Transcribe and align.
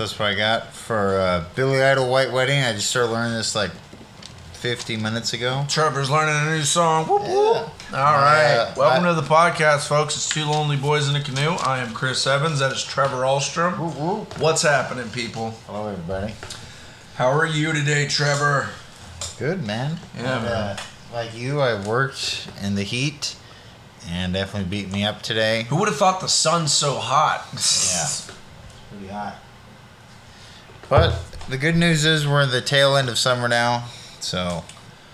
So 0.00 0.06
that's 0.06 0.18
what 0.18 0.30
I 0.30 0.34
got 0.34 0.68
for 0.72 1.20
uh, 1.20 1.44
Billy 1.54 1.82
Idol 1.82 2.08
White 2.10 2.32
Wedding. 2.32 2.62
I 2.62 2.72
just 2.72 2.88
started 2.88 3.12
learning 3.12 3.34
this 3.34 3.54
like 3.54 3.70
50 4.54 4.96
minutes 4.96 5.34
ago. 5.34 5.66
Trevor's 5.68 6.08
learning 6.08 6.36
a 6.36 6.56
new 6.56 6.62
song. 6.62 7.04
Whoop, 7.06 7.20
whoop. 7.20 7.68
All 7.92 8.14
right. 8.14 8.54
Uh, 8.54 8.74
Welcome 8.78 9.04
I- 9.04 9.08
to 9.08 9.14
the 9.20 9.26
podcast, 9.26 9.88
folks. 9.88 10.16
It's 10.16 10.26
Two 10.26 10.46
Lonely 10.46 10.78
Boys 10.78 11.06
in 11.06 11.16
a 11.16 11.20
Canoe. 11.22 11.50
I 11.50 11.80
am 11.80 11.92
Chris 11.92 12.26
Evans. 12.26 12.60
That 12.60 12.72
is 12.72 12.82
Trevor 12.82 13.18
Alstrom. 13.18 13.76
What's 14.40 14.62
happening, 14.62 15.10
people? 15.10 15.50
Hello, 15.66 15.88
everybody. 15.88 16.32
How 17.16 17.28
are 17.28 17.44
you 17.44 17.74
today, 17.74 18.08
Trevor? 18.08 18.70
Good, 19.38 19.66
man. 19.66 19.98
Yeah, 20.16 20.36
And, 20.36 20.44
man. 20.46 20.52
Uh, 20.54 20.76
like 21.12 21.36
you, 21.36 21.60
I 21.60 21.86
worked 21.86 22.48
in 22.62 22.74
the 22.74 22.84
heat 22.84 23.36
and 24.08 24.32
definitely 24.32 24.70
beat 24.70 24.90
me 24.90 25.04
up 25.04 25.20
today. 25.20 25.64
Who 25.64 25.76
would 25.76 25.88
have 25.88 25.98
thought 25.98 26.22
the 26.22 26.26
sun's 26.26 26.72
so 26.72 26.94
hot? 26.94 27.44
Yeah. 27.52 27.58
It's 27.58 28.32
Pretty 28.90 29.08
hot. 29.08 29.36
But 30.90 31.14
the 31.48 31.56
good 31.56 31.76
news 31.76 32.04
is 32.04 32.26
we're 32.28 32.42
in 32.42 32.50
the 32.50 32.60
tail 32.60 32.96
end 32.96 33.08
of 33.08 33.18
summer 33.18 33.48
now. 33.48 33.84
So 34.20 34.64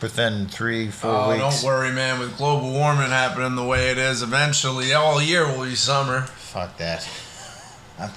within 0.00 0.46
three, 0.48 0.90
four 0.90 1.10
Oh, 1.10 1.28
weeks. 1.30 1.62
don't 1.62 1.66
worry, 1.68 1.92
man. 1.92 2.18
With 2.18 2.36
global 2.36 2.70
warming 2.72 3.10
happening 3.10 3.54
the 3.54 3.64
way 3.64 3.90
it 3.90 3.98
is, 3.98 4.22
eventually 4.22 4.92
all 4.94 5.22
year 5.22 5.46
will 5.46 5.64
be 5.66 5.74
summer. 5.76 6.22
Fuck 6.22 6.78
that. 6.78 7.06
I'm- 8.00 8.10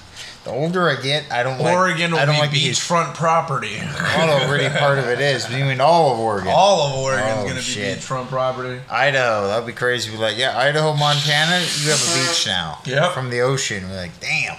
The 0.46 0.52
older 0.52 0.90
I 0.90 0.96
get, 0.96 1.26
I 1.30 1.44
don't 1.44 1.60
like. 1.60 1.74
Oregon 1.76 2.12
will 2.12 2.20
I 2.20 2.26
don't 2.26 2.36
be 2.36 2.42
like 2.42 2.52
beachfront 2.52 3.14
property. 3.14 3.78
Well, 4.18 4.42
already 4.48 4.70
part 4.70 4.98
of 4.98 5.06
it 5.10 5.20
is. 5.20 5.50
You 5.52 5.66
mean 5.66 5.82
all 5.82 6.14
of 6.14 6.20
Oregon? 6.20 6.48
All 6.56 6.88
of 6.88 6.94
Oregon's 6.96 7.40
Oh, 7.40 7.44
going 7.44 7.62
to 7.62 7.76
be 7.76 7.82
beachfront 7.82 8.30
property. 8.30 8.82
Idaho, 8.90 9.48
that'd 9.48 9.68
be 9.68 9.74
crazy. 9.74 10.10
Be 10.12 10.18
like, 10.18 10.38
yeah, 10.38 10.58
Idaho, 10.58 10.94
Montana, 10.94 11.60
you 11.60 11.90
have 11.90 12.02
a 12.02 12.28
beach 12.28 12.48
now. 12.48 12.80
Yep. 12.86 13.12
From 13.12 13.30
the 13.30 13.42
ocean. 13.42 13.90
We're 13.90 13.98
like, 13.98 14.18
damn. 14.22 14.56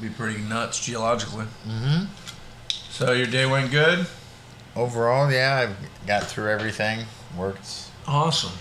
Be 0.00 0.08
pretty 0.08 0.40
nuts 0.40 0.84
geologically. 0.84 1.44
Mm-hmm. 1.68 2.04
So 2.90 3.12
your 3.12 3.26
day 3.26 3.46
went 3.46 3.70
good? 3.70 4.06
Overall, 4.76 5.30
yeah, 5.30 5.68
I 5.68 6.06
got 6.06 6.24
through 6.24 6.48
everything. 6.50 7.06
Worked. 7.36 7.88
Awesome. 8.06 8.52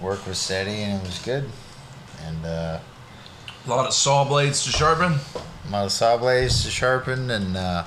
Work 0.00 0.26
was 0.26 0.38
steady 0.38 0.82
and 0.82 1.00
it 1.00 1.06
was 1.06 1.18
good. 1.20 1.48
And 2.26 2.44
uh, 2.44 2.78
A 3.66 3.70
lot 3.70 3.86
of 3.86 3.92
saw 3.94 4.24
blades 4.24 4.64
to 4.64 4.70
sharpen. 4.70 5.14
a 5.68 5.70
lot 5.70 5.84
of 5.86 5.92
saw 5.92 6.16
blades 6.16 6.64
to 6.64 6.70
sharpen 6.70 7.30
and 7.30 7.56
uh, 7.56 7.84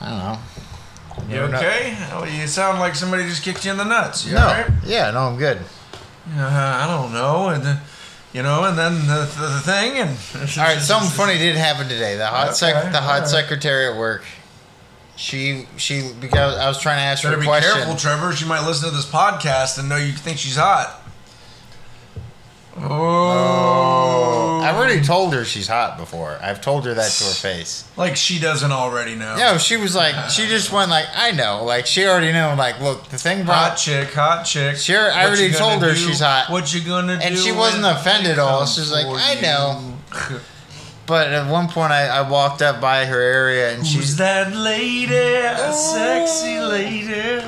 I 0.00 0.08
don't 0.08 0.18
know. 0.18 0.38
You 1.34 1.40
okay? 1.56 1.96
Oh, 2.12 2.24
you 2.24 2.46
sound 2.48 2.80
like 2.80 2.94
somebody 2.96 3.22
just 3.24 3.42
kicked 3.44 3.64
you 3.64 3.70
in 3.70 3.76
the 3.78 3.84
nuts. 3.84 4.26
You 4.26 4.34
No. 4.34 4.66
Yeah, 4.84 5.10
no, 5.12 5.20
I'm 5.28 5.36
good. 5.36 5.58
Uh, 6.36 6.40
I 6.42 6.86
don't 6.88 7.12
know. 7.12 7.78
You 8.34 8.42
know, 8.42 8.64
and 8.64 8.76
then 8.76 8.94
the, 9.06 9.30
the, 9.38 9.46
the 9.46 9.60
thing 9.60 9.92
and. 9.92 10.10
All 10.58 10.64
right, 10.64 10.80
something 10.80 11.08
funny 11.08 11.38
did 11.38 11.54
happen 11.54 11.88
today. 11.88 12.16
The 12.16 12.26
hot 12.26 12.56
sec- 12.56 12.90
the 12.92 13.00
hot 13.00 13.14
alright. 13.14 13.28
secretary 13.28 13.86
at 13.86 13.96
work. 13.96 14.24
She 15.16 15.68
she 15.76 16.10
because 16.20 16.58
I 16.58 16.66
was 16.66 16.80
trying 16.80 16.98
to 16.98 17.02
ask 17.02 17.22
her 17.22 17.28
Better 17.28 17.38
a 17.38 17.40
be 17.40 17.46
question. 17.46 17.72
careful, 17.72 17.94
Trevor. 17.94 18.32
She 18.34 18.44
might 18.44 18.66
listen 18.66 18.88
to 18.90 18.94
this 18.94 19.08
podcast 19.08 19.78
and 19.78 19.88
know 19.88 19.96
you 19.96 20.10
think 20.12 20.38
she's 20.38 20.56
hot. 20.56 21.00
Oh. 22.76 23.43
Already 24.84 25.00
um, 25.00 25.04
told 25.04 25.34
her 25.34 25.44
she's 25.44 25.68
hot 25.68 25.96
before. 25.98 26.38
I've 26.42 26.60
told 26.60 26.84
her 26.86 26.94
that 26.94 27.10
to 27.10 27.24
her 27.24 27.30
face. 27.30 27.88
Like 27.96 28.16
she 28.16 28.38
doesn't 28.38 28.70
already 28.72 29.14
know. 29.14 29.36
No, 29.36 29.58
she 29.58 29.76
was 29.76 29.94
like, 29.94 30.30
she 30.30 30.46
just 30.48 30.70
went 30.72 30.90
like, 30.90 31.06
I 31.14 31.30
know, 31.30 31.64
like 31.64 31.86
she 31.86 32.06
already 32.06 32.32
knew. 32.32 32.54
Like, 32.56 32.80
look, 32.80 33.08
the 33.08 33.18
thing 33.18 33.44
Hot 33.44 33.76
chick, 33.76 34.12
hot 34.12 34.44
chick. 34.44 34.76
Sure, 34.76 35.10
I 35.10 35.24
What 35.24 35.28
already 35.28 35.48
gonna 35.50 35.58
told 35.58 35.82
her 35.82 35.90
do? 35.90 35.96
she's 35.96 36.20
hot. 36.20 36.50
What 36.50 36.72
you 36.74 36.82
gonna 36.82 37.16
do? 37.16 37.22
And 37.22 37.36
she 37.36 37.52
wasn't 37.52 37.84
when 37.84 37.96
offended 37.96 38.32
at 38.32 38.38
all. 38.38 38.60
come 38.60 38.68
She 38.68 38.80
was 38.80 38.92
like, 38.92 39.06
for 39.06 39.16
"I 39.16 39.32
you?" 39.34 39.42
know. 39.42 39.96
but 41.06 41.32
at 41.32 41.50
one 41.50 41.68
point 41.68 41.92
I, 41.92 42.06
I 42.06 42.28
walked 42.30 42.62
up 42.62 42.80
by 42.80 43.04
her 43.06 43.20
area 43.20 43.70
and 43.72 43.78
Who's 43.80 43.90
she's, 43.90 44.16
that 44.16 44.54
lady? 44.54 45.14
A 45.14 45.72
sexy 45.72 46.58
oh. 46.58 46.68
lady. 46.68 47.46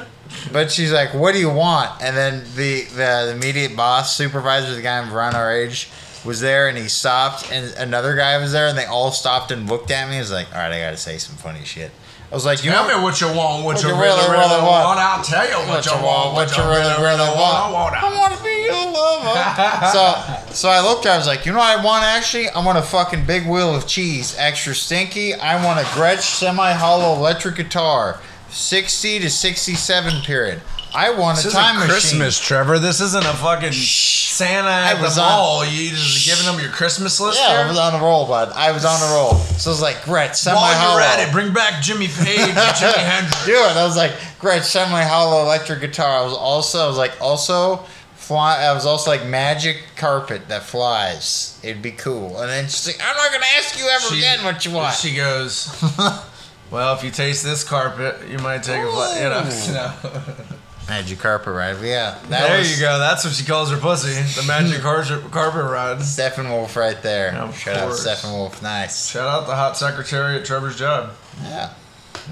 but 0.52 0.70
she's 0.70 0.92
like, 0.92 1.14
what 1.14 1.32
do 1.32 1.38
you 1.38 1.50
want? 1.50 2.02
And 2.02 2.16
then 2.16 2.44
the 2.56 2.84
the 2.94 3.30
immediate 3.34 3.76
boss 3.76 4.16
supervisor, 4.16 4.74
the 4.74 4.82
guy 4.82 4.98
around 5.10 5.34
our 5.34 5.52
age, 5.52 5.88
was 6.26 6.40
there 6.40 6.68
and 6.68 6.76
he 6.76 6.88
stopped 6.88 7.50
and 7.52 7.72
another 7.76 8.14
guy 8.16 8.36
was 8.38 8.52
there 8.52 8.66
and 8.68 8.76
they 8.76 8.84
all 8.84 9.10
stopped 9.12 9.50
and 9.50 9.68
looked 9.68 9.90
at 9.90 10.08
me. 10.10 10.16
I 10.16 10.20
was 10.20 10.32
like, 10.32 10.48
all 10.52 10.58
right, 10.60 10.72
I 10.72 10.80
gotta 10.80 10.96
say 10.96 11.16
some 11.18 11.36
funny 11.36 11.64
shit. 11.64 11.90
I 12.30 12.34
was 12.34 12.44
like, 12.44 12.64
you 12.64 12.72
Tell 12.72 12.88
know, 12.88 12.98
me 12.98 13.04
what 13.04 13.20
you 13.20 13.28
want, 13.28 13.64
what, 13.64 13.76
What 13.76 13.82
you 13.84 13.90
you 13.90 13.94
really, 13.94 14.16
really, 14.18 14.30
really, 14.30 14.40
really 14.50 14.62
want. 14.66 14.84
want. 14.84 14.98
I'll 14.98 15.22
tell 15.22 15.46
you 15.48 15.68
what, 15.70 15.86
you 15.86 15.92
want, 15.92 16.34
what 16.34 16.56
you 16.56 16.62
really, 16.64 17.00
really 17.00 17.30
want. 17.38 17.56
I 17.56 17.70
want 17.72 17.94
I 17.94 18.18
want 18.18 18.36
to 18.36 18.42
be 18.42 18.64
your 18.64 18.74
lover. 18.90 19.86
so, 20.50 20.52
so 20.52 20.68
I 20.68 20.80
looked. 20.82 21.06
I 21.06 21.16
was 21.16 21.28
like, 21.28 21.46
you 21.46 21.52
know 21.52 21.58
what 21.58 21.78
I 21.78 21.84
want 21.84 22.02
actually? 22.04 22.48
I 22.48 22.64
want 22.64 22.78
a 22.78 22.82
fucking 22.82 23.26
big 23.26 23.46
wheel 23.46 23.74
of 23.76 23.86
cheese, 23.86 24.34
extra 24.38 24.74
stinky. 24.74 25.34
I 25.34 25.64
want 25.64 25.78
a 25.78 25.84
Gretsch 25.84 26.22
semi-hollow 26.22 27.14
electric 27.14 27.54
guitar, 27.56 28.20
sixty 28.50 29.20
to 29.20 29.30
sixty-seven 29.30 30.22
period. 30.22 30.60
I 30.96 31.10
want 31.10 31.36
This 31.36 31.46
a 31.46 31.50
time 31.50 31.74
machine. 31.76 31.90
Christmas, 31.90 32.40
Trevor. 32.40 32.78
This 32.78 33.00
isn't 33.02 33.24
a 33.24 33.34
fucking 33.34 33.72
Santa 33.72 34.68
at 34.68 34.96
I 34.96 35.02
was 35.02 35.16
the 35.16 35.20
on- 35.22 35.28
mall. 35.28 35.64
You 35.66 35.90
just 35.90 36.24
giving 36.26 36.46
them 36.46 36.58
your 36.58 36.70
Christmas 36.72 37.20
list 37.20 37.38
Yeah, 37.38 37.64
I 37.64 37.68
was 37.68 37.78
on 37.78 37.94
a 37.94 38.02
roll, 38.02 38.26
bud. 38.26 38.50
I 38.54 38.72
was 38.72 38.84
on 38.86 38.98
a 39.02 39.12
roll. 39.14 39.34
So 39.34 39.70
I 39.70 39.72
was 39.72 39.82
like, 39.82 39.96
Gretsch 39.96 40.46
While 40.46 40.56
semi-hollow. 40.56 40.70
While 40.72 40.92
you're 40.94 41.02
at 41.02 41.28
it, 41.28 41.32
bring 41.32 41.52
back 41.52 41.82
Jimmy 41.82 42.06
Page 42.08 42.38
and 42.38 42.56
Jimi 42.56 42.94
Hendrix. 42.94 43.44
do 43.44 43.52
it. 43.52 43.76
I 43.76 43.84
was 43.84 43.96
like, 43.96 44.12
Gretsch 44.40 44.64
semi 44.64 45.02
hollow 45.02 45.42
electric 45.42 45.80
guitar. 45.80 46.20
I 46.20 46.24
was 46.24 46.32
also, 46.34 46.84
I 46.84 46.88
was 46.88 46.96
like, 46.96 47.12
also 47.20 47.84
fly. 48.14 48.62
I 48.64 48.72
was 48.72 48.86
also 48.86 49.10
like 49.10 49.26
magic 49.26 49.82
carpet 49.96 50.48
that 50.48 50.62
flies. 50.62 51.60
It'd 51.62 51.82
be 51.82 51.92
cool. 51.92 52.40
And 52.40 52.48
then 52.50 52.64
she's 52.64 52.86
like, 52.86 53.00
I'm 53.06 53.16
not 53.16 53.32
gonna 53.32 53.44
ask 53.58 53.78
you 53.78 53.86
ever 53.86 54.06
She- 54.14 54.18
again 54.18 54.44
what 54.44 54.64
you 54.64 54.70
want. 54.72 54.94
She 54.94 55.14
goes, 55.14 55.68
well, 56.70 56.94
if 56.96 57.04
you 57.04 57.10
taste 57.10 57.44
this 57.44 57.64
carpet, 57.64 58.28
you 58.30 58.38
might 58.38 58.62
take 58.62 58.82
a 58.82 58.90
flight. 58.90 59.20
You 59.20 59.74
know. 59.74 59.92
magic 60.88 61.18
carpet 61.18 61.52
ride. 61.54 61.76
But 61.76 61.86
yeah, 61.86 62.18
there 62.28 62.58
was 62.58 62.78
you 62.78 62.84
go. 62.84 62.98
That's 62.98 63.24
what 63.24 63.34
she 63.34 63.44
calls 63.44 63.70
her 63.70 63.76
pussy. 63.76 64.12
The 64.40 64.46
magic 64.46 64.80
carpet 64.82 65.30
carpet 65.30 65.64
ride. 65.64 65.98
Steppenwolf 65.98 66.76
right 66.76 67.00
there. 67.02 67.34
Of 67.34 67.56
Shout 67.58 67.76
out 67.76 67.88
course. 67.88 68.06
Steppenwolf. 68.06 68.62
Nice. 68.62 69.10
Shout 69.10 69.28
out 69.28 69.46
the 69.46 69.54
hot 69.56 69.76
secretary 69.76 70.36
at 70.38 70.44
Trevor's 70.44 70.78
job. 70.78 71.12
Yeah. 71.42 71.72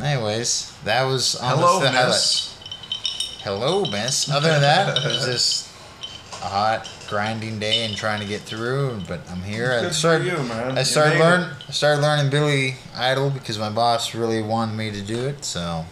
Anyways, 0.03 0.77
that 0.85 1.05
was 1.05 1.37
on 1.37 1.57
Hello, 1.59 1.81
the 1.81 1.91
highlight. 1.91 2.09
miss. 2.09 2.51
Hello, 3.43 3.85
miss. 3.91 4.29
Other 4.31 4.49
than 4.51 4.63
that, 4.63 4.99
it 4.99 5.05
was 5.05 5.25
just 5.27 5.69
a 6.43 6.47
hot 6.49 6.89
grinding 7.09 7.59
day 7.61 7.85
and 7.85 7.95
trying 7.97 8.21
to 8.21 8.27
get 8.27 8.41
through. 8.41 9.01
But 9.07 9.21
I'm 9.31 9.43
here. 9.43 9.73
I 9.73 9.81
Good 9.83 9.89
for 9.89 9.95
started. 9.95 10.27
you, 10.27 10.37
man. 10.45 10.79
I 10.79 10.83
started 10.83 11.11
made 11.11 11.21
it. 11.21 11.25
learn. 11.25 11.51
I 11.69 11.73
started 11.73 12.01
learning 12.03 12.31
Billy 12.31 12.77
Idol 12.97 13.31
because 13.31 13.59
my 13.59 13.71
boss 13.71 14.15
really 14.15 14.43
wanted 14.43 14.75
me 14.77 14.91
to 14.91 15.03
do 15.03 15.27
it. 15.27 15.45
So 15.45 15.85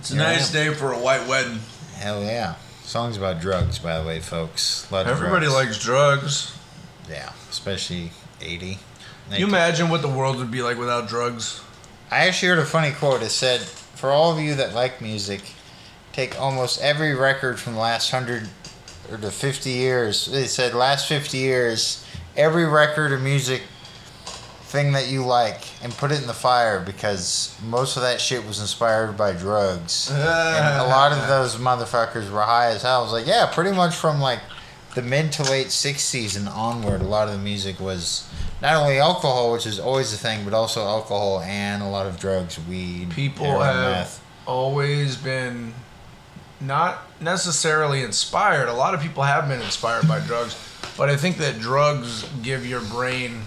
It's 0.00 0.10
a 0.10 0.16
nice 0.16 0.50
day 0.50 0.72
for 0.72 0.92
a 0.92 0.98
white 0.98 1.28
wedding. 1.28 1.60
Hell 2.02 2.22
yeah. 2.22 2.56
Songs 2.82 3.16
about 3.16 3.40
drugs, 3.40 3.78
by 3.78 3.98
the 3.98 4.04
way, 4.06 4.18
folks. 4.18 4.90
A 4.90 4.94
lot 4.94 5.06
of 5.06 5.12
Everybody 5.12 5.46
drugs. 5.46 5.54
likes 5.66 5.78
drugs. 5.78 6.58
Yeah, 7.08 7.32
especially 7.48 8.10
80. 8.40 8.78
Can 9.30 9.40
you 9.40 9.46
imagine 9.46 9.88
what 9.88 10.02
the 10.02 10.08
world 10.08 10.36
would 10.38 10.50
be 10.50 10.62
like 10.62 10.76
without 10.78 11.08
drugs? 11.08 11.60
I 12.10 12.26
actually 12.26 12.48
heard 12.48 12.58
a 12.58 12.64
funny 12.66 12.90
quote. 12.90 13.22
It 13.22 13.30
said, 13.30 13.60
"For 13.60 14.10
all 14.10 14.32
of 14.32 14.40
you 14.40 14.54
that 14.56 14.74
like 14.74 15.00
music, 15.00 15.40
take 16.12 16.38
almost 16.38 16.80
every 16.82 17.14
record 17.14 17.58
from 17.60 17.74
the 17.74 17.78
last 17.80 18.10
hundred 18.10 18.48
or 19.10 19.16
to 19.18 19.30
fifty 19.30 19.70
years." 19.70 20.26
It 20.28 20.48
said, 20.48 20.74
"Last 20.74 21.06
fifty 21.06 21.38
years, 21.38 22.04
every 22.36 22.66
record 22.66 23.12
of 23.12 23.22
music 23.22 23.62
thing 24.72 24.92
that 24.92 25.08
you 25.08 25.24
like, 25.24 25.60
and 25.84 25.92
put 25.92 26.10
it 26.10 26.20
in 26.20 26.26
the 26.26 26.32
fire 26.34 26.80
because 26.80 27.54
most 27.64 27.96
of 27.96 28.02
that 28.02 28.20
shit 28.20 28.44
was 28.46 28.58
inspired 28.58 29.16
by 29.16 29.32
drugs." 29.32 30.10
and 30.12 30.80
a 30.80 30.86
lot 30.88 31.12
of 31.12 31.28
those 31.28 31.56
motherfuckers 31.56 32.30
were 32.30 32.42
high 32.42 32.70
as 32.70 32.82
hell. 32.82 33.00
I 33.00 33.02
was 33.04 33.12
like, 33.12 33.26
yeah, 33.26 33.46
pretty 33.52 33.70
much 33.72 33.94
from 33.94 34.20
like 34.20 34.40
the 34.94 35.02
mid 35.02 35.30
to 35.32 35.42
late 35.44 35.68
'60s 35.68 36.36
and 36.36 36.48
onward. 36.48 37.00
A 37.02 37.04
lot 37.04 37.28
of 37.28 37.34
the 37.34 37.40
music 37.40 37.78
was 37.78 38.28
not 38.60 38.74
only 38.76 38.98
alcohol, 38.98 39.52
which 39.52 39.66
is 39.66 39.78
always 39.78 40.12
a 40.12 40.16
thing, 40.16 40.44
but 40.44 40.54
also 40.54 40.80
alcohol 40.82 41.40
and 41.40 41.82
a 41.82 41.88
lot 41.88 42.06
of 42.06 42.18
drugs, 42.18 42.58
weed, 42.68 43.10
People 43.10 43.46
heroin, 43.46 43.66
have 43.66 43.90
meth. 43.90 44.24
always 44.46 45.16
been 45.16 45.74
not 46.60 47.02
necessarily 47.20 48.02
inspired. 48.02 48.68
A 48.68 48.72
lot 48.72 48.94
of 48.94 49.00
people 49.00 49.24
have 49.24 49.48
been 49.48 49.60
inspired 49.60 50.06
by 50.06 50.20
drugs, 50.20 50.56
but 50.96 51.08
I 51.10 51.16
think 51.16 51.38
that 51.38 51.58
drugs 51.58 52.24
give 52.42 52.64
your 52.64 52.80
brain 52.82 53.42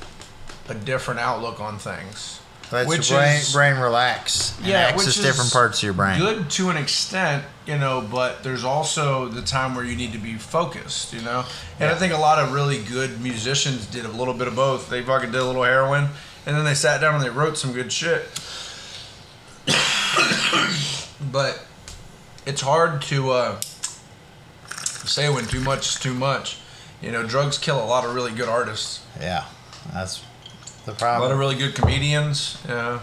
a 0.70 0.74
different 0.74 1.20
outlook 1.20 1.60
on 1.60 1.78
things. 1.78 2.40
Lets 2.72 2.90
which 2.90 3.10
your 3.12 3.20
brain, 3.20 3.38
is- 3.38 3.54
brain 3.54 3.76
relax. 3.78 4.58
And 4.58 4.68
Yeah, 4.68 4.80
access 4.80 4.98
which 4.98 5.18
is 5.18 5.24
different 5.24 5.54
parts 5.54 5.80
of 5.80 5.84
your 5.84 5.94
brain. 5.94 6.18
Good 6.20 6.50
to 6.52 6.70
an 6.72 6.78
extent, 6.78 7.46
you 7.68 7.78
know, 7.78 8.02
but 8.02 8.44
there's 8.44 8.64
also 8.64 9.28
the 9.28 9.44
time 9.44 9.76
where 9.76 9.86
you 9.86 9.96
need 9.96 10.14
to 10.14 10.18
be 10.18 10.36
focused, 10.36 11.14
you 11.14 11.22
know. 11.22 11.46
And 11.80 11.92
I 11.92 11.96
think 11.96 12.12
a 12.12 12.18
lot 12.18 12.40
of 12.40 12.54
really 12.54 12.82
good 12.84 13.22
musicians 13.22 13.86
did 13.86 14.06
a 14.06 14.10
little 14.10 14.34
bit 14.34 14.48
of 14.48 14.56
both. 14.56 14.90
They 14.90 15.04
fucking 15.04 15.32
did 15.32 15.40
a 15.40 15.46
little 15.46 15.64
heroin, 15.64 16.10
and 16.46 16.58
then 16.58 16.66
they 16.66 16.74
sat 16.74 17.02
down 17.02 17.14
and 17.16 17.24
they 17.24 17.30
wrote 17.30 17.58
some 17.58 17.72
good 17.72 17.92
shit. 17.92 18.28
but 21.32 21.66
it's 22.46 22.62
hard 22.62 23.02
to 23.04 23.32
uh, 23.32 23.60
say 24.72 25.30
when 25.30 25.46
too 25.46 25.62
much 25.62 25.88
is 25.88 26.00
too 26.00 26.14
much. 26.14 26.58
You 27.02 27.12
know, 27.12 27.24
drugs 27.24 27.58
kill 27.58 27.84
a 27.84 27.86
lot 27.86 28.06
of 28.06 28.16
really 28.16 28.32
good 28.32 28.50
artists, 28.50 29.06
Yeah, 29.20 29.46
that's 29.94 30.24
the 30.86 30.92
a 30.92 30.94
lot 30.94 31.00
problem. 31.00 31.32
of 31.32 31.40
really 31.40 31.56
good 31.56 31.76
comedians. 31.76 32.62
Yeah, 32.68 33.00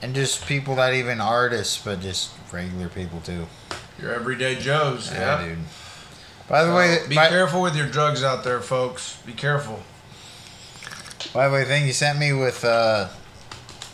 and 0.00 0.14
just 0.14 0.46
people 0.46 0.76
that 0.76 0.94
even 0.94 1.20
artists, 1.20 1.82
but 1.82 2.00
just 2.00 2.30
regular 2.52 2.88
people 2.88 3.20
too. 3.20 3.46
your 4.00 4.14
everyday 4.14 4.56
Joes. 4.56 5.10
Yeah, 5.12 5.40
Yeah, 5.42 5.48
dude. 5.48 5.58
By 6.48 6.64
the 6.64 6.74
way, 6.74 6.98
be 7.08 7.14
by, 7.14 7.28
careful 7.28 7.62
with 7.62 7.76
your 7.76 7.86
drugs 7.86 8.22
out 8.22 8.44
there, 8.44 8.60
folks. 8.60 9.16
Be 9.24 9.32
careful. 9.32 9.80
by 11.32 11.48
the 11.48 11.54
way, 11.54 11.64
thing 11.64 11.86
you 11.86 11.92
sent 11.92 12.18
me 12.18 12.32
with 12.32 12.64
uh, 12.64 13.08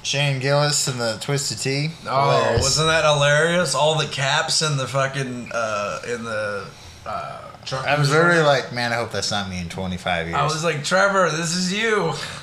Shane 0.03 0.41
Gillis 0.41 0.89
and 0.89 0.99
the 0.99 1.19
Twisted 1.21 1.59
Tea. 1.59 1.91
Oh, 2.07 2.31
hilarious. 2.31 2.63
wasn't 2.63 2.89
that 2.89 3.05
hilarious? 3.05 3.75
All 3.75 3.97
the 3.99 4.07
caps 4.07 4.63
and 4.63 4.79
the 4.81 4.89
fucking 4.89 5.51
uh, 5.53 6.01
in 6.09 6.25
the 6.25 6.67
uh, 7.07 7.48
truck. 7.69 7.87
I 7.87 7.99
was 7.99 8.11
literally 8.11 8.43
like, 8.43 8.73
man, 8.73 8.93
I 8.93 8.97
hope 8.97 9.13
that's 9.13 9.31
not 9.31 9.49
me 9.49 9.61
in 9.61 9.69
25 9.69 10.27
years. 10.27 10.37
I 10.37 10.45
was 10.45 10.65
like, 10.65 10.85
Trevor, 10.85 11.31
this 11.31 11.55
is 11.55 11.73
you. 11.73 12.13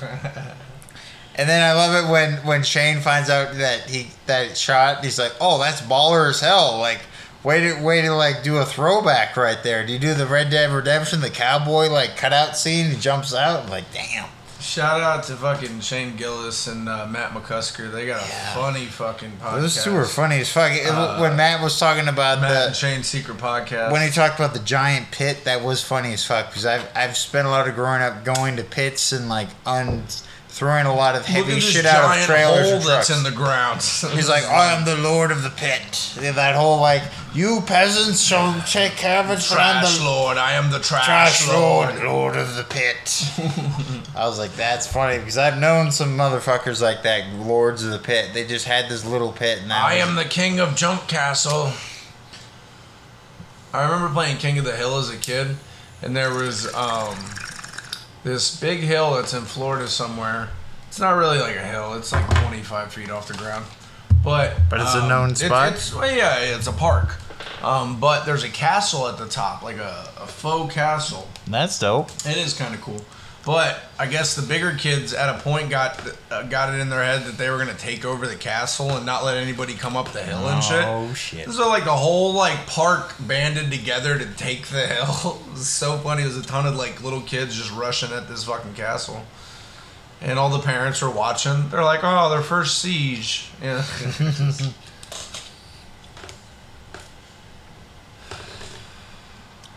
and 1.36 1.48
then 1.48 1.62
I 1.62 1.72
love 1.72 2.04
it 2.04 2.10
when 2.10 2.34
when 2.46 2.62
Shane 2.62 3.00
finds 3.00 3.28
out 3.28 3.54
that 3.56 3.90
he 3.90 4.08
that 4.26 4.46
it's 4.46 4.60
shot. 4.60 5.04
He's 5.04 5.18
like, 5.18 5.32
oh, 5.40 5.58
that's 5.58 5.80
baller 5.82 6.30
as 6.30 6.40
hell. 6.40 6.78
Like, 6.78 7.00
way 7.42 7.60
to 7.60 7.82
way 7.82 8.02
to 8.02 8.14
like 8.14 8.42
do 8.42 8.56
a 8.56 8.64
throwback 8.64 9.36
right 9.36 9.62
there. 9.62 9.84
Do 9.84 9.92
you 9.92 9.98
do 9.98 10.14
the 10.14 10.26
Red 10.26 10.50
Dead 10.50 10.70
Redemption, 10.70 11.20
the 11.20 11.30
cowboy 11.30 11.88
like 11.88 12.16
cutout 12.16 12.56
scene? 12.56 12.90
He 12.90 12.96
jumps 12.96 13.34
out. 13.34 13.64
I'm 13.64 13.70
like, 13.70 13.92
damn. 13.92 14.28
Shout 14.60 15.00
out 15.02 15.24
to 15.24 15.36
fucking 15.36 15.80
Shane 15.80 16.16
Gillis 16.16 16.66
and 16.66 16.88
uh, 16.88 17.06
Matt 17.06 17.32
McCusker. 17.32 17.92
They 17.92 18.06
got 18.06 18.22
a 18.22 18.26
Yeah. 18.28 18.54
funny 18.54 18.86
fucking 18.86 19.32
podcast. 19.42 19.60
Those 19.60 19.84
two 19.84 19.92
were 19.92 20.04
funny 20.04 20.40
as 20.40 20.50
fuck. 20.50 20.72
Uh, 20.72 21.18
when 21.18 21.36
Matt 21.36 21.62
was 21.62 21.78
talking 21.78 22.08
about 22.08 22.40
Matt 22.40 22.50
the 22.50 22.66
and 22.68 22.76
Shane's 22.76 23.06
secret 23.06 23.36
podcast. 23.38 23.92
when 23.92 24.02
he 24.02 24.10
talked 24.10 24.38
about 24.38 24.54
the 24.54 24.60
giant 24.60 25.10
pit, 25.10 25.44
that 25.44 25.62
was 25.62 25.82
funny 25.82 26.12
as 26.14 26.24
fuck 26.24 26.48
because 26.48 26.64
I've 26.66 26.88
I've 26.94 27.16
spent 27.16 27.46
a 27.46 27.50
lot 27.50 27.68
of 27.68 27.74
growing 27.74 28.00
up 28.02 28.24
going 28.24 28.56
to 28.56 28.64
pits 28.64 29.12
and 29.12 29.28
like 29.28 29.48
un 29.66 30.04
throwing 30.56 30.86
a 30.86 30.94
lot 30.94 31.14
of 31.14 31.26
heavy 31.26 31.60
shit 31.60 31.84
out 31.84 32.16
of 32.16 32.24
trailers 32.24 32.64
hole 32.64 32.76
and 32.76 32.84
that's 32.86 33.08
trucks. 33.08 33.10
in 33.10 33.22
the 33.22 33.30
ground. 33.30 33.76
He's 34.16 34.26
like, 34.26 34.42
I 34.44 34.72
am 34.72 34.86
the 34.86 34.96
lord 34.96 35.30
of 35.30 35.42
the 35.42 35.50
pit. 35.50 36.14
That 36.34 36.56
whole 36.56 36.80
like, 36.80 37.02
you 37.34 37.60
peasants 37.66 38.22
shall 38.22 38.58
take 38.62 38.92
care 38.92 39.22
of 39.22 39.28
it. 39.28 39.42
trash 39.42 39.98
the 39.98 40.04
lord. 40.04 40.38
I 40.38 40.52
am 40.52 40.70
the 40.70 40.78
trash, 40.80 41.04
trash 41.04 41.46
lord. 41.46 41.96
lord, 41.96 42.04
lord 42.04 42.36
of 42.36 42.56
the 42.56 42.64
pit. 42.64 43.30
I 44.16 44.26
was 44.26 44.38
like, 44.38 44.54
that's 44.54 44.86
funny 44.86 45.18
because 45.18 45.36
I've 45.36 45.58
known 45.58 45.92
some 45.92 46.16
motherfuckers 46.16 46.80
like 46.80 47.02
that, 47.02 47.30
lords 47.34 47.84
of 47.84 47.90
the 47.90 47.98
pit. 47.98 48.30
They 48.32 48.46
just 48.46 48.64
had 48.64 48.88
this 48.88 49.04
little 49.04 49.32
pit, 49.32 49.58
and 49.62 49.70
I 49.70 49.96
am 49.96 50.16
the 50.16 50.24
king 50.24 50.58
of 50.58 50.74
Jump 50.74 51.06
Castle. 51.06 51.72
I 53.74 53.84
remember 53.84 54.08
playing 54.08 54.38
King 54.38 54.58
of 54.58 54.64
the 54.64 54.74
Hill 54.74 54.96
as 54.96 55.10
a 55.10 55.18
kid, 55.18 55.56
and 56.00 56.16
there 56.16 56.32
was 56.32 56.72
um, 56.72 57.14
this 58.26 58.58
big 58.58 58.80
hill 58.80 59.14
that's 59.14 59.32
in 59.34 59.42
Florida 59.42 59.86
somewhere. 59.86 60.50
It's 60.88 60.98
not 60.98 61.16
really 61.16 61.38
like 61.38 61.54
a 61.54 61.62
hill; 61.62 61.94
it's 61.94 62.10
like 62.12 62.28
25 62.40 62.92
feet 62.92 63.08
off 63.08 63.28
the 63.28 63.34
ground. 63.34 63.64
But 64.24 64.56
But 64.68 64.80
it's 64.80 64.96
a 64.96 65.02
um, 65.02 65.08
known 65.08 65.36
spot? 65.36 65.72
it's, 65.72 65.94
well, 65.94 66.10
yeah, 66.14 66.40
it's 66.40 66.66
a 66.66 66.72
park. 66.72 67.14
Um, 67.62 68.00
but 68.00 68.26
there's 68.26 68.42
a 68.42 68.48
castle 68.48 69.06
at 69.06 69.16
the 69.16 69.26
top, 69.26 69.62
like 69.62 69.76
a, 69.76 70.08
a 70.20 70.26
faux 70.26 70.74
castle. 70.74 71.28
That's 71.46 71.78
dope. 71.78 72.10
It 72.26 72.36
is 72.36 72.52
kind 72.52 72.74
of 72.74 72.80
cool. 72.80 73.04
But 73.46 73.80
I 73.96 74.06
guess 74.06 74.34
the 74.34 74.42
bigger 74.42 74.72
kids 74.74 75.14
at 75.14 75.28
a 75.34 75.38
point 75.38 75.70
got 75.70 76.04
uh, 76.32 76.42
got 76.42 76.74
it 76.74 76.80
in 76.80 76.90
their 76.90 77.04
head 77.04 77.22
that 77.26 77.38
they 77.38 77.48
were 77.48 77.58
gonna 77.58 77.74
take 77.74 78.04
over 78.04 78.26
the 78.26 78.34
castle 78.34 78.90
and 78.90 79.06
not 79.06 79.24
let 79.24 79.36
anybody 79.36 79.74
come 79.74 79.96
up 79.96 80.10
the 80.12 80.20
hill 80.20 80.48
and 80.48 80.62
shit. 80.64 80.84
Oh 80.84 81.14
shit. 81.14 81.48
So 81.50 81.68
like 81.68 81.84
the 81.84 81.92
whole 81.92 82.32
like 82.34 82.66
park 82.66 83.14
banded 83.20 83.70
together 83.70 84.18
to 84.18 84.26
take 84.34 84.66
the 84.66 84.86
hill. 84.88 85.40
It 85.46 85.52
was 85.52 85.68
so 85.68 85.96
funny. 85.98 86.22
It 86.24 86.26
was 86.26 86.36
a 86.36 86.42
ton 86.42 86.66
of 86.66 86.74
like 86.74 87.04
little 87.04 87.20
kids 87.20 87.56
just 87.56 87.72
rushing 87.72 88.10
at 88.12 88.26
this 88.28 88.42
fucking 88.42 88.74
castle. 88.74 89.24
And 90.20 90.40
all 90.40 90.50
the 90.50 90.58
parents 90.64 91.00
were 91.00 91.10
watching. 91.10 91.68
They're 91.68 91.84
like, 91.84 92.00
"Oh, 92.02 92.28
their 92.30 92.42
first 92.42 92.78
siege." 92.78 93.48
Yeah. 93.62 93.84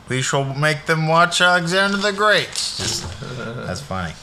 We 0.07 0.22
shall 0.24 0.44
make 0.44 0.86
them 0.88 1.07
watch 1.07 1.39
Alexander 1.39 1.98
the 1.98 2.12
Great. 2.12 2.50
Just- 2.51 3.06
that's 3.45 3.81
funny. 3.81 4.13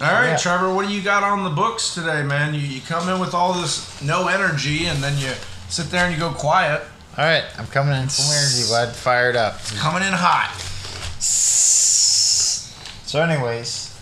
All 0.00 0.12
right, 0.12 0.30
Yeah. 0.30 0.36
Trevor, 0.36 0.74
what 0.74 0.86
do 0.86 0.92
you 0.92 1.00
got 1.02 1.22
on 1.22 1.42
the 1.42 1.50
books 1.50 1.94
today, 1.94 2.22
man? 2.22 2.52
You, 2.52 2.60
you 2.60 2.80
come 2.82 3.08
in 3.08 3.18
with 3.18 3.32
all 3.32 3.54
this 3.54 4.02
no 4.02 4.28
energy, 4.28 4.86
and 4.86 5.02
then 5.02 5.16
you 5.18 5.32
sit 5.68 5.86
there 5.90 6.04
and 6.04 6.14
you 6.14 6.20
go 6.20 6.32
quiet. 6.32 6.82
All 7.16 7.24
right, 7.24 7.44
I'm 7.58 7.66
coming 7.68 7.94
in 7.94 8.08
from 8.08 8.26
energy, 8.26 8.68
bud. 8.68 8.94
Fired 8.94 9.36
up. 9.36 9.58
Coming 9.76 10.02
in 10.02 10.12
hot. 10.12 10.52
So, 13.06 13.22
anyways, 13.22 13.98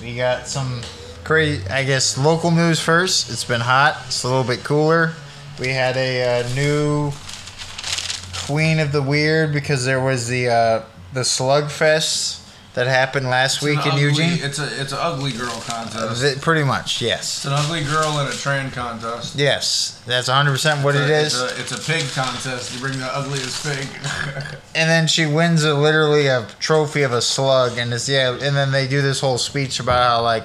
we 0.00 0.16
got 0.16 0.46
some 0.46 0.80
crazy, 1.24 1.68
I 1.68 1.84
guess, 1.84 2.16
local 2.16 2.50
news 2.50 2.80
first. 2.80 3.28
It's 3.28 3.44
been 3.44 3.60
hot. 3.60 4.02
It's 4.06 4.24
a 4.24 4.28
little 4.28 4.44
bit 4.44 4.64
cooler. 4.64 5.12
We 5.60 5.68
had 5.68 5.98
a 5.98 6.40
uh, 6.40 6.54
new 6.54 7.12
Queen 8.48 8.80
of 8.80 8.92
the 8.92 9.02
Weird 9.02 9.52
because 9.52 9.84
there 9.84 10.00
was 10.00 10.26
the 10.26 10.48
uh, 10.48 10.82
the 11.12 11.20
Slugfest 11.20 12.36
that 12.72 12.86
happened 12.86 13.26
last 13.28 13.60
week 13.60 13.84
in 13.84 13.92
ugly- 13.92 14.02
Eugene. 14.02 14.38
It's 14.40 14.58
a 14.58 14.80
it's 14.80 14.92
an 14.92 14.98
ugly 15.02 15.32
girl 15.32 15.50
contest. 15.66 16.22
Th- 16.22 16.40
pretty 16.40 16.64
much, 16.64 17.02
yes. 17.02 17.38
It's 17.38 17.44
an 17.44 17.52
ugly 17.52 17.82
girl 17.84 18.18
in 18.20 18.26
a 18.26 18.30
train 18.32 18.70
contest. 18.70 19.34
Yes, 19.36 20.00
that's 20.06 20.30
100% 20.30 20.82
what 20.82 20.94
it 20.94 21.10
It's 21.10 21.34
is. 21.34 21.42
a, 21.42 21.60
it's 21.60 21.72
a 21.72 21.92
pig 21.92 22.08
contest. 22.12 22.72
You 22.74 22.80
bring 22.80 22.98
the 22.98 23.06
ugliest 23.06 23.66
pig. 23.66 23.86
and 24.74 24.88
then 24.88 25.08
she 25.08 25.26
wins 25.26 25.62
a 25.64 25.74
literally 25.74 26.26
a 26.28 26.46
trophy 26.58 27.02
of 27.02 27.12
a 27.12 27.20
slug 27.20 27.76
and 27.76 27.92
it's 27.92 28.08
yeah 28.08 28.30
and 28.32 28.56
then 28.56 28.70
they 28.72 28.88
do 28.88 29.02
this 29.02 29.20
whole 29.20 29.36
speech 29.38 29.78
about 29.80 30.02
how 30.08 30.22
like 30.22 30.44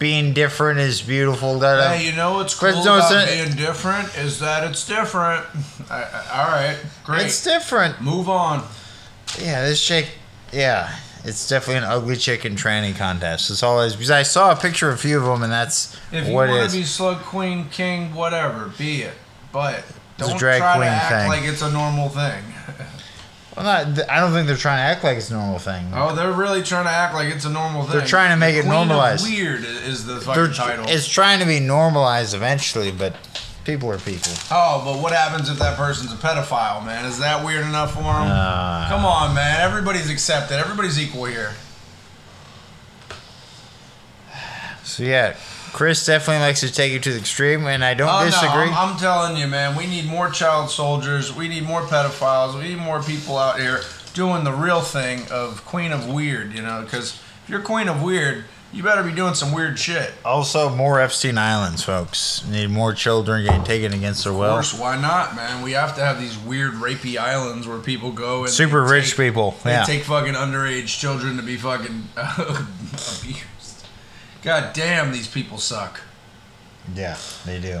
being 0.00 0.32
different 0.32 0.80
is 0.80 1.00
beautiful 1.02 1.60
da. 1.60 1.90
hey, 1.92 2.06
you 2.06 2.16
know 2.16 2.32
what's 2.34 2.54
cool 2.58 2.72
no, 2.72 2.96
about 2.96 3.28
being 3.28 3.52
different 3.54 4.08
is 4.18 4.40
that 4.40 4.68
it's 4.68 4.84
different. 4.86 5.46
I, 5.88 6.02
I, 6.02 6.40
all 6.42 6.50
right, 6.50 6.76
great. 7.04 7.26
it's 7.26 7.44
different 7.44 8.00
Move 8.00 8.28
on. 8.28 8.66
yeah 9.40 9.62
this 9.62 9.84
chick 9.86 10.08
yeah 10.52 10.96
it's 11.22 11.48
definitely 11.48 11.76
an 11.76 11.84
ugly 11.84 12.16
chicken 12.16 12.56
tranny 12.56 12.96
contest 12.96 13.50
that's 13.50 13.62
all 13.62 13.82
it 13.82 13.86
is 13.88 13.92
because 13.94 14.10
i 14.10 14.22
saw 14.22 14.50
a 14.52 14.56
picture 14.56 14.88
of 14.88 14.94
a 14.94 14.98
few 14.98 15.18
of 15.18 15.24
them 15.24 15.42
and 15.42 15.52
that's 15.52 15.94
If 16.10 16.26
you 16.26 16.32
want 16.34 16.50
to 16.70 16.76
be 16.76 16.82
slug 16.82 17.18
queen, 17.18 17.68
king, 17.68 18.14
whatever, 18.14 18.72
be 18.78 19.02
it. 19.02 19.14
But 19.52 19.84
It's 20.18 20.26
a 20.28 20.30
don't 20.30 20.38
drag 20.38 20.60
try 20.60 20.76
queen 20.76 20.86
to 20.86 20.92
act 20.92 21.12
thing. 21.14 21.28
like 21.28 21.42
it's 21.44 21.62
a 21.62 21.70
normal 21.70 22.08
thing. 22.08 22.42
well 23.56 23.64
not 23.64 24.08
i 24.10 24.20
don't 24.20 24.32
think 24.32 24.46
they're 24.46 24.56
trying 24.56 24.78
to 24.78 24.82
act 24.82 25.02
like 25.04 25.16
it's 25.16 25.30
a 25.30 25.34
normal 25.34 25.58
thing 25.58 25.86
Oh, 25.94 26.14
they're 26.14 26.32
really 26.32 26.62
trying 26.62 26.84
to 26.84 26.90
act 26.90 27.14
like 27.14 27.34
it's 27.34 27.44
a 27.44 27.50
normal 27.50 27.82
thing. 27.82 27.98
They're 27.98 28.06
trying 28.06 28.30
to 28.30 28.36
make 28.36 28.54
it 28.54 28.62
Queen 28.62 28.72
of 28.72 28.86
normalized. 28.88 29.24
Weird 29.28 29.64
is 29.64 30.06
the 30.06 30.14
They're- 30.20 30.48
title. 30.52 30.84
it's 30.88 31.08
trying 31.08 31.40
to 31.40 31.46
be 31.46 31.58
normalized 31.60 32.32
eventually 32.34 32.90
but 32.92 33.14
people 33.64 33.90
are 33.90 33.98
people 33.98 34.32
Oh, 34.50 34.82
but 34.84 35.02
what 35.02 35.12
happens 35.12 35.48
if 35.50 35.58
that 35.58 35.76
person's 35.76 36.12
a 36.12 36.16
pedophile, 36.16 36.84
man? 36.84 37.04
Is 37.04 37.18
that 37.18 37.44
weird 37.44 37.64
enough 37.66 37.92
for 37.92 38.02
them? 38.02 38.26
Uh, 38.30 38.88
Come 38.88 39.04
on, 39.04 39.34
man. 39.34 39.60
Everybody's 39.60 40.08
accepted. 40.10 40.58
Everybody's 40.58 40.98
equal 40.98 41.24
here. 41.26 41.52
so 44.82 45.02
yeah 45.02 45.36
chris 45.72 46.04
definitely 46.06 46.40
likes 46.42 46.60
to 46.60 46.72
take 46.72 46.92
it 46.92 47.02
to 47.02 47.12
the 47.12 47.18
extreme 47.18 47.66
and 47.66 47.84
i 47.84 47.94
don't 47.94 48.08
Oh 48.10 48.24
disagree 48.24 48.66
no, 48.66 48.72
I'm, 48.76 48.92
I'm 48.92 48.96
telling 48.98 49.36
you, 49.36 49.46
man. 49.46 49.76
We 49.76 49.86
need 49.86 50.06
more 50.06 50.30
child 50.30 50.70
soldiers. 50.70 51.34
We 51.34 51.48
need 51.48 51.62
more 51.64 51.82
pedophiles. 51.82 52.54
We 52.60 52.68
need 52.70 52.78
more 52.78 53.02
people 53.02 53.36
out 53.38 53.58
here 53.60 53.80
doing 54.14 54.44
the 54.44 54.52
real 54.52 54.80
thing 54.80 55.26
of 55.30 55.64
Queen 55.64 55.92
of 55.92 56.08
Weird. 56.08 56.52
You 56.52 56.62
know, 56.62 56.82
because 56.82 57.14
if 57.44 57.48
you're 57.48 57.60
Queen 57.62 57.88
of 57.88 58.02
Weird, 58.02 58.44
you 58.72 58.82
better 58.82 59.02
be 59.02 59.12
doing 59.12 59.34
some 59.34 59.52
weird 59.52 59.78
shit. 59.78 60.12
Also, 60.24 60.68
more 60.68 61.00
Epstein 61.00 61.38
Islands, 61.38 61.82
folks. 61.82 62.46
Need 62.46 62.70
more 62.70 62.92
children 62.92 63.44
getting 63.44 63.64
taken 63.64 63.92
against 63.92 64.22
their 64.24 64.32
will. 64.32 64.42
Of 64.44 64.52
course, 64.54 64.78
why 64.78 65.00
not, 65.00 65.34
man? 65.34 65.62
We 65.62 65.72
have 65.72 65.94
to 65.96 66.00
have 66.04 66.20
these 66.20 66.38
weird 66.38 66.74
rapey 66.74 67.16
islands 67.18 67.66
where 67.66 67.78
people 67.78 68.12
go 68.12 68.40
and 68.44 68.50
Super 68.52 68.82
rich 68.84 69.10
take- 69.10 69.16
people. 69.16 69.56
They 69.64 69.72
Yeah. 69.72 69.84
take 69.84 70.02
fucking 70.04 70.34
underage 70.34 70.86
children 70.98 71.36
to 71.36 71.42
be 71.42 71.56
fucking. 71.56 72.08
God 74.42 74.72
damn, 74.72 75.12
these 75.12 75.28
people 75.28 75.58
suck. 75.58 76.00
yeah, 76.94 77.16
they 77.44 77.60
do. 77.60 77.80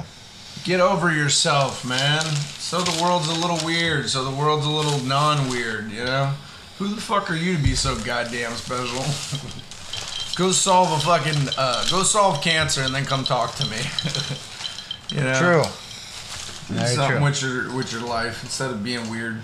Get 0.64 0.80
over 0.80 1.10
yourself, 1.10 1.86
man. 1.86 2.22
So 2.58 2.80
the 2.82 3.02
world's 3.02 3.28
a 3.28 3.34
little 3.34 3.58
weird. 3.64 4.10
So 4.10 4.24
the 4.24 4.36
world's 4.36 4.66
a 4.66 4.70
little 4.70 4.98
non-weird, 5.00 5.90
you 5.90 6.04
know? 6.04 6.34
Who 6.78 6.88
the 6.88 7.00
fuck 7.00 7.30
are 7.30 7.34
you 7.34 7.56
to 7.56 7.62
be 7.62 7.74
so 7.74 7.96
goddamn 8.04 8.52
special? 8.52 8.98
go 10.36 10.50
solve 10.52 10.92
a 10.92 11.00
fucking, 11.00 11.48
uh, 11.56 11.86
go 11.90 12.02
solve 12.02 12.42
cancer 12.42 12.82
and 12.82 12.94
then 12.94 13.06
come 13.06 13.24
talk 13.24 13.54
to 13.54 13.66
me. 13.70 13.78
you 15.10 15.22
know? 15.22 15.38
True. 15.38 15.62
Do 16.68 16.74
Very 16.74 16.94
something 16.94 17.16
true. 17.16 17.24
with 17.24 17.42
your 17.42 17.76
with 17.76 17.92
your 17.92 18.02
life 18.02 18.44
instead 18.44 18.70
of 18.70 18.84
being 18.84 19.10
weird. 19.10 19.40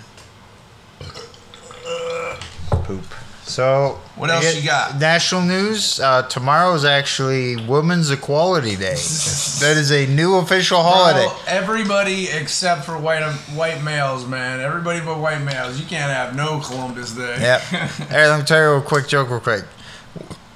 Poop. 2.69 3.03
So 3.47 3.97
What 4.17 4.29
else 4.29 4.55
you 4.57 4.63
got? 4.67 4.99
National 4.99 5.41
news. 5.41 6.01
Uh, 6.01 6.23
tomorrow 6.23 6.73
is 6.73 6.83
actually 6.83 7.55
Women's 7.55 8.11
Equality 8.11 8.75
Day. 8.75 8.95
that 9.61 9.75
is 9.77 9.89
a 9.91 10.05
new 10.07 10.35
official 10.35 10.83
holiday. 10.83 11.25
Bro, 11.25 11.37
everybody 11.47 12.27
except 12.27 12.83
for 12.83 12.97
white 12.97 13.23
white 13.55 13.81
males, 13.83 14.27
man. 14.27 14.59
Everybody 14.59 14.99
but 14.99 15.19
white 15.19 15.41
males. 15.41 15.79
You 15.79 15.85
can't 15.87 16.11
have 16.11 16.35
no 16.35 16.59
Columbus 16.59 17.13
Day. 17.13 17.37
Yep. 17.39 17.61
hey, 17.61 18.27
let 18.27 18.39
me 18.39 18.45
tell 18.45 18.61
you 18.61 18.77
a 18.77 18.81
quick 18.81 19.07
joke, 19.07 19.29
real 19.29 19.39
quick. 19.39 19.63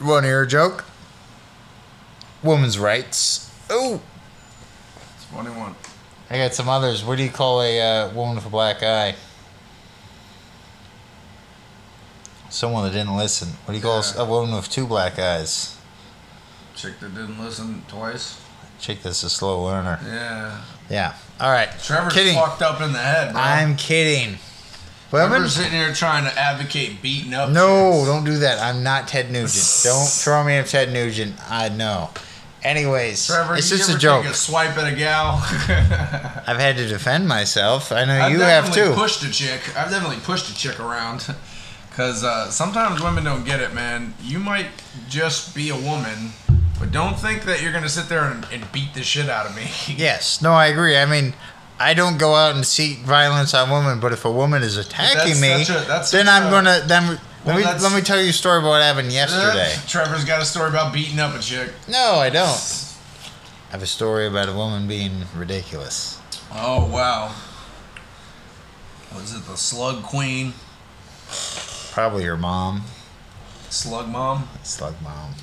Want 0.01 0.23
to 0.23 0.27
hear 0.27 0.41
a 0.41 0.47
joke? 0.47 0.83
Women's 2.43 2.77
rights. 2.77 3.49
Oh, 3.69 4.01
It's 5.15 5.25
funny 5.25 5.49
one. 5.51 5.75
I 6.29 6.37
got 6.37 6.53
some 6.53 6.67
others. 6.67 7.05
What 7.05 7.17
do 7.17 7.23
you 7.23 7.29
call 7.29 7.61
a 7.61 7.79
uh, 7.79 8.13
woman 8.13 8.35
with 8.35 8.45
a 8.45 8.49
black 8.49 8.83
eye? 8.83 9.15
Someone 12.51 12.83
that 12.83 12.91
didn't 12.91 13.15
listen. 13.17 13.47
What 13.65 13.71
do 13.71 13.77
you 13.77 13.81
call 13.83 14.03
Yeah. 14.03 14.21
a 14.21 14.25
woman 14.25 14.53
with 14.55 14.69
two 14.69 14.85
black 14.85 15.17
eyes? 15.17 15.75
Chick 16.75 16.99
that 16.99 17.15
didn't 17.15 17.43
listen 17.43 17.83
twice. 17.87 18.35
Chick 18.79 19.01
that's 19.03 19.23
a 19.23 19.29
slow 19.29 19.63
learner. 19.63 19.99
Yeah. 20.05 20.57
Yeah. 20.89 21.13
All 21.39 21.49
right. 21.51 21.69
Trevor's 21.83 22.13
kidding. 22.13 22.35
fucked 22.35 22.61
up 22.61 22.81
in 22.81 22.91
the 22.93 22.99
head, 22.99 23.31
bro. 23.33 23.41
I'm 23.41 23.75
kidding. 23.77 24.37
Women? 25.11 25.29
Trevor's 25.29 25.55
sitting 25.55 25.71
here 25.71 25.93
trying 25.93 26.23
to 26.25 26.37
advocate 26.39 27.01
beating 27.01 27.33
up. 27.33 27.49
No, 27.49 27.91
chicks. 27.93 28.07
don't 28.07 28.23
do 28.25 28.37
that. 28.39 28.59
I'm 28.59 28.83
not 28.83 29.07
Ted 29.07 29.31
Nugent. 29.31 29.81
don't 29.83 30.07
throw 30.09 30.43
me 30.43 30.57
in 30.57 30.65
Ted 30.65 30.91
Nugent. 30.91 31.35
I 31.49 31.69
know. 31.69 32.09
Anyways, 32.63 33.25
Trevor, 33.27 33.55
it's 33.55 33.69
just 33.69 33.89
a 33.89 33.97
joke. 33.97 34.23
A 34.25 34.33
swipe 34.35 34.77
at 34.77 34.91
a 34.91 34.95
gal. 34.95 35.39
I've 36.47 36.59
had 36.59 36.77
to 36.77 36.87
defend 36.87 37.27
myself. 37.27 37.91
I 37.91 38.05
know 38.05 38.19
I've 38.21 38.31
you 38.31 38.39
have 38.41 38.71
too. 38.73 38.93
pushed 38.93 39.23
a 39.23 39.31
chick. 39.31 39.61
I've 39.75 39.89
definitely 39.89 40.17
pushed 40.23 40.49
a 40.49 40.55
chick 40.55 40.79
around. 40.79 41.33
Because 41.91 42.23
uh, 42.23 42.49
sometimes 42.49 43.03
women 43.03 43.23
don't 43.25 43.43
get 43.43 43.59
it, 43.59 43.73
man. 43.73 44.13
You 44.23 44.39
might 44.39 44.67
just 45.09 45.53
be 45.53 45.69
a 45.69 45.75
woman, 45.75 46.31
but 46.79 46.91
don't 46.91 47.19
think 47.19 47.43
that 47.43 47.61
you're 47.61 47.73
going 47.73 47.83
to 47.83 47.89
sit 47.89 48.07
there 48.07 48.23
and, 48.23 48.47
and 48.51 48.71
beat 48.71 48.93
the 48.93 49.03
shit 49.03 49.29
out 49.29 49.45
of 49.45 49.55
me. 49.55 49.69
Yes, 49.97 50.41
no, 50.41 50.53
I 50.53 50.67
agree. 50.67 50.97
I 50.97 51.05
mean, 51.05 51.33
I 51.79 51.93
don't 51.93 52.17
go 52.17 52.33
out 52.33 52.55
and 52.55 52.65
seek 52.65 52.99
violence 52.99 53.53
on 53.53 53.69
women, 53.69 53.99
but 53.99 54.13
if 54.13 54.23
a 54.23 54.31
woman 54.31 54.63
is 54.63 54.77
attacking 54.77 55.17
That's- 55.17 55.41
me, 55.41 55.47
that's 55.49 55.69
a- 55.69 55.87
that's 55.87 56.11
then 56.11 56.27
a- 56.27 56.31
I'm 56.31 56.49
gonna 56.49 56.81
then. 56.87 57.03
Well, 57.03 57.19
let 57.45 57.55
me 57.57 57.63
that's- 57.63 57.83
let 57.83 57.93
me 57.93 58.01
tell 58.01 58.21
you 58.21 58.29
a 58.29 58.33
story 58.33 58.59
about 58.59 58.69
what 58.69 58.81
happened 58.81 59.11
yesterday. 59.11 59.75
Trevor's 59.87 60.23
got 60.23 60.41
a 60.41 60.45
story 60.45 60.69
about 60.69 60.93
beating 60.93 61.19
up 61.19 61.35
a 61.35 61.39
chick. 61.39 61.71
No, 61.89 62.15
I 62.15 62.29
don't. 62.29 62.87
I 63.69 63.71
have 63.71 63.81
a 63.83 63.87
story 63.87 64.27
about 64.27 64.47
a 64.47 64.53
woman 64.53 64.87
being 64.87 65.23
ridiculous. 65.35 66.19
Oh, 66.53 66.85
wow. 66.85 67.33
Was 69.13 69.35
it 69.35 69.45
the 69.45 69.57
slug 69.57 70.03
queen? 70.03 70.53
Probably 71.91 72.23
your 72.23 72.37
mom, 72.37 72.83
Slug 73.69 74.07
mom? 74.09 74.47
slug 74.63 75.01
mom. 75.01 75.33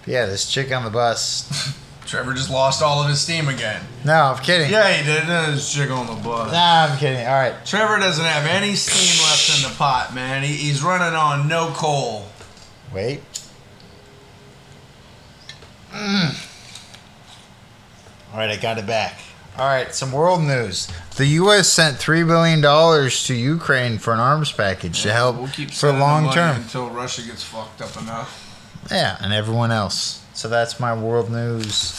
But 0.00 0.08
yeah, 0.12 0.26
this 0.26 0.50
chick 0.50 0.72
on 0.72 0.84
the 0.84 0.90
bus. 0.90 1.74
Trevor 2.06 2.34
just 2.34 2.50
lost 2.50 2.82
all 2.82 3.02
of 3.02 3.08
his 3.08 3.20
steam 3.20 3.48
again. 3.48 3.82
No, 4.04 4.12
I'm 4.12 4.42
kidding. 4.42 4.70
Yeah, 4.70 4.92
he 4.92 5.04
did. 5.04 5.26
There's 5.26 5.72
chick 5.72 5.90
on 5.90 6.06
the 6.06 6.22
bus. 6.22 6.52
Nah, 6.52 6.88
I'm 6.92 6.98
kidding. 6.98 7.26
All 7.26 7.32
right. 7.32 7.54
Trevor 7.64 7.98
doesn't 7.98 8.24
have 8.24 8.44
any 8.46 8.74
steam 8.74 9.24
left 9.24 9.56
in 9.56 9.70
the 9.70 9.74
pot, 9.76 10.14
man. 10.14 10.42
He, 10.42 10.52
he's 10.54 10.82
running 10.82 11.16
on 11.16 11.48
no 11.48 11.72
coal. 11.74 12.26
Wait. 12.92 13.22
Mm. 15.92 16.50
All 18.32 18.38
right, 18.38 18.50
I 18.50 18.56
got 18.56 18.76
it 18.78 18.86
back. 18.86 19.18
All 19.56 19.66
right, 19.66 19.94
some 19.94 20.10
world 20.10 20.42
news. 20.42 20.88
The 21.16 21.26
U.S. 21.26 21.68
sent 21.68 21.96
three 21.98 22.24
billion 22.24 22.60
dollars 22.60 23.24
to 23.28 23.34
Ukraine 23.34 23.98
for 23.98 24.12
an 24.12 24.18
arms 24.18 24.50
package 24.50 25.02
to 25.02 25.12
help 25.12 25.36
We'll 25.36 25.46
keep 25.48 25.70
for 25.70 25.92
long 25.92 26.32
term. 26.32 26.56
until 26.56 26.90
Russia 26.90 27.22
gets 27.22 27.44
fucked 27.44 27.80
up 27.80 27.96
enough. 28.02 28.40
Yeah, 28.90 29.16
and 29.20 29.32
everyone 29.32 29.70
else. 29.70 30.24
So 30.34 30.48
that's 30.48 30.80
my 30.80 30.92
world 30.92 31.30
news 31.30 31.92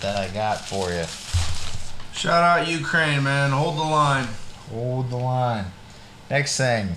that 0.00 0.16
I 0.16 0.28
got 0.34 0.60
for 0.68 0.90
you. 0.90 1.04
Shout 2.14 2.42
out 2.42 2.68
Ukraine, 2.68 3.22
man. 3.22 3.50
Hold 3.52 3.78
the 3.78 3.82
line. 3.82 4.28
Hold 4.70 5.08
the 5.10 5.16
line. 5.16 5.66
Next 6.28 6.58
thing, 6.58 6.90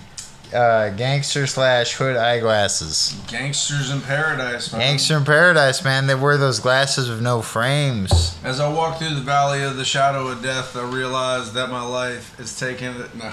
uh, 0.54 0.90
gangster 0.90 1.46
slash 1.46 1.94
hood 1.94 2.16
eyeglasses. 2.16 3.14
Gangsters 3.26 3.90
in 3.90 4.00
paradise, 4.00 4.72
man. 4.72 4.80
Gangster 4.80 5.16
in 5.18 5.24
Paradise, 5.24 5.84
man. 5.84 6.06
They 6.06 6.14
wear 6.14 6.36
those 6.36 6.60
glasses 6.60 7.08
with 7.08 7.20
no 7.20 7.42
frames. 7.42 8.36
As 8.44 8.60
I 8.60 8.72
walk 8.72 8.98
through 8.98 9.14
the 9.14 9.20
valley 9.20 9.62
of 9.64 9.76
the 9.76 9.84
shadow 9.84 10.28
of 10.28 10.42
death, 10.42 10.76
I 10.76 10.82
realize 10.88 11.52
that 11.54 11.70
my 11.70 11.82
life 11.84 12.38
is 12.38 12.58
taking 12.58 12.88
it. 12.88 13.14
No. 13.14 13.32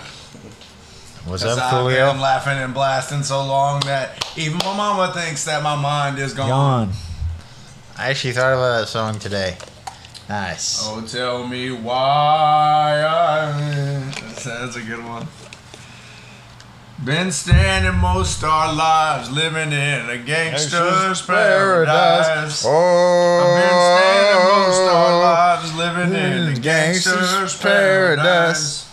What's 1.25 1.43
Because 1.43 1.59
up, 1.59 1.71
I've 1.71 1.73
Coolio? 1.85 2.11
been 2.13 2.21
laughing 2.21 2.57
and 2.57 2.73
blasting 2.73 3.21
so 3.23 3.45
long 3.45 3.81
that 3.81 4.27
even 4.37 4.57
my 4.59 4.75
mama 4.75 5.13
thinks 5.13 5.45
that 5.45 5.61
my 5.61 5.75
mind 5.79 6.17
is 6.17 6.33
gone. 6.33 6.49
Gone. 6.49 6.91
I 7.97 8.09
actually 8.09 8.33
thought 8.33 8.53
about 8.53 8.79
that 8.79 8.87
song 8.87 9.19
today. 9.19 9.57
Nice. 10.27 10.79
Oh, 10.83 11.01
tell 11.05 11.45
me 11.45 11.71
why 11.71 13.03
I. 13.05 13.51
That's, 14.21 14.43
that's 14.45 14.75
a 14.77 14.81
good 14.81 15.05
one. 15.05 15.27
Been 17.03 17.31
standing 17.31 17.99
most 17.99 18.43
our 18.43 18.75
lives 18.75 19.31
living 19.31 19.71
in 19.71 20.07
a 20.07 20.19
gangster's 20.19 21.19
paradise. 21.23 22.63
Oh, 22.63 23.41
I've 23.41 23.57
been 23.57 23.73
standing 23.97 24.45
most 24.45 24.81
our 24.93 25.19
lives 25.19 25.75
living 25.75 26.13
in 26.13 26.57
a 26.57 26.59
gangster's 26.59 27.59
paradise. 27.59 28.87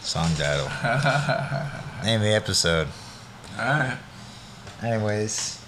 Song 0.00 0.30
title. 0.38 0.70
Name 2.02 2.20
of 2.20 2.26
the 2.26 2.34
episode. 2.34 2.88
Alright. 3.58 3.98
Anyways, 4.82 5.62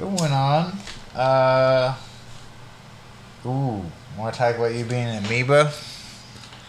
going 0.00 0.32
on. 0.32 0.76
Uh, 1.14 1.94
ooh, 3.46 3.84
want 4.18 4.34
to 4.34 4.38
talk 4.38 4.56
about 4.56 4.74
you 4.74 4.84
being 4.84 5.06
an 5.06 5.24
amoeba? 5.24 5.72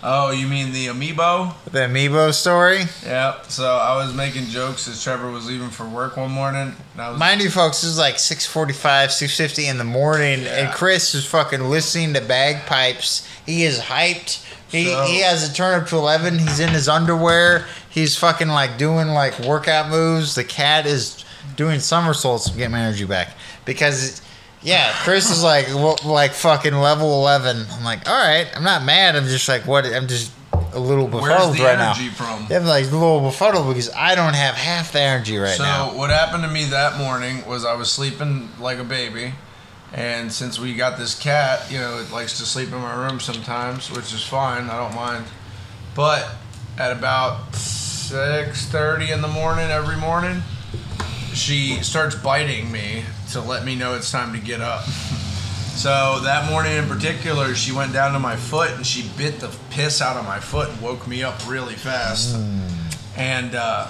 Oh, 0.05 0.31
you 0.31 0.47
mean 0.47 0.73
the 0.73 0.87
amiibo? 0.87 1.53
The 1.71 1.79
amiibo 1.79 2.33
story. 2.33 2.81
Yep. 3.05 3.45
So 3.49 3.65
I 3.77 3.95
was 3.95 4.13
making 4.13 4.47
jokes 4.47 4.87
as 4.89 5.01
Trevor 5.01 5.31
was 5.31 5.47
leaving 5.47 5.69
for 5.69 5.87
work 5.87 6.17
one 6.17 6.31
morning. 6.31 6.75
And 6.93 7.01
I 7.01 7.09
was 7.11 7.19
Mind 7.19 7.41
you, 7.41 7.49
folks, 7.49 7.81
this 7.81 7.91
is 7.91 7.97
like 7.97 8.15
6:45, 8.15 9.11
6:50 9.11 9.69
in 9.69 9.77
the 9.77 9.85
morning, 9.85 10.45
and 10.45 10.73
Chris 10.73 11.15
is 11.15 11.25
fucking 11.25 11.69
listening 11.69 12.13
to 12.15 12.21
bagpipes. 12.21 13.25
He 13.45 13.63
is 13.63 13.79
hyped. 13.79 14.43
He, 14.69 14.87
So- 14.87 15.03
he 15.05 15.21
has 15.21 15.49
it 15.49 15.55
turned 15.55 15.81
up 15.83 15.87
to 15.89 15.95
11. 15.97 16.37
He's 16.39 16.59
in 16.59 16.69
his 16.69 16.89
underwear. 16.89 17.65
He's 17.89 18.17
fucking 18.17 18.49
like 18.49 18.77
doing 18.77 19.09
like 19.09 19.39
workout 19.39 19.89
moves. 19.89 20.35
The 20.35 20.43
cat 20.43 20.85
is 20.85 21.23
doing 21.55 21.79
somersaults 21.79 22.49
to 22.49 22.57
get 22.57 22.71
my 22.71 22.79
energy 22.81 23.05
back 23.05 23.29
because. 23.65 24.21
Yeah, 24.63 24.93
Chris 25.03 25.29
is 25.29 25.43
like 25.43 25.73
like 26.05 26.31
fucking 26.31 26.73
level 26.73 27.13
eleven. 27.19 27.65
I'm 27.71 27.83
like, 27.83 28.07
all 28.09 28.15
right, 28.17 28.47
I'm 28.55 28.63
not 28.63 28.83
mad. 28.83 29.15
I'm 29.15 29.25
just 29.25 29.47
like, 29.47 29.67
what? 29.67 29.85
I'm 29.85 30.07
just 30.07 30.31
a 30.73 30.79
little 30.79 31.07
Where's 31.07 31.25
befuddled 31.25 31.57
the 31.57 31.63
right 31.63 31.79
energy 31.79 32.07
now. 32.07 32.13
from? 32.13 32.47
Yeah, 32.49 32.57
I'm 32.59 32.65
like 32.65 32.85
a 32.85 32.89
little 32.89 33.21
befuddled 33.21 33.67
because 33.67 33.91
I 33.93 34.15
don't 34.15 34.33
have 34.35 34.55
half 34.55 34.93
the 34.93 35.01
energy 35.01 35.37
right 35.37 35.57
so 35.57 35.63
now. 35.63 35.89
So 35.91 35.97
what 35.97 36.09
happened 36.09 36.43
to 36.43 36.49
me 36.49 36.65
that 36.65 36.97
morning 36.97 37.45
was 37.45 37.65
I 37.65 37.75
was 37.75 37.91
sleeping 37.91 38.49
like 38.59 38.79
a 38.79 38.83
baby, 38.83 39.33
and 39.91 40.31
since 40.31 40.59
we 40.59 40.73
got 40.75 40.97
this 40.97 41.19
cat, 41.19 41.69
you 41.69 41.79
know, 41.79 41.99
it 41.99 42.11
likes 42.11 42.37
to 42.39 42.45
sleep 42.45 42.69
in 42.69 42.79
my 42.79 42.95
room 42.95 43.19
sometimes, 43.19 43.91
which 43.91 44.13
is 44.13 44.23
fine. 44.23 44.69
I 44.69 44.77
don't 44.77 44.95
mind. 44.95 45.25
But 45.93 46.27
at 46.77 46.91
about 46.91 47.53
six 47.55 48.65
thirty 48.65 49.11
in 49.11 49.21
the 49.21 49.27
morning 49.27 49.69
every 49.69 49.97
morning, 49.97 50.41
she 51.33 51.83
starts 51.83 52.15
biting 52.15 52.71
me 52.71 53.03
to 53.33 53.41
let 53.41 53.65
me 53.65 53.75
know 53.75 53.95
it's 53.95 54.11
time 54.11 54.33
to 54.33 54.39
get 54.39 54.61
up. 54.61 54.83
So 54.85 56.19
that 56.23 56.49
morning 56.49 56.73
in 56.77 56.87
particular, 56.87 57.55
she 57.55 57.71
went 57.71 57.93
down 57.93 58.13
to 58.13 58.19
my 58.19 58.35
foot 58.35 58.71
and 58.71 58.85
she 58.85 59.09
bit 59.17 59.39
the 59.39 59.53
piss 59.71 60.01
out 60.01 60.17
of 60.17 60.25
my 60.25 60.39
foot 60.39 60.69
and 60.69 60.81
woke 60.81 61.07
me 61.07 61.23
up 61.23 61.47
really 61.47 61.73
fast. 61.73 62.35
And 63.17 63.55
uh, 63.55 63.89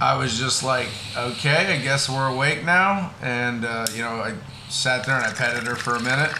I 0.00 0.16
was 0.16 0.38
just 0.38 0.62
like, 0.62 0.88
okay, 1.16 1.74
I 1.78 1.82
guess 1.82 2.08
we're 2.08 2.28
awake 2.28 2.64
now. 2.64 3.12
And, 3.22 3.64
uh, 3.64 3.86
you 3.94 4.02
know, 4.02 4.10
I 4.10 4.34
sat 4.68 5.06
there 5.06 5.16
and 5.16 5.24
I 5.24 5.32
petted 5.32 5.64
her 5.64 5.76
for 5.76 5.94
a 5.94 6.02
minute. 6.02 6.32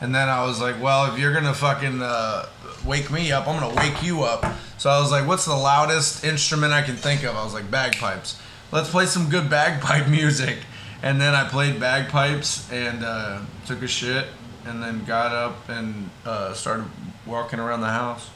And 0.00 0.14
then 0.14 0.28
I 0.28 0.44
was 0.46 0.60
like, 0.60 0.80
well, 0.80 1.12
if 1.12 1.18
you're 1.18 1.32
going 1.32 1.44
to 1.44 1.52
fucking 1.52 2.00
uh, 2.00 2.46
wake 2.86 3.10
me 3.10 3.32
up, 3.32 3.46
I'm 3.46 3.60
going 3.60 3.74
to 3.74 3.80
wake 3.80 4.02
you 4.02 4.22
up. 4.22 4.44
So 4.78 4.88
I 4.88 4.98
was 5.00 5.10
like, 5.10 5.26
what's 5.26 5.44
the 5.44 5.54
loudest 5.54 6.24
instrument 6.24 6.72
I 6.72 6.82
can 6.82 6.96
think 6.96 7.22
of? 7.22 7.36
I 7.36 7.44
was 7.44 7.52
like, 7.52 7.70
bagpipes. 7.70 8.40
Let's 8.72 8.88
play 8.88 9.06
some 9.06 9.28
good 9.28 9.50
bagpipe 9.50 10.08
music. 10.08 10.58
And 11.02 11.20
then 11.20 11.34
I 11.34 11.48
played 11.48 11.80
bagpipes 11.80 12.70
and 12.70 13.02
uh, 13.04 13.40
took 13.66 13.82
a 13.82 13.88
shit 13.88 14.26
and 14.66 14.82
then 14.82 15.04
got 15.04 15.32
up 15.32 15.68
and 15.68 16.10
uh, 16.26 16.52
started 16.52 16.86
walking 17.26 17.58
around 17.58 17.80
the 17.80 17.88
house. 17.88 18.28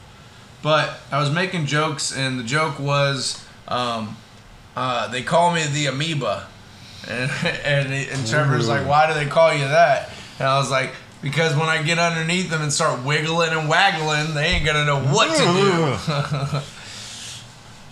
But 0.63 0.99
I 1.11 1.19
was 1.19 1.29
making 1.29 1.67
jokes, 1.67 2.11
and 2.15 2.39
the 2.39 2.43
joke 2.43 2.79
was 2.79 3.45
um, 3.67 4.17
uh, 4.75 5.07
they 5.09 5.21
call 5.21 5.53
me 5.53 5.63
the 5.67 5.87
amoeba. 5.87 6.47
And, 7.07 7.29
and, 7.63 7.93
and 7.93 8.27
Trevor's 8.27 8.67
like, 8.67 8.87
why 8.87 9.05
do 9.05 9.13
they 9.13 9.27
call 9.27 9.53
you 9.53 9.59
that? 9.59 10.09
And 10.39 10.47
I 10.47 10.57
was 10.57 10.71
like, 10.71 10.89
because 11.21 11.55
when 11.55 11.69
I 11.69 11.83
get 11.83 11.99
underneath 11.99 12.49
them 12.49 12.63
and 12.63 12.73
start 12.73 13.03
wiggling 13.05 13.51
and 13.51 13.69
waggling, 13.69 14.33
they 14.33 14.45
ain't 14.47 14.65
gonna 14.65 14.85
know 14.85 14.99
what 15.13 15.37
to 15.37 16.61
do. 16.61 16.61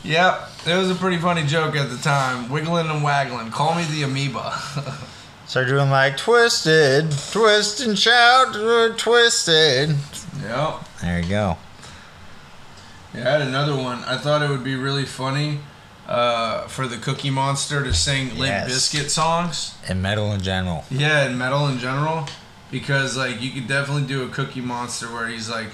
Yep, 0.03 0.49
it 0.65 0.75
was 0.77 0.89
a 0.89 0.95
pretty 0.95 1.17
funny 1.17 1.43
joke 1.45 1.75
at 1.75 1.89
the 1.89 1.97
time. 1.97 2.49
Wiggling 2.49 2.89
and 2.89 3.03
waggling. 3.03 3.51
Call 3.51 3.75
me 3.75 3.83
the 3.85 4.03
amoeba. 4.03 4.59
Start 5.45 5.67
doing 5.67 5.89
like 5.89 6.17
twisted, 6.17 7.11
twist 7.31 7.81
and 7.81 7.99
shout, 7.99 8.55
uh, 8.55 8.93
twisted. 8.97 9.95
yep. 10.41 10.79
There 11.01 11.19
you 11.21 11.29
go. 11.29 11.57
Yeah, 13.13 13.27
I 13.27 13.31
had 13.33 13.41
another 13.41 13.75
one. 13.75 13.99
I 14.05 14.17
thought 14.17 14.41
it 14.41 14.49
would 14.49 14.63
be 14.63 14.75
really 14.75 15.05
funny 15.05 15.59
uh, 16.07 16.65
for 16.67 16.87
the 16.87 16.97
Cookie 16.97 17.29
Monster 17.29 17.83
to 17.83 17.93
sing 17.93 18.29
Limp 18.29 18.39
Yes. 18.47 18.67
Biscuit 18.67 19.11
songs. 19.11 19.75
And 19.87 20.01
metal 20.01 20.31
in 20.31 20.41
general. 20.41 20.85
Yeah, 20.89 21.25
and 21.25 21.37
metal 21.37 21.67
in 21.67 21.77
general, 21.77 22.25
because 22.71 23.15
like 23.17 23.41
you 23.41 23.51
could 23.51 23.67
definitely 23.67 24.07
do 24.07 24.23
a 24.23 24.29
Cookie 24.29 24.61
Monster 24.61 25.07
where 25.07 25.27
he's 25.27 25.49
like, 25.49 25.69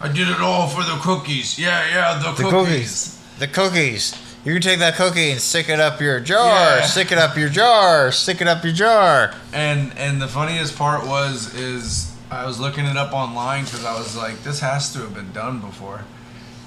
"I 0.00 0.08
did 0.08 0.28
it 0.28 0.40
all 0.40 0.68
for 0.68 0.82
the 0.82 0.98
cookies." 1.00 1.58
Yeah, 1.58 1.88
yeah, 1.88 2.18
the, 2.18 2.32
The 2.42 2.50
cookies. 2.50 2.58
cookies. 2.68 3.38
The 3.38 3.46
cookies. 3.48 4.31
You 4.44 4.52
can 4.52 4.62
take 4.62 4.80
that 4.80 4.96
cookie 4.96 5.30
and 5.30 5.40
stick 5.40 5.68
it 5.68 5.78
up 5.78 6.00
your 6.00 6.18
jar. 6.18 6.78
Yeah. 6.78 6.82
Stick 6.82 7.12
it 7.12 7.18
up 7.18 7.36
your 7.36 7.48
jar. 7.48 8.10
Stick 8.10 8.40
it 8.40 8.48
up 8.48 8.64
your 8.64 8.72
jar. 8.72 9.34
And 9.52 9.96
and 9.96 10.20
the 10.20 10.26
funniest 10.26 10.76
part 10.76 11.06
was 11.06 11.54
is 11.54 12.12
I 12.30 12.44
was 12.46 12.58
looking 12.58 12.86
it 12.86 12.96
up 12.96 13.12
online 13.12 13.64
because 13.64 13.84
I 13.84 13.96
was 13.96 14.16
like, 14.16 14.42
this 14.42 14.58
has 14.60 14.92
to 14.94 15.00
have 15.00 15.14
been 15.14 15.32
done 15.32 15.60
before. 15.60 16.04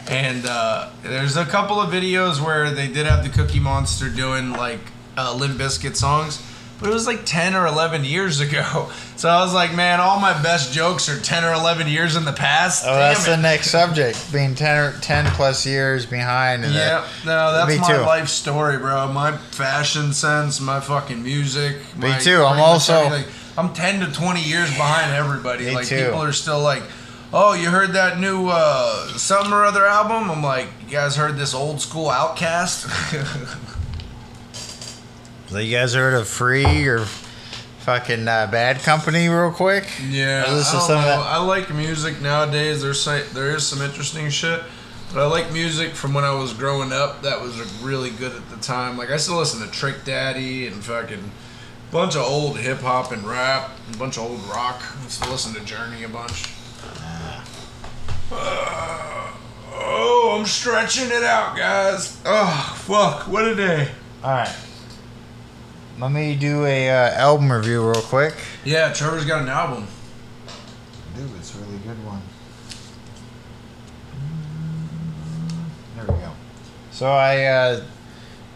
And 0.07 0.45
uh, 0.45 0.91
there's 1.01 1.35
a 1.35 1.45
couple 1.45 1.81
of 1.81 1.91
videos 1.91 2.39
where 2.39 2.69
they 2.71 2.87
did 2.87 3.07
have 3.07 3.23
the 3.23 3.29
Cookie 3.29 3.59
Monster 3.59 4.09
doing 4.09 4.51
like 4.51 4.79
uh, 5.17 5.33
Limp 5.33 5.59
Bizkit 5.59 5.95
songs, 5.95 6.41
but 6.79 6.89
it 6.89 6.93
was 6.93 7.07
like 7.07 7.25
10 7.25 7.55
or 7.55 7.65
11 7.67 8.03
years 8.05 8.39
ago. 8.39 8.89
So 9.17 9.29
I 9.29 9.41
was 9.45 9.53
like, 9.53 9.73
man, 9.73 10.01
all 10.01 10.19
my 10.19 10.33
best 10.43 10.73
jokes 10.73 11.07
are 11.07 11.17
10 11.17 11.45
or 11.45 11.53
11 11.53 11.87
years 11.87 12.17
in 12.17 12.25
the 12.25 12.33
past. 12.33 12.83
Oh, 12.85 12.89
Damn 12.89 12.99
that's 12.99 13.25
it. 13.25 13.29
the 13.29 13.37
next 13.37 13.69
subject. 13.71 14.33
Being 14.33 14.55
10, 14.55 14.77
or 14.77 14.91
10 14.99 15.25
plus 15.27 15.65
years 15.65 16.05
behind. 16.05 16.65
in 16.65 16.73
Yeah, 16.73 16.99
that. 16.99 17.25
no, 17.25 17.53
that's 17.53 17.69
Me 17.69 17.79
my 17.79 17.87
too. 17.93 18.01
life 18.01 18.27
story, 18.27 18.77
bro. 18.77 19.07
My 19.13 19.37
fashion 19.37 20.11
sense, 20.11 20.59
my 20.59 20.81
fucking 20.81 21.23
music. 21.23 21.77
Me 21.95 22.09
my- 22.09 22.19
too. 22.19 22.43
I'm 22.43 22.59
also-. 22.59 23.23
I'm 23.57 23.73
10 23.73 24.01
to 24.01 24.11
20 24.11 24.41
years 24.43 24.69
behind 24.71 25.13
everybody. 25.13 25.67
Me 25.67 25.75
like 25.75 25.87
too. 25.87 26.03
people 26.07 26.21
are 26.21 26.33
still 26.33 26.59
like, 26.59 26.83
"Oh, 27.31 27.53
you 27.53 27.69
heard 27.69 27.93
that 27.93 28.19
new 28.19 28.49
uh, 28.49 29.07
something 29.17 29.53
or 29.53 29.63
other 29.63 29.85
album?" 29.87 30.29
I'm 30.29 30.43
like, 30.43 30.67
"You 30.87 30.91
guys 30.91 31.15
heard 31.15 31.37
this 31.37 31.53
old 31.53 31.79
school 31.79 32.09
OutKast?" 32.09 32.85
So 35.47 35.59
you 35.59 35.75
guys 35.75 35.93
heard 35.93 36.15
of 36.15 36.27
Free 36.27 36.87
or 36.87 37.05
fucking 37.79 38.27
uh, 38.27 38.47
Bad 38.51 38.79
Company 38.79 39.29
real 39.29 39.51
quick? 39.51 39.85
yeah, 40.09 40.43
I 40.45 40.49
I, 40.49 40.53
don't 40.53 40.63
some 40.63 40.97
of 40.97 41.05
that. 41.05 41.19
I 41.19 41.37
like 41.37 41.71
music 41.73 42.19
nowadays. 42.19 42.81
There's 42.81 43.05
there 43.05 43.55
is 43.55 43.65
some 43.65 43.81
interesting 43.81 44.29
shit. 44.29 44.61
But 45.13 45.23
I 45.23 45.27
like 45.27 45.53
music 45.53 45.93
from 45.93 46.13
when 46.13 46.23
I 46.23 46.33
was 46.33 46.51
growing 46.51 46.91
up 46.91 47.21
that 47.21 47.39
was 47.39 47.57
really 47.81 48.09
good 48.09 48.35
at 48.35 48.49
the 48.49 48.57
time. 48.57 48.97
Like 48.97 49.11
I 49.11 49.17
still 49.17 49.37
listen 49.37 49.65
to 49.65 49.71
Trick 49.71 50.03
Daddy 50.03 50.65
and 50.67 50.83
fucking 50.83 51.31
bunch 51.91 52.15
of 52.15 52.23
old 52.23 52.57
hip 52.57 52.79
hop 52.79 53.11
and 53.11 53.23
rap, 53.23 53.69
a 53.93 53.97
bunch 53.97 54.17
of 54.17 54.23
old 54.23 54.41
rock. 54.49 54.81
I 55.03 55.07
still 55.07 55.31
listen 55.31 55.53
to 55.53 55.63
Journey 55.63 56.03
a 56.03 56.09
bunch. 56.09 56.49
Uh, 58.31 59.31
oh, 59.71 60.35
I'm 60.37 60.45
stretching 60.47 61.11
it 61.11 61.23
out, 61.23 61.55
guys. 61.55 62.19
Oh, 62.25 62.75
fuck. 62.79 63.27
What 63.27 63.47
a 63.47 63.55
day. 63.55 63.91
All 64.23 64.31
right. 64.31 64.55
Let 65.97 66.11
me 66.11 66.35
do 66.35 66.65
a 66.65 66.89
uh, 66.89 67.11
album 67.11 67.49
review 67.49 67.81
real 67.81 68.01
quick. 68.01 68.33
Yeah, 68.65 68.91
Trevor's 68.91 69.23
got 69.23 69.43
an 69.43 69.47
album. 69.47 69.87
Dude, 71.15 71.29
it's 71.37 71.55
a 71.55 71.59
really 71.59 71.77
good 71.77 72.05
one. 72.05 72.21
There 75.95 76.13
we 76.13 76.21
go. 76.21 76.31
So 76.91 77.07
I, 77.07 77.45
uh, 77.45 77.83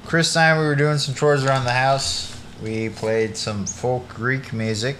Chris 0.05 0.35
and 0.35 0.43
I, 0.43 0.59
we 0.59 0.65
were 0.65 0.75
doing 0.75 0.97
some 0.97 1.15
chores 1.15 1.45
around 1.45 1.63
the 1.63 1.71
house. 1.71 2.37
We 2.61 2.89
played 2.89 3.37
some 3.37 3.65
folk 3.65 4.09
Greek 4.09 4.51
music, 4.51 4.97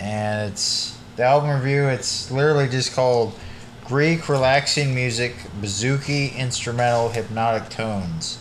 and 0.00 0.50
it's 0.50 0.98
the 1.14 1.22
album 1.22 1.50
review. 1.50 1.84
It's 1.84 2.28
literally 2.32 2.68
just 2.68 2.92
called 2.92 3.38
Greek 3.84 4.28
relaxing 4.28 4.96
music, 4.96 5.36
bouzouki 5.60 6.34
instrumental 6.34 7.10
hypnotic 7.10 7.68
tones. 7.68 8.40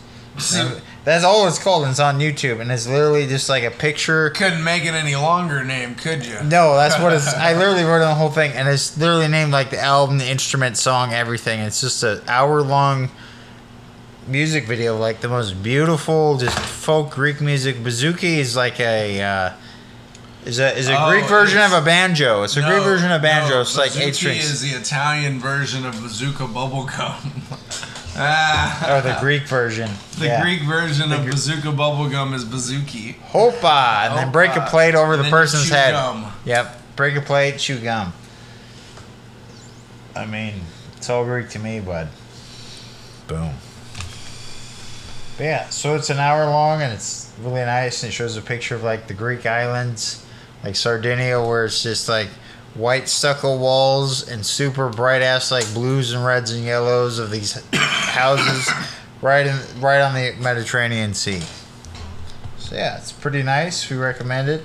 And 0.55 0.81
that's 1.09 1.23
all 1.23 1.47
it's 1.47 1.59
called, 1.59 1.83
and 1.83 1.91
it's 1.91 1.99
on 1.99 2.19
YouTube, 2.19 2.59
and 2.61 2.71
it's 2.71 2.87
literally 2.87 3.25
just 3.27 3.49
like 3.49 3.63
a 3.63 3.71
picture 3.71 4.29
Couldn't 4.31 4.63
make 4.63 4.83
it 4.85 4.93
any 4.93 5.15
longer 5.15 5.63
name, 5.63 5.95
could 5.95 6.25
you? 6.25 6.35
no, 6.43 6.75
that's 6.75 6.99
what 6.99 7.13
it's. 7.13 7.33
I 7.33 7.53
literally 7.53 7.83
wrote 7.83 8.01
on 8.01 8.09
the 8.09 8.15
whole 8.15 8.29
thing, 8.29 8.51
and 8.53 8.67
it's 8.67 8.97
literally 8.97 9.27
named 9.27 9.51
like 9.51 9.69
the 9.69 9.79
album, 9.79 10.17
the 10.17 10.29
instrument, 10.29 10.77
song, 10.77 11.13
everything. 11.13 11.59
It's 11.59 11.81
just 11.81 12.03
an 12.03 12.21
hour 12.27 12.61
long 12.61 13.09
music 14.27 14.67
video, 14.67 14.97
like 14.97 15.21
the 15.21 15.29
most 15.29 15.63
beautiful, 15.63 16.37
just 16.37 16.57
folk 16.59 17.11
Greek 17.11 17.41
music. 17.41 17.77
Bouzouki 17.77 18.37
is 18.37 18.55
like 18.55 18.79
a. 18.79 19.21
Uh, 19.21 19.53
is 20.45 20.57
a 20.59 20.73
is 20.77 20.87
a 20.87 20.95
Oh, 20.97 21.09
Greek 21.09 21.25
version 21.25 21.59
of 21.61 21.73
a 21.73 21.81
banjo. 21.81 22.43
It's 22.43 22.55
a 22.55 22.61
Greek 22.61 22.81
version 22.83 23.11
of 23.11 23.21
banjo. 23.21 23.55
no, 23.55 23.61
it's 23.61 23.77
like 23.77 23.95
eight 23.97 24.15
strings. 24.15 24.45
is 24.45 24.61
the 24.61 24.69
Italian 24.69 25.37
version 25.39 25.85
of 25.85 25.99
bazooka 26.01 26.43
bubblegum. 26.45 27.95
ah, 28.19 28.97
or 28.97 29.01
the 29.01 29.17
Greek 29.19 29.43
version. 29.47 29.89
The 30.19 30.25
yeah. 30.25 30.41
Greek 30.43 30.61
version 30.63 31.11
of 31.11 31.23
Gr- 31.23 31.31
bazooka 31.31 31.69
bubblegum 31.69 32.33
is 32.33 32.43
bazooki. 32.45 33.15
Hopa, 33.31 34.07
and 34.09 34.17
then 34.17 34.31
break 34.31 34.55
a 34.55 34.61
plate 34.65 34.95
over 34.95 35.13
And 35.13 35.19
the 35.19 35.23
then 35.23 35.31
person's 35.31 35.67
chew 35.69 35.73
head. 35.75 35.91
gum. 35.93 36.31
Yep, 36.45 36.95
break 36.95 37.15
a 37.15 37.21
plate, 37.21 37.57
chew 37.57 37.79
gum. 37.79 38.13
I 40.15 40.25
mean, 40.25 40.55
it's 40.97 41.09
all 41.09 41.23
Greek 41.23 41.49
to 41.49 41.59
me, 41.59 41.79
bud. 41.79 42.09
Boom. 43.27 43.53
But 45.37 45.43
yeah, 45.43 45.69
so 45.69 45.95
it's 45.95 46.09
an 46.09 46.17
hour 46.17 46.45
long 46.45 46.81
and 46.81 46.91
it's 46.91 47.31
really 47.41 47.61
nice 47.63 48.03
and 48.03 48.09
it 48.09 48.13
shows 48.13 48.35
a 48.35 48.41
picture 48.41 48.75
of 48.75 48.83
like 48.83 49.07
the 49.07 49.13
Greek 49.13 49.45
islands, 49.45 50.25
like 50.63 50.75
Sardinia, 50.75 51.41
where 51.41 51.65
it's 51.65 51.81
just 51.81 52.09
like 52.09 52.27
white 52.75 53.09
stucco 53.09 53.57
walls 53.57 54.27
and 54.29 54.45
super 54.45 54.89
bright 54.89 55.21
ass 55.21 55.51
like 55.51 55.65
blues 55.73 56.13
and 56.13 56.23
reds 56.25 56.51
and 56.51 56.63
yellows 56.63 57.19
of 57.19 57.31
these 57.31 57.53
houses 57.73 58.69
right 59.21 59.47
in 59.47 59.57
right 59.81 60.01
on 60.01 60.13
the 60.13 60.35
Mediterranean 60.39 61.13
Sea. 61.13 61.41
So 62.57 62.75
yeah, 62.75 62.97
it's 62.97 63.11
pretty 63.11 63.43
nice. 63.43 63.89
We 63.89 63.97
recommend 63.97 64.49
it. 64.49 64.63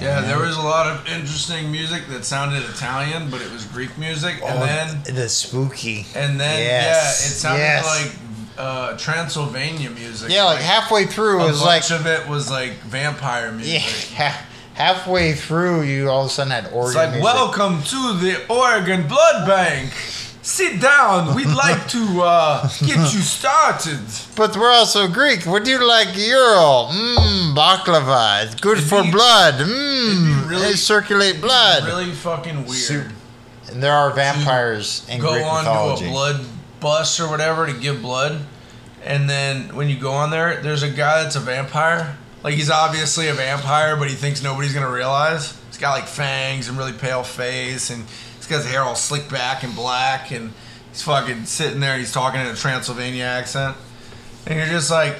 Yeah, 0.00 0.20
there 0.20 0.38
was 0.38 0.56
a 0.56 0.62
lot 0.62 0.86
of 0.86 1.06
interesting 1.08 1.72
music 1.72 2.06
that 2.10 2.24
sounded 2.24 2.62
Italian, 2.62 3.28
but 3.28 3.40
it 3.42 3.50
was 3.52 3.64
Greek 3.66 3.98
music, 3.98 4.36
and 4.42 4.62
Oh, 4.62 4.64
then 4.64 5.02
the 5.16 5.28
spooky. 5.28 6.06
and 6.14 6.38
then 6.38 6.60
Yes, 6.60 7.20
yeah, 7.22 7.26
it 7.26 7.34
sounded 7.34 7.58
yes. 7.62 7.84
like 7.86 8.16
uh, 8.56 8.96
Transylvania 8.98 9.90
music. 9.90 10.30
Yeah, 10.30 10.44
like 10.44 10.60
halfway 10.60 11.06
through 11.06 11.40
a 11.40 11.44
it 11.44 11.48
was 11.48 11.60
like 11.62 11.82
bunch 11.88 12.00
of 12.00 12.06
it 12.06 12.28
was 12.28 12.48
like 12.50 12.74
vampire 12.82 13.50
music. 13.50 13.82
ha- 14.14 14.46
halfway 14.74 15.32
through 15.34 15.82
you 15.82 16.08
all 16.08 16.22
of 16.22 16.26
a 16.26 16.30
sudden 16.30 16.50
had 16.52 16.66
organ 16.72 16.86
It's 16.88 16.94
like, 16.96 17.08
music. 17.10 17.24
welcome 17.24 17.82
to 17.82 18.12
the 18.18 18.46
Oregon 18.48 19.06
Blood 19.08 19.46
Bank. 19.46 19.92
Sit 20.42 20.80
down. 20.80 21.34
We'd 21.34 21.46
like 21.66 21.86
to 21.88 22.22
uh, 22.22 22.68
get 22.80 22.96
you 23.12 23.20
started. 23.20 24.00
But 24.36 24.56
we're 24.56 24.70
also 24.70 25.06
Greek. 25.06 25.44
Would 25.44 25.66
you 25.68 25.86
like 25.86 26.16
Euro? 26.16 26.88
Mmm, 26.90 27.54
baklava. 27.54 28.44
It's 28.46 28.54
good 28.54 28.78
It'd 28.78 28.88
for 28.88 29.02
be- 29.02 29.10
blood. 29.10 29.54
Mmm, 29.54 30.48
really- 30.48 30.62
they 30.70 30.72
circulate 30.76 31.40
blood. 31.40 31.84
Really 31.84 32.10
fucking 32.12 32.64
weird. 32.64 32.74
Super- 32.74 33.12
And 33.70 33.82
there 33.82 33.92
are 33.92 34.10
vampires 34.12 35.06
in 35.10 35.20
go 35.20 35.32
Greek 35.32 35.44
on 35.44 35.64
mythology. 35.64 36.04
to 36.06 36.10
a 36.10 36.12
blood 36.12 36.46
bus 36.80 37.20
or 37.20 37.28
whatever 37.28 37.66
to 37.66 37.74
give 37.74 38.00
blood, 38.00 38.40
and 39.04 39.28
then 39.28 39.74
when 39.76 39.88
you 39.90 39.98
go 39.98 40.10
on 40.12 40.30
there, 40.30 40.60
there's 40.62 40.82
a 40.82 40.88
guy 40.90 41.22
that's 41.22 41.36
a 41.36 41.40
vampire. 41.40 42.16
Like 42.42 42.54
he's 42.54 42.70
obviously 42.70 43.28
a 43.28 43.34
vampire, 43.34 43.96
but 43.96 44.08
he 44.08 44.14
thinks 44.14 44.42
nobody's 44.42 44.72
gonna 44.72 44.90
realize. 44.90 45.58
He's 45.68 45.78
got 45.78 45.92
like 45.92 46.06
fangs 46.06 46.68
and 46.68 46.78
really 46.78 46.92
pale 46.92 47.22
face, 47.22 47.90
and 47.90 48.04
he's 48.36 48.46
got 48.46 48.58
his 48.62 48.70
hair 48.70 48.82
all 48.82 48.94
slicked 48.94 49.30
back 49.30 49.62
and 49.62 49.74
black, 49.74 50.30
and 50.30 50.52
he's 50.90 51.02
fucking 51.02 51.44
sitting 51.44 51.80
there. 51.80 51.92
and 51.92 52.00
He's 52.00 52.12
talking 52.12 52.40
in 52.40 52.46
a 52.46 52.54
Transylvania 52.54 53.24
accent, 53.24 53.76
and 54.46 54.58
you're 54.58 54.68
just 54.68 54.90
like, 54.90 55.16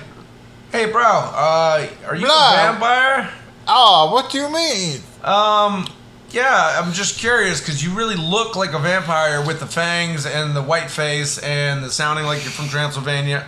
"Hey, 0.73 0.91
bro, 0.91 1.03
uh, 1.03 1.87
are 2.07 2.17
you 2.17 2.25
Blah. 2.27 2.53
a 2.53 2.57
vampire?" 2.73 3.31
Oh, 3.69 4.11
what 4.13 4.31
do 4.31 4.39
you 4.39 4.51
mean? 4.53 5.01
Um, 5.23 5.87
yeah, 6.31 6.81
I'm 6.83 6.93
just 6.93 7.19
curious 7.19 7.61
because 7.61 7.85
you 7.85 7.91
really 7.91 8.17
look 8.17 8.57
like 8.57 8.73
a 8.73 8.79
vampire 8.79 9.45
with 9.45 9.61
the 9.61 9.67
fangs 9.67 10.25
and 10.27 10.57
the 10.57 10.63
white 10.63 10.91
face 10.91 11.39
and 11.39 11.85
the 11.85 11.91
sounding 11.91 12.25
like 12.25 12.43
you're 12.43 12.51
from 12.53 12.69
Transylvania. 12.69 13.45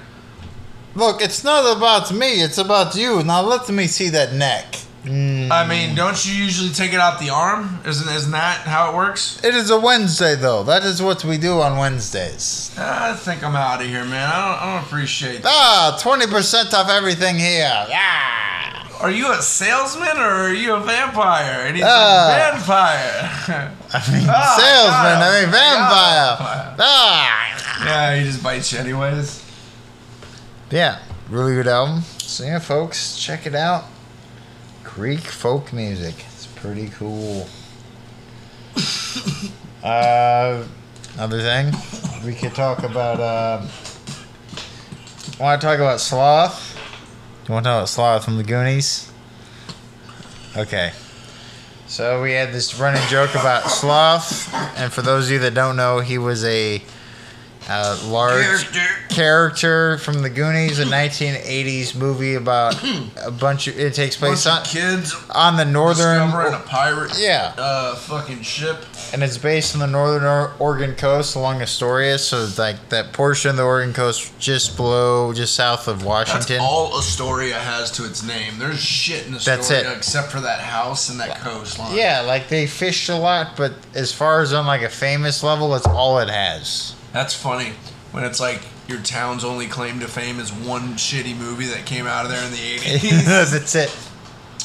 Look, 0.94 1.22
it's 1.22 1.42
not 1.42 1.76
about 1.76 2.12
me. 2.12 2.42
It's 2.42 2.58
about 2.58 2.94
you. 2.94 3.22
Now 3.22 3.40
let 3.42 3.68
me 3.70 3.86
see 3.86 4.08
that 4.10 4.32
neck. 4.34 4.76
Mm. 5.04 5.50
I 5.50 5.66
mean, 5.66 5.96
don't 5.96 6.24
you 6.24 6.32
usually 6.32 6.70
take 6.70 6.92
it 6.92 7.00
out 7.00 7.18
the 7.18 7.30
arm? 7.30 7.80
Isn't 7.84 8.08
isn't 8.14 8.30
that 8.30 8.58
how 8.58 8.92
it 8.92 8.96
works? 8.96 9.42
It 9.42 9.52
is 9.54 9.68
a 9.70 9.80
Wednesday, 9.80 10.36
though. 10.36 10.62
That 10.62 10.84
is 10.84 11.02
what 11.02 11.24
we 11.24 11.38
do 11.38 11.60
on 11.60 11.76
Wednesdays. 11.76 12.72
I 12.78 13.14
think 13.14 13.42
I'm 13.42 13.56
out 13.56 13.80
of 13.82 13.88
here, 13.88 14.04
man. 14.04 14.30
I 14.32 14.46
don't, 14.52 14.62
I 14.62 14.74
don't 14.76 14.84
appreciate 14.84 15.42
that. 15.42 15.48
Ah, 15.50 15.98
20% 16.00 16.72
off 16.72 16.88
everything 16.88 17.36
here. 17.36 17.68
Ah. 17.74 18.98
Are 19.00 19.10
you 19.10 19.32
a 19.32 19.42
salesman 19.42 20.16
or 20.18 20.46
are 20.46 20.54
you 20.54 20.74
a 20.74 20.80
vampire? 20.80 21.66
And 21.66 21.74
he's 21.74 21.84
Ah. 21.84 22.28
like, 22.28 22.52
vampire. 22.54 23.72
I 23.94 24.12
mean, 24.12 24.26
Ah, 24.30 24.54
salesman. 24.56 25.18
I 25.20 25.40
mean, 25.40 25.50
vampire. 25.50 26.76
Ah. 26.78 27.84
yeah, 27.84 28.16
he 28.16 28.24
just 28.24 28.40
bites 28.40 28.72
you 28.72 28.78
anyways. 28.78 29.41
Yeah, 30.72 31.00
really 31.28 31.54
good 31.54 31.68
album. 31.68 32.00
So 32.00 32.44
yeah, 32.44 32.58
folks, 32.58 33.18
check 33.18 33.46
it 33.46 33.54
out. 33.54 33.84
Greek 34.82 35.20
folk 35.20 35.70
music. 35.70 36.14
It's 36.32 36.46
pretty 36.46 36.88
cool. 36.88 37.46
uh, 39.84 40.64
another 41.12 41.42
thing, 41.42 41.74
we 42.24 42.34
could 42.34 42.54
talk 42.54 42.84
about. 42.84 43.20
Uh, 43.20 43.66
Want 45.38 45.60
to 45.60 45.66
talk 45.66 45.78
about 45.78 46.00
Sloth? 46.00 46.78
You 47.46 47.52
want 47.52 47.64
to 47.64 47.68
talk 47.68 47.78
about 47.80 47.88
Sloth 47.90 48.24
from 48.24 48.38
the 48.38 48.42
Goonies? 48.42 49.12
Okay. 50.56 50.92
So 51.86 52.22
we 52.22 52.32
had 52.32 52.50
this 52.50 52.80
running 52.80 53.06
joke 53.08 53.34
about 53.34 53.64
Sloth, 53.64 54.54
and 54.78 54.90
for 54.90 55.02
those 55.02 55.26
of 55.26 55.32
you 55.32 55.38
that 55.40 55.52
don't 55.52 55.76
know, 55.76 56.00
he 56.00 56.16
was 56.16 56.42
a 56.44 56.82
uh, 57.68 57.98
large 58.06 58.66
character. 59.08 59.98
from 59.98 60.22
the 60.22 60.30
Goonies, 60.30 60.78
a 60.78 60.84
1980s 60.84 61.94
movie 61.94 62.34
about 62.34 62.76
a 63.24 63.30
bunch 63.30 63.68
of. 63.68 63.78
It 63.78 63.94
takes 63.94 64.16
place 64.16 64.46
on, 64.46 64.64
kids 64.64 65.14
on 65.30 65.56
the 65.56 65.64
northern. 65.64 66.22
discovering 66.26 66.54
a 66.54 66.58
pirate 66.60 67.12
Yeah. 67.18 67.52
uh, 67.56 67.94
fucking 67.96 68.42
ship. 68.42 68.84
and 69.12 69.22
it's 69.22 69.38
based 69.38 69.74
on 69.74 69.80
the 69.80 69.86
northern 69.86 70.50
Oregon 70.58 70.94
coast 70.94 71.34
along 71.36 71.60
Astoria, 71.62 72.18
so 72.18 72.48
like 72.58 72.88
that 72.90 73.12
portion 73.12 73.50
of 73.50 73.56
the 73.56 73.62
Oregon 73.64 73.92
coast 73.94 74.32
just 74.38 74.76
below, 74.76 75.32
just 75.32 75.54
south 75.54 75.86
of 75.88 75.98
That's 75.98 76.06
Washington. 76.08 76.60
all 76.60 76.96
Astoria 76.98 77.58
has 77.58 77.90
to 77.92 78.04
its 78.06 78.22
name. 78.22 78.58
There's 78.58 78.80
shit 78.80 79.26
in 79.26 79.32
That's 79.32 79.48
Astoria 79.48 79.92
it. 79.92 79.96
except 79.96 80.30
for 80.30 80.40
that 80.40 80.60
house 80.60 81.08
and 81.10 81.20
that 81.20 81.38
coastline. 81.40 81.94
Yeah, 81.96 82.20
like 82.22 82.48
they 82.48 82.66
fished 82.66 83.08
a 83.08 83.16
lot, 83.16 83.56
but 83.56 83.72
as 83.94 84.12
far 84.12 84.40
as 84.40 84.52
on 84.52 84.66
like 84.66 84.82
a 84.82 84.88
famous 84.88 85.42
level, 85.42 85.70
that's 85.70 85.86
all 85.86 86.18
it 86.18 86.28
has. 86.30 86.94
That's 87.12 87.34
funny 87.34 87.72
when 88.12 88.24
it's 88.24 88.40
like 88.40 88.62
your 88.88 89.00
town's 89.00 89.44
only 89.44 89.66
claim 89.66 90.00
to 90.00 90.08
fame 90.08 90.38
is 90.40 90.52
one 90.52 90.94
shitty 90.94 91.36
movie 91.36 91.66
that 91.66 91.86
came 91.86 92.06
out 92.06 92.24
of 92.24 92.30
there 92.30 92.44
in 92.44 92.50
the 92.50 92.56
80s. 92.78 93.50
that's 93.50 93.74
it. 93.74 93.96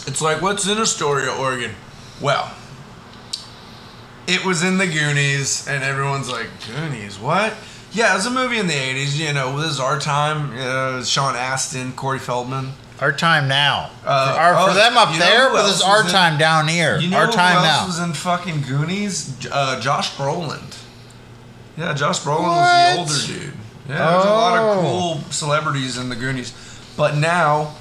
it's 0.08 0.22
like, 0.22 0.42
what's 0.42 0.68
in 0.68 0.78
Astoria, 0.78 1.32
Oregon? 1.32 1.72
Well, 2.22 2.52
it 4.28 4.44
was 4.46 4.64
in 4.64 4.78
the 4.78 4.88
Goonies, 4.88 5.68
and 5.68 5.84
everyone's 5.84 6.30
like, 6.30 6.48
Goonies, 6.68 7.18
what? 7.20 7.54
Yeah, 7.94 8.12
it 8.14 8.16
was 8.18 8.26
a 8.26 8.32
movie 8.32 8.60
in 8.60 8.68
the 8.68 8.74
80s, 8.74 9.18
you 9.18 9.32
know, 9.34 9.60
this 9.62 9.72
is 9.72 9.80
our 9.80 10.00
time. 10.00 10.52
Uh, 10.58 11.04
Sean 11.04 11.36
Astin, 11.36 11.94
Corey 11.94 12.20
Feldman. 12.20 12.72
Our 13.00 13.14
time 13.14 13.48
now. 13.48 13.92
Uh, 14.04 14.34
for, 14.34 14.40
our, 14.40 14.54
oh, 14.56 14.68
for 14.70 14.74
them 14.74 14.98
up 14.98 15.16
there, 15.18 15.50
but 15.52 15.68
this 15.68 15.78
is 15.78 15.82
our 15.84 16.02
in- 16.04 16.08
time 16.10 16.38
down 16.38 16.68
here. 16.68 16.98
You 17.00 17.10
know 17.12 17.18
our 17.20 17.26
who 17.28 17.32
time 17.32 17.58
else 17.58 17.66
now. 17.66 17.86
was 17.86 18.00
in 18.00 18.14
fucking 18.14 18.62
Goonies? 18.64 19.48
Uh, 19.52 19.80
Josh 19.80 20.16
Brolin. 20.16 20.76
Yeah, 21.78 21.94
Josh 21.94 22.20
Brolin 22.22 22.44
What? 22.44 22.98
was 23.00 23.28
the 23.28 23.34
older 23.34 23.40
dude. 23.46 23.54
Yeah, 23.88 23.96
there's 24.12 24.26
a 24.26 24.30
lot 24.30 24.58
of 24.58 24.78
Oh. 24.78 24.82
cool 24.82 25.22
celebrities 25.32 25.98
in 25.98 26.10
the 26.10 26.16
Goonies. 26.16 26.52
But 26.98 27.16
now, 27.16 27.76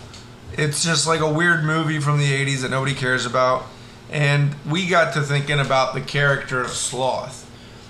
it's 0.53 0.85
just 0.85 1.07
like 1.07 1.21
a 1.21 1.29
weird 1.29 1.65
movie 1.65 1.99
from 1.99 2.19
the 2.19 2.31
80s 2.33 2.61
that 2.63 2.71
nobody 2.71 2.95
cares 2.95 3.27
about. 3.27 3.67
And 4.11 4.55
we 4.69 4.87
got 4.87 5.15
to 5.15 5.23
thinking 5.23 5.59
about 5.59 5.95
the 5.95 6.01
character 6.01 6.61
of 6.61 6.71
Sloth. 6.71 7.45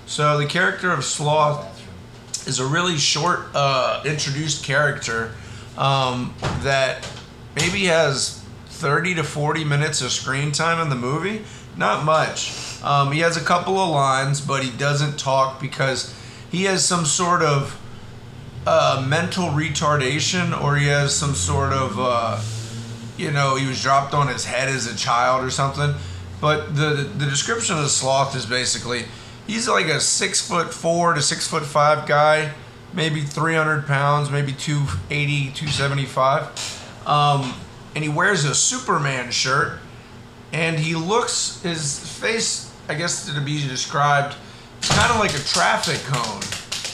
So, 0.07 0.37
the 0.37 0.45
character 0.47 0.91
of 0.91 1.03
Sloth 1.03 1.65
is 2.47 2.59
a 2.59 2.65
really 2.65 2.97
short 2.97 3.41
uh, 3.53 4.01
introduced 4.05 4.63
character 4.63 5.33
um, 5.77 6.33
that 6.63 7.07
maybe 7.55 7.85
has 7.85 8.41
30 8.69 9.15
to 9.15 9.23
40 9.23 9.63
minutes 9.65 10.01
of 10.01 10.11
screen 10.11 10.51
time 10.51 10.79
in 10.79 10.89
the 10.89 10.95
movie. 10.95 11.43
Not 11.75 12.03
much. 12.05 12.51
Um, 12.83 13.11
he 13.11 13.19
has 13.19 13.37
a 13.37 13.43
couple 13.43 13.79
of 13.79 13.89
lines, 13.89 14.41
but 14.41 14.63
he 14.63 14.71
doesn't 14.71 15.17
talk 15.17 15.59
because 15.59 16.13
he 16.51 16.63
has 16.65 16.85
some 16.85 17.05
sort 17.05 17.41
of 17.41 17.79
uh, 18.65 19.05
mental 19.07 19.47
retardation 19.49 20.59
or 20.61 20.75
he 20.75 20.87
has 20.87 21.15
some 21.15 21.33
sort 21.33 21.73
of, 21.73 21.99
uh, 21.99 22.41
you 23.17 23.31
know, 23.31 23.55
he 23.55 23.67
was 23.67 23.81
dropped 23.81 24.13
on 24.13 24.27
his 24.27 24.45
head 24.45 24.69
as 24.69 24.85
a 24.85 24.95
child 24.95 25.43
or 25.43 25.49
something. 25.49 25.93
But 26.39 26.75
the 26.75 27.09
the 27.17 27.25
description 27.25 27.77
of 27.77 27.81
the 27.81 27.89
Sloth 27.89 28.35
is 28.35 28.45
basically 28.45 29.05
he's 29.47 29.67
like 29.67 29.87
a 29.87 29.99
six 29.99 30.47
foot 30.47 30.71
four 30.73 31.13
to 31.13 31.21
six 31.21 31.47
foot 31.47 31.63
five 31.63 32.07
guy, 32.07 32.53
maybe 32.93 33.21
300 33.21 33.87
pounds, 33.87 34.29
maybe 34.29 34.53
280, 34.53 35.51
275. 35.51 37.07
Um, 37.07 37.53
and 37.95 38.03
he 38.03 38.09
wears 38.09 38.45
a 38.45 38.53
Superman 38.53 39.31
shirt 39.31 39.79
and 40.53 40.77
he 40.77 40.95
looks, 40.95 41.61
his 41.61 41.99
face, 41.99 42.66
I 42.89 42.95
guess 42.95 43.25
to 43.33 43.41
be 43.41 43.67
described, 43.67 44.35
kind 44.81 45.11
of 45.11 45.19
like 45.19 45.33
a 45.35 45.39
traffic 45.43 45.99
cone. 46.05 46.41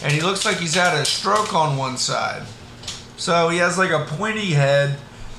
And 0.03 0.11
he 0.13 0.21
looks 0.21 0.45
like 0.45 0.57
he's 0.57 0.73
had 0.75 0.95
a 0.95 1.05
stroke 1.05 1.53
on 1.53 1.77
one 1.77 1.97
side. 1.97 2.43
So 3.17 3.49
he 3.49 3.59
has 3.59 3.77
like 3.77 3.91
a 3.91 4.05
pointy 4.05 4.51
head. 4.53 4.97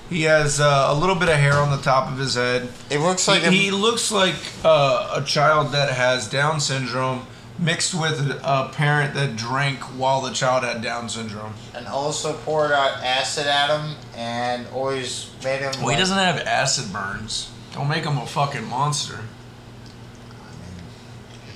He 0.08 0.22
has 0.22 0.60
uh, 0.60 0.86
a 0.90 0.94
little 0.94 1.16
bit 1.16 1.28
of 1.28 1.36
hair 1.36 1.54
on 1.54 1.70
the 1.70 1.82
top 1.82 2.10
of 2.10 2.18
his 2.18 2.34
head. 2.34 2.68
it 2.90 2.98
looks 3.00 3.26
like 3.26 3.42
He, 3.42 3.48
a- 3.48 3.50
he 3.50 3.70
looks 3.70 4.12
like 4.12 4.36
uh, 4.64 5.20
a 5.20 5.24
child 5.24 5.72
that 5.72 5.90
has 5.90 6.28
Down 6.28 6.60
syndrome 6.60 7.26
mixed 7.58 7.94
with 7.94 8.20
a, 8.30 8.40
a 8.42 8.68
parent 8.72 9.14
that 9.14 9.36
drank 9.36 9.78
while 9.98 10.20
the 10.20 10.32
child 10.32 10.62
had 10.64 10.82
Down 10.82 11.08
syndrome. 11.08 11.54
and 11.74 11.86
also 11.86 12.34
poured 12.38 12.72
out 12.72 13.02
acid 13.02 13.46
at 13.46 13.70
him 13.70 13.96
and 14.16 14.66
always 14.68 15.30
made 15.42 15.60
him. 15.60 15.72
Well, 15.80 15.88
he 15.90 15.96
doesn't 15.96 16.16
have 16.18 16.38
acid 16.46 16.92
burns. 16.92 17.50
Don't 17.72 17.88
make 17.88 18.04
him 18.04 18.18
a 18.18 18.26
fucking 18.26 18.66
monster. 18.68 19.20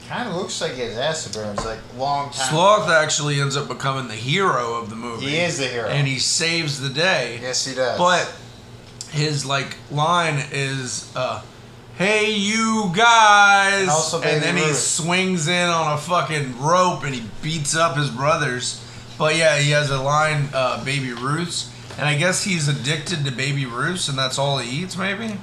Kind 0.08 0.28
of 0.28 0.36
looks 0.36 0.60
like 0.62 0.72
he 0.72 0.80
has 0.80 0.96
acid 0.96 1.34
burns, 1.34 1.64
like 1.66 1.78
long 1.98 2.30
time. 2.30 2.48
Sloth 2.48 2.88
actually 2.88 3.40
ends 3.42 3.56
up 3.58 3.68
becoming 3.68 4.08
the 4.08 4.14
hero 4.14 4.74
of 4.74 4.88
the 4.88 4.96
movie. 4.96 5.26
He 5.26 5.36
is 5.38 5.58
the 5.58 5.66
hero. 5.66 5.88
And 5.88 6.06
he 6.08 6.18
saves 6.18 6.80
the 6.80 6.88
day. 6.88 7.38
yes, 7.42 7.66
he 7.66 7.74
does. 7.74 7.98
But 7.98 8.34
his 9.10 9.44
like 9.44 9.76
line 9.90 10.42
is 10.50 11.12
uh 11.14 11.42
Hey 11.96 12.30
you 12.30 12.92
guys 12.94 14.14
And 14.14 14.22
Baby 14.22 14.38
then 14.38 14.56
he 14.56 14.72
swings 14.72 15.48
in 15.48 15.68
on 15.68 15.92
a 15.94 15.98
fucking 15.98 16.60
rope 16.60 17.02
and 17.04 17.14
he 17.14 17.24
beats 17.42 17.74
up 17.76 17.96
his 17.96 18.08
brothers. 18.08 18.80
But 19.18 19.36
yeah, 19.36 19.58
he 19.58 19.72
has 19.72 19.90
a 19.90 20.00
line, 20.00 20.48
uh, 20.54 20.84
Baby 20.84 21.12
Ruths. 21.12 21.72
And 21.98 22.06
I 22.06 22.16
guess 22.16 22.44
he's 22.44 22.68
addicted 22.68 23.24
to 23.24 23.32
Baby 23.32 23.66
Ruths 23.66 24.08
and 24.08 24.16
that's 24.16 24.38
all 24.38 24.58
he 24.58 24.84
eats 24.84 24.96
maybe? 24.96 25.38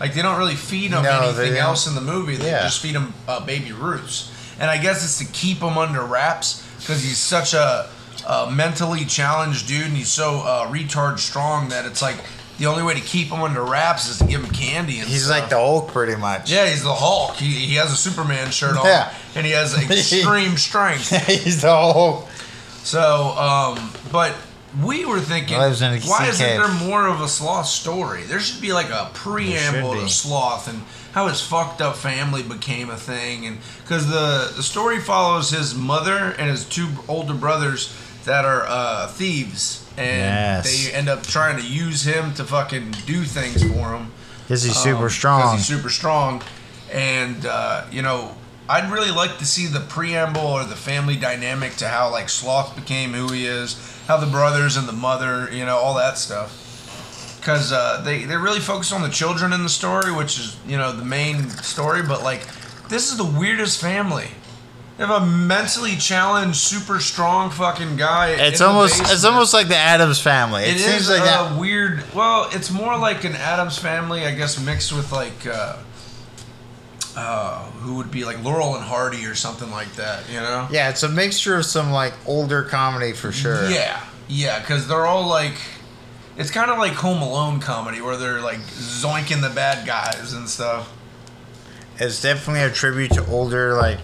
Like 0.00 0.14
they 0.14 0.22
don't 0.22 0.38
really 0.38 0.54
feed 0.54 0.90
him 0.92 1.02
No, 1.02 1.22
anything 1.22 1.56
else 1.56 1.86
in 1.86 1.94
the 1.94 2.00
movie. 2.00 2.36
They 2.36 2.46
Yeah. 2.50 2.62
just 2.62 2.80
feed 2.80 2.94
him 2.94 3.14
uh, 3.28 3.40
Baby 3.44 3.72
Ruths. 3.72 4.30
And 4.60 4.70
I 4.70 4.78
guess 4.78 5.04
it's 5.04 5.18
to 5.18 5.24
keep 5.32 5.58
him 5.58 5.76
under 5.78 6.02
wraps 6.02 6.66
because 6.80 7.02
he's 7.02 7.18
such 7.18 7.52
a, 7.54 7.88
a 8.26 8.50
mentally 8.50 9.04
challenged 9.04 9.68
dude 9.68 9.86
and 9.86 9.96
he's 9.96 10.10
so 10.10 10.40
uh, 10.40 10.66
retard 10.68 11.18
strong 11.18 11.68
that 11.70 11.84
it's 11.86 12.00
like 12.02 12.16
the 12.58 12.64
only 12.66 12.82
way 12.82 12.94
to 12.94 13.00
keep 13.00 13.28
him 13.28 13.42
under 13.42 13.62
wraps 13.62 14.08
is 14.08 14.16
to 14.18 14.24
give 14.24 14.42
him 14.42 14.50
candy. 14.50 14.98
And 15.00 15.08
he's 15.08 15.24
stuff. 15.26 15.40
like 15.40 15.50
the 15.50 15.56
Hulk, 15.56 15.88
pretty 15.92 16.16
much. 16.16 16.50
yeah, 16.50 16.66
he's 16.68 16.82
the 16.82 16.94
Hulk. 16.94 17.34
He, 17.36 17.46
he 17.66 17.74
has 17.74 17.92
a 17.92 17.96
Superman 17.96 18.50
shirt 18.50 18.76
on, 18.78 18.86
Yeah. 18.86 19.12
and 19.34 19.44
he 19.44 19.52
has 19.52 19.76
extreme 19.90 20.56
strength. 20.56 21.10
he's 21.26 21.60
the 21.60 21.68
Hulk. 21.68 22.26
So, 22.82 23.32
um, 23.36 23.90
but 24.10 24.34
we 24.82 25.04
were 25.04 25.20
thinking, 25.20 25.56
Lives 25.58 25.80
in 25.82 25.92
a 25.92 26.00
why 26.00 26.24
sea 26.24 26.28
isn't 26.30 26.46
there 26.46 26.68
more 26.88 27.06
of 27.06 27.20
a 27.20 27.28
sloth 27.28 27.66
story? 27.66 28.22
There 28.24 28.40
should 28.40 28.60
be 28.60 28.72
like 28.72 28.90
a 28.90 29.10
preamble 29.14 29.94
to 29.94 30.08
sloth 30.08 30.68
and 30.68 30.82
how 31.12 31.28
his 31.28 31.40
fucked 31.40 31.80
up 31.80 31.96
family 31.96 32.42
became 32.42 32.90
a 32.90 32.96
thing, 32.96 33.46
and 33.46 33.58
because 33.82 34.06
the 34.08 34.52
the 34.56 34.62
story 34.62 35.00
follows 35.00 35.50
his 35.50 35.74
mother 35.74 36.34
and 36.38 36.50
his 36.50 36.64
two 36.64 36.88
older 37.08 37.32
brothers 37.34 37.94
that 38.26 38.44
are 38.44 38.64
uh, 38.66 39.06
thieves, 39.08 39.82
and 39.96 40.06
Yes. 40.64 40.64
they 40.86 40.92
end 40.92 41.08
up 41.08 41.22
trying 41.22 41.56
to 41.56 41.66
use 41.66 42.02
him 42.02 42.34
to 42.34 42.44
fucking 42.44 42.90
do 43.06 43.24
things 43.24 43.62
for 43.62 43.94
him. 43.94 44.12
Because 44.42 44.62
he's 44.64 44.76
Um, 44.76 44.82
super 44.82 45.02
'cause 45.02 45.14
strong. 45.14 45.56
He's 45.56 45.66
super 45.66 45.88
strong, 45.90 46.42
and 46.92 47.46
uh, 47.46 47.84
you 47.90 48.02
know, 48.02 48.36
I'd 48.68 48.90
really 48.90 49.10
like 49.12 49.38
to 49.38 49.46
see 49.46 49.66
the 49.66 49.80
preamble 49.80 50.40
or 50.40 50.64
the 50.64 50.74
family 50.76 51.16
dynamic 51.16 51.76
to 51.76 51.88
how 51.88 52.10
like 52.10 52.28
Sloth 52.28 52.74
became 52.74 53.12
who 53.12 53.32
he 53.32 53.46
is, 53.46 53.76
how 54.08 54.16
the 54.16 54.26
brothers 54.26 54.76
and 54.76 54.88
the 54.88 54.92
mother, 54.92 55.48
you 55.52 55.64
know, 55.64 55.76
all 55.76 55.94
that 55.94 56.18
stuff. 56.18 56.62
Because 57.40 57.72
uh, 57.72 58.00
they 58.04 58.24
they 58.24 58.36
really 58.36 58.58
focus 58.58 58.92
on 58.92 59.02
the 59.02 59.08
children 59.08 59.52
in 59.52 59.62
the 59.62 59.68
story, 59.68 60.12
which 60.12 60.38
is 60.38 60.56
you 60.66 60.76
know 60.76 60.90
the 60.92 61.04
main 61.04 61.48
story. 61.50 62.02
But 62.02 62.24
like, 62.24 62.44
this 62.88 63.10
is 63.12 63.18
the 63.18 63.24
weirdest 63.24 63.80
family. 63.80 64.28
They 64.96 65.04
have 65.06 65.22
a 65.22 65.26
mentally 65.26 65.94
challenged, 65.96 66.56
super 66.56 66.98
strong 67.00 67.50
fucking 67.50 67.96
guy. 67.96 68.30
it's 68.30 68.60
almost 68.62 69.00
it's 69.00 69.24
almost 69.24 69.54
like 69.54 69.68
the 69.68 69.76
Addams 69.76 70.20
family. 70.20 70.64
It, 70.64 70.76
It 70.76 70.80
seems 70.80 71.02
is 71.02 71.10
like 71.10 71.20
a 71.20 71.24
that. 71.24 71.60
weird. 71.60 72.02
Well, 72.14 72.48
it's 72.52 72.70
more 72.72 72.98
like 72.98 73.22
an 73.22 73.36
Addams 73.36 73.78
family, 73.78 74.24
I 74.24 74.34
guess, 74.34 74.58
mixed 74.58 74.92
with 74.92 75.12
like 75.12 75.46
uh, 75.46 75.76
uh, 77.16 77.62
who 77.80 77.94
would 77.96 78.10
be 78.10 78.24
like 78.24 78.42
Laurel 78.44 78.74
and 78.76 78.84
Hardy 78.84 79.24
or 79.26 79.34
something 79.34 79.70
like 79.70 79.92
that. 79.94 80.28
You 80.28 80.36
know? 80.40 80.68
Yeah, 80.70 80.90
it's 80.90 81.02
a 81.02 81.08
mixture 81.08 81.56
of 81.56 81.64
some 81.64 81.90
like 81.90 82.12
older 82.26 82.62
comedy 82.62 83.12
for 83.12 83.32
sure. 83.32 83.68
Yeah, 83.70 84.00
yeah, 84.28 84.60
because 84.60 84.86
they're 84.88 85.06
all 85.06 85.26
like. 85.26 85.54
It's 86.38 86.50
kind 86.50 86.70
of 86.70 86.76
like 86.76 86.92
Home 86.92 87.22
Alone 87.22 87.60
comedy 87.60 88.02
where 88.02 88.18
they're 88.18 88.42
like 88.42 88.58
zoinking 88.58 89.40
the 89.40 89.48
bad 89.48 89.86
guys 89.86 90.34
and 90.34 90.46
stuff. 90.46 90.92
It's 91.98 92.20
definitely 92.20 92.60
a 92.62 92.70
tribute 92.70 93.12
to 93.12 93.26
older 93.28 93.72
like 93.74 93.98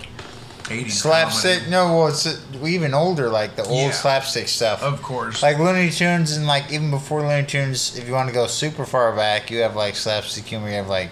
80s 0.62 0.92
slapstick. 0.92 1.58
comedy. 1.58 1.70
No, 1.70 1.94
well, 1.94 2.06
it's 2.08 2.24
uh, 2.26 2.38
even 2.64 2.94
older, 2.94 3.28
like 3.28 3.56
the 3.56 3.64
old 3.64 3.78
Yeah. 3.88 3.90
slapstick 3.90 4.48
stuff. 4.48 4.82
Of 4.82 5.02
course. 5.02 5.42
Like 5.42 5.58
Looney 5.58 5.90
Tunes 5.90 6.34
and 6.34 6.46
like 6.46 6.72
even 6.72 6.90
before 6.90 7.20
Looney 7.20 7.46
Tunes, 7.46 7.98
if 7.98 8.06
you 8.08 8.14
want 8.14 8.28
to 8.30 8.34
go 8.34 8.46
super 8.46 8.86
far 8.86 9.14
back, 9.14 9.50
you 9.50 9.58
have 9.60 9.76
like 9.76 9.94
slapstick 9.94 10.44
humor. 10.46 10.68
You 10.70 10.76
have 10.76 10.88
like 10.88 11.10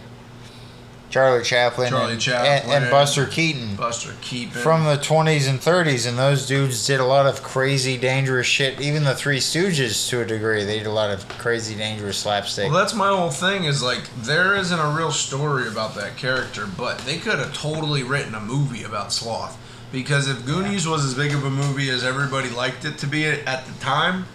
Charlie 1.11 1.42
Chaplin, 1.42 1.90
Charlie 1.90 2.12
and, 2.12 2.20
Chaplin. 2.20 2.73
and, 2.73 2.85
and 2.85 2.90
Buster 2.90 3.27
Keaton 3.27 3.75
Buster 3.75 4.14
Keaton. 4.20 4.53
from 4.53 4.85
the 4.85 4.96
20s 4.96 5.49
and 5.49 5.59
30s, 5.59 6.09
and 6.09 6.16
those 6.16 6.46
dudes 6.46 6.87
did 6.87 7.01
a 7.01 7.05
lot 7.05 7.27
of 7.27 7.42
crazy, 7.42 7.99
dangerous 7.99 8.46
shit. 8.46 8.81
Even 8.81 9.03
the 9.03 9.14
Three 9.14 9.38
Stooges, 9.38 10.09
to 10.09 10.20
a 10.20 10.25
degree, 10.25 10.64
they 10.64 10.79
did 10.79 10.87
a 10.87 10.92
lot 10.92 11.11
of 11.11 11.29
crazy, 11.29 11.75
dangerous 11.75 12.18
slapstick. 12.18 12.70
Well, 12.70 12.79
that's 12.79 12.94
my 12.94 13.09
whole 13.09 13.31
thing. 13.31 13.64
Is 13.64 13.83
like 13.83 14.09
there 14.23 14.57
isn't 14.57 14.79
a 14.79 14.90
real 14.90 15.11
story 15.11 15.66
about 15.66 15.96
that 15.96 16.16
character, 16.16 16.66
but 16.66 16.99
they 17.01 17.18
could 17.18 17.38
have 17.40 17.53
totally 17.53 18.05
written 18.05 18.35
a 18.35 18.40
movie 18.40 18.85
about 18.85 19.12
Sloth. 19.12 19.59
Because 19.92 20.29
if 20.29 20.46
Goonies 20.46 20.87
was 20.87 21.05
as 21.05 21.14
big 21.14 21.33
of 21.35 21.44
a 21.44 21.51
movie 21.51 21.90
as 21.90 22.05
everybody 22.05 22.49
liked 22.49 22.85
it 22.85 22.99
to 22.99 23.09
be 23.09 23.27
at 23.27 23.66
the 23.66 23.73
time, 23.81 24.27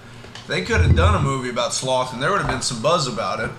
they 0.47 0.61
could 0.61 0.81
have 0.81 0.95
done 0.95 1.15
a 1.15 1.21
movie 1.21 1.49
about 1.49 1.73
Sloth, 1.73 2.13
and 2.13 2.21
there 2.21 2.31
would 2.31 2.41
have 2.41 2.49
been 2.49 2.61
some 2.61 2.81
buzz 2.81 3.07
about 3.07 3.39
it. 3.39 3.49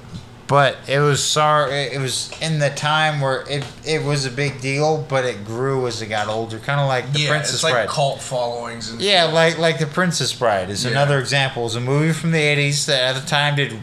But 0.49 0.77
it 0.87 1.01
was 1.01 1.25
sorry. 1.25 1.75
It 1.75 2.01
was 2.01 2.31
in 2.41 2.61
the 2.61 2.71
time 2.71 3.21
where 3.21 3.43
it 3.51 3.65
it 3.85 4.05
was 4.05 4.27
a 4.27 4.31
big 4.31 4.61
deal, 4.61 5.05
but 5.09 5.25
it 5.25 5.45
grew 5.45 5.89
as 5.89 6.01
it 6.03 6.07
got 6.07 6.29
older. 6.29 6.59
Kind 6.61 6.81
of 6.81 6.87
like 6.87 7.13
the 7.13 7.21
yeah, 7.23 7.31
Princess 7.31 7.55
it's 7.55 7.65
like 7.65 7.73
Bride. 7.75 7.89
cult 7.89 8.21
followings 8.21 8.89
and 8.91 9.01
Yeah, 9.01 9.25
like 9.25 9.59
like 9.59 9.79
the 9.81 9.87
Princess 9.87 10.33
Bride 10.33 10.71
is 10.71 10.85
Yeah. 10.85 10.93
another 10.93 11.19
example. 11.19 11.63
It 11.63 11.65
was 11.65 11.75
a 11.77 11.81
movie 11.81 12.13
from 12.13 12.31
the 12.31 12.39
'80s 12.39 12.87
that 12.87 13.17
at 13.17 13.21
the 13.21 13.27
time 13.29 13.57
did 13.57 13.77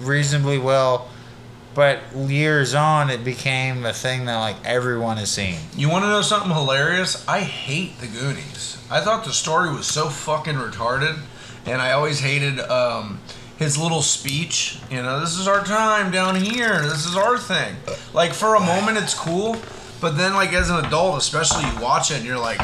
reasonably 0.00 0.58
well, 0.58 1.08
but 1.74 2.00
years 2.16 2.74
on 2.74 3.10
it 3.10 3.22
became 3.22 3.84
a 3.86 3.92
thing 3.92 4.24
that 4.24 4.38
like 4.38 4.56
everyone 4.64 5.18
has 5.18 5.30
seen. 5.30 5.56
You 5.76 5.88
want 5.88 6.04
to 6.04 6.08
know 6.08 6.22
something 6.22 6.50
hilarious? 6.50 7.24
I 7.28 7.40
hate 7.40 8.00
the 8.00 8.08
Goonies. 8.08 8.76
I 8.90 9.00
thought 9.02 9.24
the 9.24 9.32
story 9.32 9.70
was 9.72 9.86
so 9.86 10.08
fucking 10.08 10.54
retarded, 10.54 11.16
and 11.64 11.80
I 11.80 11.92
always 11.92 12.18
hated 12.20 12.58
um, 12.58 13.20
his 13.58 13.76
little 13.76 14.02
speech. 14.02 14.78
You 14.90 15.02
know, 15.02 15.20
this 15.20 15.36
is 15.38 15.46
our 15.48 15.64
time 15.64 16.10
down 16.10 16.36
here. 16.36 16.80
This 16.82 17.04
is 17.06 17.16
our 17.16 17.36
thing. 17.38 17.76
Like 18.14 18.32
for 18.32 18.54
a 18.54 18.60
moment, 18.60 18.98
it's 18.98 19.14
cool, 19.14 19.56
but 20.00 20.16
then 20.16 20.34
like 20.34 20.52
as 20.52 20.70
an 20.70 20.84
adult, 20.84 21.18
especially 21.18 21.64
you 21.68 21.80
watch 21.80 22.10
it 22.10 22.18
and 22.18 22.24
you're 22.26 22.38
like. 22.38 22.60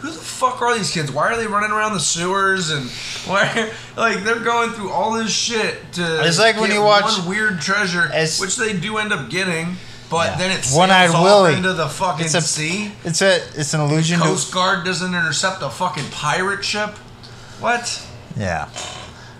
Who 0.00 0.10
the 0.10 0.18
fuck 0.18 0.60
are 0.60 0.76
these 0.76 0.90
kids? 0.90 1.12
Why 1.12 1.32
are 1.32 1.36
they 1.36 1.46
running 1.46 1.70
around 1.70 1.92
the 1.94 2.00
sewers 2.00 2.70
and 2.70 2.90
why? 3.24 3.70
Like 3.96 4.24
they're 4.24 4.40
going 4.40 4.70
through 4.70 4.90
all 4.90 5.12
this 5.12 5.30
shit 5.32 5.76
to. 5.92 6.26
It's 6.26 6.40
like 6.40 6.56
when 6.56 6.70
get 6.70 6.74
you 6.74 6.82
watch- 6.82 7.18
one 7.20 7.28
weird 7.28 7.60
treasure, 7.60 8.08
which 8.40 8.56
they 8.56 8.72
do 8.76 8.98
end 8.98 9.12
up 9.12 9.30
getting, 9.30 9.76
but 10.10 10.32
Yeah. 10.32 10.38
then 10.38 10.50
it's 10.58 10.74
One-Eyed 10.74 11.10
Willie. 11.10 11.54
into 11.54 11.72
the 11.72 11.86
fucking 11.88 12.24
It's 12.24 12.34
a- 12.34 12.40
sea. 12.40 12.90
It's 13.04 13.22
a 13.22 13.36
it's 13.54 13.74
an 13.74 13.80
illusion. 13.80 14.18
Coast 14.18 14.52
Guard 14.52 14.84
doesn't 14.84 15.14
intercept 15.14 15.62
a 15.62 15.70
fucking 15.70 16.10
pirate 16.10 16.64
ship. 16.64 16.96
What? 17.60 18.04
yeah, 18.36 18.68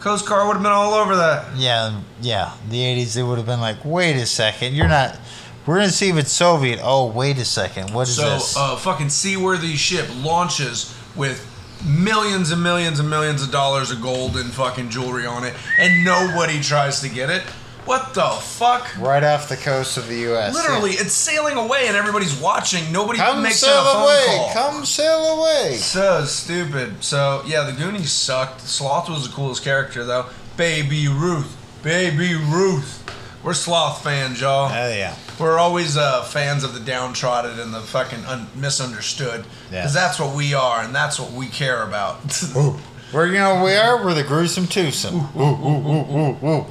Coast 0.02 0.28
Guard 0.28 0.48
would 0.48 0.54
have 0.54 0.62
been 0.62 0.72
all 0.72 0.94
over 0.94 1.14
that. 1.14 1.56
yeah, 1.56 2.00
yeah. 2.20 2.52
The 2.68 2.78
'80s 2.78 3.14
they 3.14 3.22
would 3.22 3.38
have 3.38 3.46
been 3.46 3.60
like, 3.60 3.84
wait 3.84 4.16
a 4.16 4.26
second, 4.26 4.74
you're 4.74 4.88
not. 4.88 5.16
We're 5.64 5.76
gonna 5.76 5.90
see 5.90 6.08
if 6.08 6.16
it's 6.16 6.32
Soviet. 6.32 6.80
Oh, 6.82 7.06
wait 7.06 7.38
a 7.38 7.44
second, 7.44 7.94
what 7.94 8.08
is 8.08 8.16
this? 8.16 8.26
So, 8.26 8.32
this? 8.34 8.56
a 8.56 8.76
fucking 8.76 9.10
seaworthy 9.10 9.76
ship 9.76 10.08
launches 10.16 10.92
with 11.14 11.48
millions 11.86 12.50
and 12.50 12.60
millions 12.60 12.98
and 12.98 13.08
millions 13.08 13.44
of 13.44 13.52
dollars 13.52 13.92
of 13.92 14.02
gold 14.02 14.36
and 14.36 14.52
fucking 14.52 14.90
jewelry 14.90 15.24
on 15.24 15.44
it, 15.44 15.54
and 15.78 16.04
nobody 16.04 16.60
tries 16.60 17.00
to 17.02 17.08
get 17.08 17.30
it. 17.30 17.44
What 17.84 18.14
the 18.14 18.30
fuck? 18.40 18.86
right 18.98 19.24
off 19.24 19.48
the 19.48 19.56
coast 19.56 19.96
of 19.96 20.06
the 20.08 20.16
U.S. 20.20 20.54
Literally, 20.54 20.92
it's 20.92 21.12
sailing 21.12 21.56
away 21.56 21.88
and 21.88 21.96
everybody's 21.96 22.38
watching. 22.40 22.92
Nobody 22.92 23.18
come 23.18 23.42
makes 23.42 23.62
it 23.62 23.66
a 23.66 23.70
sail 23.70 23.84
phone 23.84 24.02
away, 24.04 24.24
call. 24.26 24.52
come 24.52 24.84
sail 24.84 25.38
away. 25.40 25.74
So 25.74 26.24
stupid. 26.24 27.02
So 27.02 27.42
yeah, 27.44 27.64
the 27.64 27.72
Goonies 27.72 28.12
sucked. 28.12 28.60
Sloth 28.60 29.08
was 29.08 29.28
the 29.28 29.34
coolest 29.34 29.64
character 29.64 30.04
though. 30.04 30.26
Baby 30.56 31.08
Ruth, 31.08 31.56
Baby 31.82 32.34
Ruth. 32.34 33.00
We're 33.42 33.54
Sloth 33.54 34.04
fans, 34.04 34.40
y'all. 34.40 34.70
Oh 34.72 34.88
yeah. 34.94 35.16
We're 35.40 35.58
always 35.58 35.96
uh, 35.96 36.22
fans 36.22 36.62
of 36.62 36.74
the 36.74 36.80
downtrodden 36.80 37.58
and 37.58 37.74
the 37.74 37.80
fucking 37.80 38.24
un- 38.26 38.46
misunderstood. 38.54 39.44
Yeah. 39.72 39.80
Because 39.80 39.92
that's 39.94 40.20
what 40.20 40.36
we 40.36 40.54
are, 40.54 40.82
and 40.82 40.94
that's 40.94 41.18
what 41.18 41.32
we 41.32 41.48
care 41.48 41.82
about. 41.82 42.20
We're 43.12 43.26
you 43.26 43.34
know 43.34 43.62
we 43.64 43.74
are. 43.74 44.02
We're 44.02 44.14
the 44.14 44.22
gruesome 44.22 44.66
twosome. 44.68 45.16
Ooh, 45.36 45.40
ooh, 45.42 45.88
ooh, 45.88 46.16
ooh, 46.16 46.48
ooh. 46.48 46.66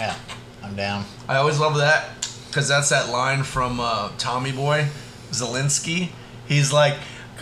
Yeah, 0.00 0.16
I'm 0.62 0.74
down. 0.74 1.04
I 1.28 1.36
always 1.36 1.58
love 1.58 1.76
that 1.76 2.26
because 2.48 2.66
that's 2.68 2.88
that 2.88 3.10
line 3.10 3.42
from 3.42 3.80
uh, 3.80 4.10
Tommy 4.16 4.50
Boy, 4.50 4.88
Zalinsky. 5.30 6.08
He's 6.48 6.72
like, 6.72 6.94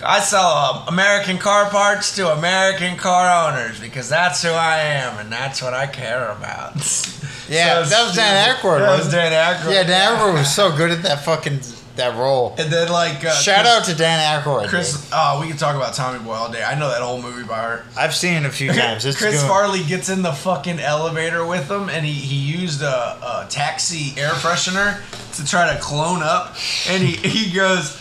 I 0.04 0.18
sell 0.18 0.42
uh, 0.44 0.84
American 0.88 1.38
car 1.38 1.70
parts 1.70 2.16
to 2.16 2.32
American 2.32 2.96
car 2.96 3.48
owners 3.52 3.78
because 3.78 4.08
that's 4.08 4.42
who 4.42 4.50
I 4.50 4.78
am 4.78 5.18
and 5.18 5.30
that's 5.30 5.62
what 5.62 5.72
I 5.72 5.86
care 5.86 6.30
about. 6.30 6.74
Yeah, 7.50 7.82
So 7.84 7.88
that 7.88 8.06
was 8.08 8.14
Dan. 8.14 8.56
Aykroyd, 8.56 8.80
That 8.80 8.98
was 8.98 9.10
Dan 9.10 9.32
Aykroyd. 9.32 9.72
Yeah, 9.72 9.82
Dan 9.84 10.18
Aykroyd 10.18 10.34
was 10.34 10.54
so 10.54 10.76
good 10.76 10.90
at 10.90 11.02
that 11.04 11.24
fucking 11.24 11.60
that 11.98 12.16
role. 12.16 12.54
And 12.58 12.72
then 12.72 12.88
like 12.88 13.24
uh, 13.24 13.32
Shout 13.32 13.64
Chris, 13.64 13.72
out 13.72 13.84
to 13.84 13.94
Dan 13.94 14.42
Aykroyd. 14.42 14.68
Chris. 14.68 15.08
Oh, 15.12 15.40
we 15.40 15.48
can 15.48 15.56
talk 15.56 15.76
about 15.76 15.94
Tommy 15.94 16.18
Boy 16.18 16.32
all 16.32 16.50
day. 16.50 16.62
I 16.62 16.78
know 16.78 16.88
that 16.88 17.02
whole 17.02 17.20
movie 17.20 17.46
by 17.46 17.58
heart. 17.58 17.84
I've 17.96 18.14
seen 18.14 18.34
it 18.42 18.46
a 18.46 18.50
few 18.50 18.72
times. 18.72 19.04
It's 19.04 19.18
Chris 19.18 19.40
good. 19.40 19.48
Farley 19.48 19.84
gets 19.84 20.08
in 20.08 20.22
the 20.22 20.32
fucking 20.32 20.80
elevator 20.80 21.46
with 21.46 21.70
him, 21.70 21.88
and 21.88 22.04
he, 22.04 22.12
he 22.12 22.36
used 22.36 22.82
a, 22.82 22.86
a 22.86 23.46
taxi 23.48 24.18
air 24.20 24.30
freshener 24.30 24.98
to 25.36 25.44
try 25.46 25.72
to 25.72 25.80
clone 25.80 26.22
up, 26.22 26.56
and 26.88 27.02
he, 27.02 27.16
he 27.16 27.54
goes, 27.54 28.00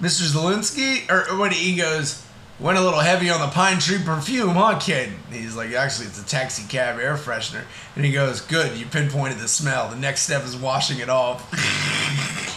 Mr. 0.00 0.26
Zalinsky, 0.26 1.10
or 1.10 1.38
when 1.38 1.52
he 1.52 1.76
goes, 1.76 2.24
went 2.60 2.76
a 2.78 2.80
little 2.80 3.00
heavy 3.00 3.30
on 3.30 3.40
the 3.40 3.48
pine 3.48 3.78
tree 3.78 3.98
perfume, 4.04 4.50
huh, 4.50 4.78
kid? 4.78 5.10
He's 5.30 5.54
like, 5.54 5.72
actually, 5.72 6.06
it's 6.06 6.20
a 6.20 6.26
taxi 6.26 6.66
cab 6.68 6.98
air 6.98 7.16
freshener, 7.16 7.62
and 7.94 8.04
he 8.04 8.12
goes, 8.12 8.40
good, 8.40 8.76
you 8.76 8.86
pinpointed 8.86 9.38
the 9.38 9.48
smell. 9.48 9.88
The 9.88 9.96
next 9.96 10.22
step 10.22 10.44
is 10.44 10.56
washing 10.56 10.98
it 10.98 11.08
off. 11.08 11.48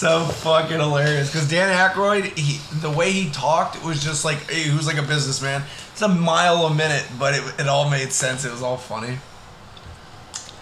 so 0.00 0.24
fucking 0.24 0.78
hilarious 0.78 1.30
because 1.30 1.48
Dan 1.48 1.68
Aykroyd, 1.76 2.36
he, 2.38 2.58
the 2.80 2.90
way 2.90 3.12
he 3.12 3.28
talked, 3.30 3.76
it 3.76 3.84
was 3.84 4.02
just 4.02 4.24
like 4.24 4.50
he 4.50 4.74
was 4.74 4.86
like 4.86 4.96
a 4.98 5.02
businessman. 5.02 5.62
It's 5.92 6.02
a 6.02 6.08
mile 6.08 6.64
a 6.66 6.74
minute, 6.74 7.06
but 7.18 7.34
it, 7.34 7.42
it 7.60 7.68
all 7.68 7.90
made 7.90 8.10
sense. 8.12 8.44
It 8.44 8.50
was 8.52 8.62
all 8.62 8.76
funny. 8.78 9.18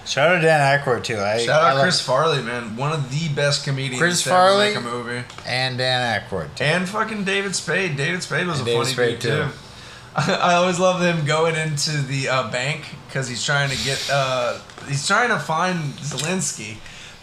Shout 0.05 0.31
out 0.31 0.37
to 0.37 0.41
Dan 0.41 0.81
Aykroyd 0.81 1.05
too. 1.05 1.19
I, 1.19 1.39
Shout 1.39 1.63
out 1.63 1.75
love- 1.75 1.83
Chris 1.83 2.01
Farley, 2.01 2.43
man, 2.43 2.77
one 2.77 2.93
of 2.93 3.11
the 3.11 3.29
best 3.35 3.65
comedians 3.65 4.01
Chris 4.01 4.23
to 4.23 4.31
Farley? 4.31 4.69
make 4.69 4.77
a 4.77 4.81
movie. 4.81 5.23
and 5.47 5.77
Dan 5.77 6.21
Aykroyd. 6.23 6.55
Too. 6.57 6.65
And 6.65 6.89
fucking 6.89 7.25
David 7.25 7.55
Spade. 7.55 7.97
David 7.97 8.23
Spade 8.23 8.47
was 8.47 8.61
And 8.61 8.69
a 8.69 8.71
David 8.73 8.83
funny 8.85 8.93
Spade, 8.95 9.19
dude 9.21 9.21
too. 9.21 9.45
too. 9.47 9.53
I 10.17 10.55
always 10.55 10.79
love 10.81 11.01
him 11.03 11.27
going 11.27 11.55
into 11.57 11.99
the 11.99 12.29
uh, 12.31 12.51
bank 12.51 12.87
because 13.07 13.29
he's 13.29 13.45
trying 13.45 13.69
to 13.71 13.77
get 13.85 14.09
uh, 14.11 14.59
he's 14.89 15.07
trying 15.07 15.29
to 15.29 15.39
find 15.39 15.79
Zalinsky, 15.95 16.79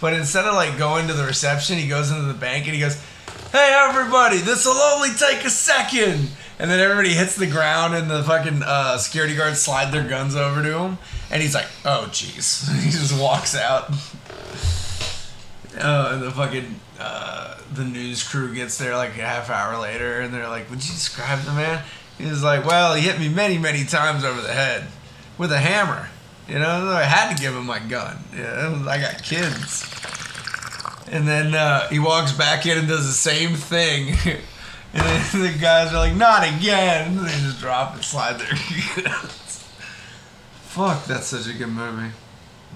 but 0.06 0.14
instead 0.14 0.46
of 0.46 0.54
like 0.54 0.78
going 0.78 1.08
to 1.08 1.14
the 1.14 1.24
reception, 1.24 1.80
he 1.80 1.88
goes 1.88 2.12
into 2.12 2.22
the 2.26 2.36
bank 2.36 2.66
and 2.68 2.76
he 2.76 2.80
goes, 2.80 3.04
"Hey 3.52 3.76
everybody, 3.76 4.38
this 4.38 4.64
will 4.64 4.74
only 4.74 5.10
take 5.10 5.44
a 5.44 5.50
second. 5.50 6.30
And 6.60 6.70
then 6.70 6.80
everybody 6.80 7.10
hits 7.10 7.36
the 7.36 7.48
ground 7.48 7.96
and 7.96 8.08
the 8.08 8.22
fucking 8.22 8.62
uh, 8.62 9.00
security 9.00 9.36
guards 9.36 9.60
slide 9.60 9.92
their 9.92 10.08
guns 10.08 10.36
over 10.36 10.62
to 10.62 10.78
him, 10.78 11.00
and 11.32 11.42
he's 11.42 11.56
like, 11.56 11.66
"Oh 11.84 12.06
jeez," 12.12 12.72
he 12.84 12.92
just 12.92 13.20
walks 13.20 13.58
out. 13.58 13.90
Uh, 15.76 16.12
and 16.14 16.22
the 16.22 16.30
fucking 16.30 16.80
uh, 17.00 17.58
the 17.74 17.84
news 17.84 18.22
crew 18.22 18.54
gets 18.54 18.78
there 18.78 18.96
like 18.96 19.18
a 19.18 19.26
half 19.26 19.50
hour 19.50 19.82
later, 19.82 20.22
and 20.22 20.32
they're 20.32 20.50
like, 20.50 20.70
"Would 20.70 20.86
you 20.86 20.94
describe 20.94 21.42
the 21.46 21.54
man?" 21.54 21.84
He's 22.20 22.44
like, 22.44 22.64
"Well, 22.64 22.94
he 22.94 23.02
hit 23.02 23.20
me 23.20 23.28
many, 23.28 23.58
many 23.58 23.86
times 23.86 24.24
over 24.24 24.40
the 24.40 24.54
head 24.54 24.86
with 25.40 25.52
a 25.52 25.58
hammer. 25.58 26.10
You 26.48 26.60
know, 26.60 26.92
I 26.92 27.04
had 27.04 27.36
to 27.36 27.42
give 27.42 27.56
him 27.56 27.66
my 27.66 27.80
gun. 27.80 28.18
Yeah, 28.36 28.84
I 28.88 29.00
got 29.00 29.24
kids." 29.24 29.90
And 31.12 31.28
then 31.28 31.54
uh, 31.54 31.88
he 31.90 32.00
walks 32.00 32.32
back 32.32 32.66
in 32.66 32.78
and 32.78 32.88
does 32.88 33.06
the 33.06 33.14
same 33.14 33.56
thing. 33.56 34.10
and 34.94 35.02
then 35.02 35.22
the 35.42 35.58
guys 35.60 35.92
are 35.92 35.98
like, 35.98 36.16
"Not 36.16 36.44
again!" 36.48 37.18
And 37.18 37.20
they 37.20 37.32
just 37.32 37.60
drop 37.60 37.96
and 37.96 38.04
slide 38.04 38.40
their 38.40 38.50
guns. 39.04 39.68
Fuck, 40.64 41.06
that's 41.06 41.28
such 41.28 41.48
a 41.48 41.54
good 41.54 41.70
movie. 41.70 42.12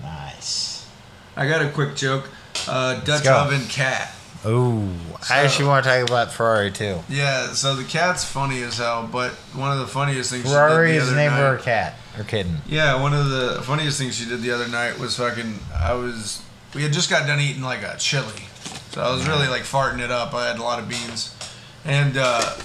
Nice. 0.02 0.88
I 1.36 1.48
got 1.48 1.62
a 1.62 1.70
quick 1.70 1.96
joke. 1.96 2.30
Uh, 2.68 3.00
Dutch 3.02 3.26
oven 3.28 3.66
cat. 3.68 4.14
Ooh, 4.46 4.90
So- 5.22 5.34
I 5.36 5.40
actually 5.40 5.66
want 5.66 5.84
to 5.84 5.90
talk 5.90 6.08
about 6.10 6.32
Ferrari 6.32 6.72
too. 6.72 7.00
Yeah, 7.10 7.52
so 7.54 7.76
the 7.76 7.84
cat's 7.84 8.24
funny 8.24 8.62
as 8.64 8.78
hell, 8.78 9.08
but 9.12 9.32
one 9.54 9.72
of 9.72 9.80
the 9.80 9.88
funniest 9.88 10.32
things 10.32 10.44
Ferrari 10.50 10.90
she 10.90 10.94
did 10.94 11.02
is 11.04 11.10
the 11.10 11.16
the 11.16 11.22
other 11.22 11.30
name 11.30 11.40
night. 11.40 11.46
of 11.50 11.58
her 11.58 11.64
cat 11.64 11.96
or 12.18 12.24
kitten. 12.24 12.62
Yeah, 12.68 13.02
one 13.02 13.14
of 13.14 13.30
the 13.30 13.62
funniest 13.64 13.98
things 14.00 14.16
she 14.18 14.26
did 14.26 14.42
the 14.42 14.52
other 14.52 14.68
night 14.68 14.98
was 14.98 15.18
fucking. 15.18 15.60
I 15.78 15.94
was. 15.94 16.42
We 16.74 16.84
had 16.84 16.94
just 16.94 17.10
got 17.10 17.28
done 17.28 17.40
eating 17.42 17.64
like 17.64 17.82
a 17.84 17.96
chili, 17.98 18.44
so 18.92 19.02
I 19.02 19.12
was 19.12 19.28
really 19.28 19.48
like 19.48 19.64
farting 19.64 20.00
it 20.00 20.12
up. 20.12 20.34
I 20.34 20.48
had 20.48 20.58
a 20.60 20.64
lot 20.64 20.80
of 20.80 20.88
beans, 20.88 21.36
and 21.84 22.16
uh, 22.18 22.56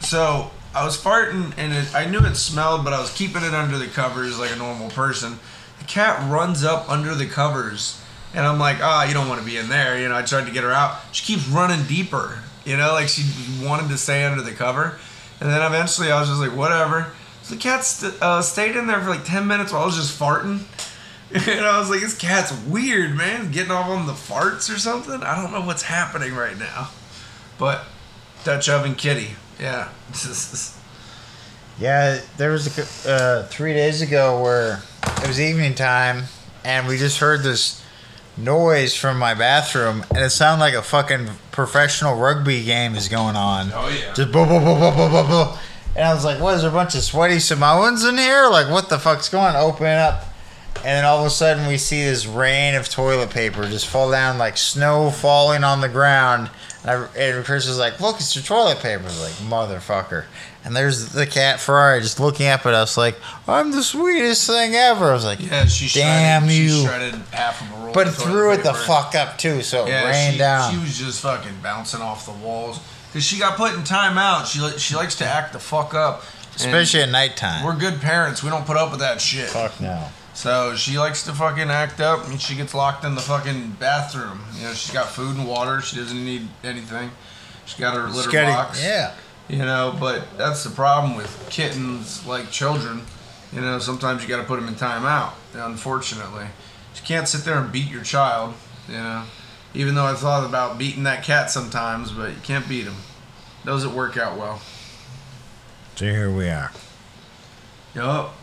so 0.00 0.50
I 0.74 0.84
was 0.84 0.96
farting, 0.96 1.52
and 1.58 1.72
it, 1.74 1.94
I 1.94 2.06
knew 2.06 2.20
it 2.20 2.36
smelled, 2.36 2.84
but 2.84 2.92
I 2.92 3.00
was 3.00 3.12
keeping 3.12 3.42
it 3.42 3.52
under 3.52 3.76
the 3.76 3.86
covers 3.88 4.38
like 4.38 4.52
a 4.52 4.56
normal 4.56 4.88
person. 4.90 5.38
The 5.78 5.84
cat 5.84 6.30
runs 6.30 6.62
up 6.64 6.88
under 6.88 7.14
the 7.14 7.26
covers, 7.26 8.00
and 8.34 8.46
I'm 8.46 8.58
like, 8.58 8.78
ah, 8.80 9.06
you 9.06 9.14
don't 9.14 9.28
want 9.28 9.40
to 9.40 9.46
be 9.46 9.56
in 9.56 9.68
there. 9.68 10.00
You 10.00 10.08
know, 10.08 10.16
I 10.16 10.22
tried 10.22 10.46
to 10.46 10.52
get 10.52 10.64
her 10.64 10.72
out. 10.72 10.98
She 11.12 11.24
keeps 11.24 11.48
running 11.48 11.84
deeper. 11.86 12.38
You 12.64 12.76
know, 12.76 12.92
like 12.92 13.08
she 13.08 13.24
wanted 13.64 13.88
to 13.88 13.98
stay 13.98 14.24
under 14.24 14.42
the 14.42 14.52
cover. 14.52 14.98
And 15.40 15.48
then 15.48 15.62
eventually 15.62 16.12
I 16.12 16.20
was 16.20 16.28
just 16.28 16.40
like, 16.40 16.54
whatever. 16.54 17.12
So 17.42 17.54
the 17.54 17.60
cat 17.60 17.84
st- 17.84 18.20
uh, 18.20 18.42
stayed 18.42 18.76
in 18.76 18.86
there 18.86 19.00
for 19.00 19.10
like 19.10 19.24
10 19.24 19.46
minutes 19.46 19.72
while 19.72 19.82
I 19.82 19.86
was 19.86 19.96
just 19.96 20.18
farting. 20.18 20.60
And 21.32 21.64
I 21.64 21.78
was 21.78 21.88
like, 21.88 22.00
this 22.00 22.18
cat's 22.18 22.52
weird, 22.64 23.16
man. 23.16 23.52
Getting 23.52 23.70
off 23.70 23.86
on 23.88 24.08
the 24.08 24.14
farts 24.14 24.68
or 24.68 24.80
something. 24.80 25.22
I 25.22 25.40
don't 25.40 25.52
know 25.52 25.60
what's 25.60 25.82
happening 25.82 26.34
right 26.34 26.58
now. 26.58 26.90
But 27.56 27.84
Dutch 28.42 28.68
oven 28.68 28.96
kitty. 28.96 29.36
Yeah. 29.60 29.90
Yeah, 31.80 32.20
there 32.36 32.50
was 32.50 33.06
a, 33.06 33.10
uh, 33.10 33.42
three 33.44 33.72
days 33.72 34.02
ago 34.02 34.42
where 34.42 34.82
it 35.02 35.26
was 35.26 35.40
evening 35.40 35.74
time, 35.74 36.24
and 36.62 36.86
we 36.86 36.98
just 36.98 37.18
heard 37.20 37.42
this 37.42 37.82
noise 38.44 38.94
from 38.94 39.18
my 39.18 39.34
bathroom, 39.34 40.04
and 40.10 40.18
it 40.18 40.30
sounded 40.30 40.62
like 40.62 40.74
a 40.74 40.82
fucking 40.82 41.28
professional 41.52 42.16
rugby 42.16 42.64
game 42.64 42.94
is 42.94 43.08
going 43.08 43.36
on. 43.36 43.70
Oh, 43.74 43.88
yeah. 43.88 44.12
Just 44.14 44.32
boom, 44.32 44.48
boom, 44.48 44.64
boom, 44.64 44.80
boom, 44.80 44.96
boom, 44.96 45.12
boom, 45.12 45.26
boom. 45.28 45.58
And 45.96 46.04
I 46.04 46.14
was 46.14 46.24
like, 46.24 46.40
"What 46.40 46.54
is 46.54 46.62
there 46.62 46.70
a 46.70 46.72
bunch 46.72 46.94
of 46.94 47.02
sweaty 47.02 47.40
Samoans 47.40 48.04
in 48.04 48.16
here? 48.16 48.46
Like, 48.48 48.70
what 48.70 48.88
the 48.88 48.98
fuck's 48.98 49.28
going? 49.28 49.54
on? 49.54 49.56
Open 49.56 49.86
up." 49.86 50.24
And 50.76 50.86
then 50.86 51.04
all 51.04 51.20
of 51.20 51.26
a 51.26 51.30
sudden, 51.30 51.66
we 51.66 51.76
see 51.76 52.04
this 52.04 52.26
rain 52.26 52.74
of 52.74 52.88
toilet 52.88 53.30
paper 53.30 53.68
just 53.68 53.86
fall 53.86 54.10
down 54.10 54.38
like 54.38 54.56
snow 54.56 55.10
falling 55.10 55.64
on 55.64 55.80
the 55.80 55.88
ground. 55.88 56.48
And, 56.82 56.90
I, 56.90 57.18
and 57.18 57.44
Chris 57.44 57.66
was 57.66 57.78
like, 57.78 58.00
"Look, 58.00 58.16
it's 58.16 58.34
your 58.34 58.44
toilet 58.44 58.78
paper." 58.78 59.02
I 59.02 59.06
was 59.06 59.20
like, 59.20 59.50
"Motherfucker!" 59.50 60.24
And 60.64 60.76
there's 60.76 61.12
the 61.12 61.26
cat 61.26 61.58
Ferrari 61.58 62.02
just 62.02 62.20
looking 62.20 62.46
up 62.46 62.66
at 62.66 62.74
us 62.74 62.96
like, 62.98 63.16
"I'm 63.48 63.70
the 63.70 63.82
sweetest 63.82 64.46
thing 64.46 64.74
ever." 64.74 65.10
I 65.10 65.12
was 65.14 65.24
like, 65.24 65.40
Yeah, 65.40 65.64
she 65.64 65.88
Damn 65.98 66.42
shredded, 66.42 66.56
you. 66.58 66.68
She 66.70 66.84
shredded 66.84 67.14
half 67.32 67.62
of 67.62 67.78
a 67.78 67.84
roll. 67.86 67.94
But 67.94 68.08
of 68.08 68.14
it 68.14 68.16
toilet 68.18 68.30
threw 68.30 68.52
it 68.52 68.62
the 68.64 68.74
fuck 68.74 69.14
up 69.14 69.38
too, 69.38 69.62
so 69.62 69.86
it 69.86 69.88
Yeah, 69.88 70.04
rained 70.10 70.34
she, 70.34 70.38
down. 70.38 70.70
she 70.72 70.78
was 70.78 70.98
just 70.98 71.20
fucking 71.22 71.54
bouncing 71.62 72.02
off 72.02 72.26
the 72.26 72.32
walls 72.32 72.78
because 73.08 73.24
she 73.24 73.38
got 73.38 73.56
put 73.56 73.72
in 73.74 73.80
timeout. 73.84 74.44
She 74.46 74.78
she 74.78 74.94
likes 74.96 75.14
to 75.16 75.26
act 75.26 75.54
the 75.54 75.58
fuck 75.58 75.94
up, 75.94 76.24
And 76.52 76.66
Especially 76.66 77.00
at 77.00 77.08
nighttime. 77.08 77.64
we're 77.64 77.74
good 77.76 78.00
parents. 78.02 78.42
We 78.42 78.50
don't 78.50 78.66
put 78.66 78.76
up 78.76 78.90
with 78.90 79.00
that 79.00 79.20
shit. 79.22 79.48
Fuck 79.48 79.80
no. 79.80 80.08
So 80.34 80.74
she 80.76 80.98
likes 80.98 81.22
to 81.24 81.32
fucking 81.32 81.70
act 81.70 82.00
up, 82.00 82.26
and 82.28 82.38
she 82.40 82.54
gets 82.54 82.74
locked 82.74 83.02
in 83.04 83.14
the 83.14 83.20
fucking 83.22 83.76
bathroom. 83.80 84.40
You 84.56 84.64
know, 84.66 84.74
she's 84.74 84.92
got 84.92 85.08
food 85.08 85.36
and 85.36 85.48
water. 85.48 85.80
She 85.80 85.96
doesn't 85.96 86.22
need 86.22 86.48
anything. 86.62 87.10
She's 87.64 87.78
got 87.80 87.94
her 87.94 88.08
litter 88.08 88.28
Scary- 88.28 88.46
box. 88.52 88.82
Yeah. 88.82 89.12
You 89.50 89.58
know, 89.58 89.96
but 89.98 90.38
that's 90.38 90.62
the 90.62 90.70
problem 90.70 91.16
with 91.16 91.48
kittens 91.50 92.24
like 92.24 92.52
children. 92.52 93.02
You 93.52 93.60
know, 93.60 93.80
sometimes 93.80 94.22
you 94.22 94.28
got 94.28 94.36
to 94.36 94.44
put 94.44 94.60
them 94.60 94.68
in 94.68 94.74
timeout. 94.74 95.32
Unfortunately, 95.54 96.44
you 96.94 97.02
can't 97.04 97.26
sit 97.26 97.44
there 97.44 97.58
and 97.58 97.72
beat 97.72 97.90
your 97.90 98.04
child. 98.04 98.54
You 98.86 98.94
know, 98.94 99.24
even 99.74 99.96
though 99.96 100.06
I 100.06 100.14
thought 100.14 100.48
about 100.48 100.78
beating 100.78 101.02
that 101.02 101.24
cat 101.24 101.50
sometimes, 101.50 102.12
but 102.12 102.30
you 102.30 102.40
can't 102.44 102.68
beat 102.68 102.84
him. 102.84 102.94
Doesn't 103.64 103.92
work 103.92 104.16
out 104.16 104.38
well. 104.38 104.60
So 105.96 106.04
here 106.04 106.30
we 106.30 106.48
are. 106.48 106.70
Yup. 107.96 108.36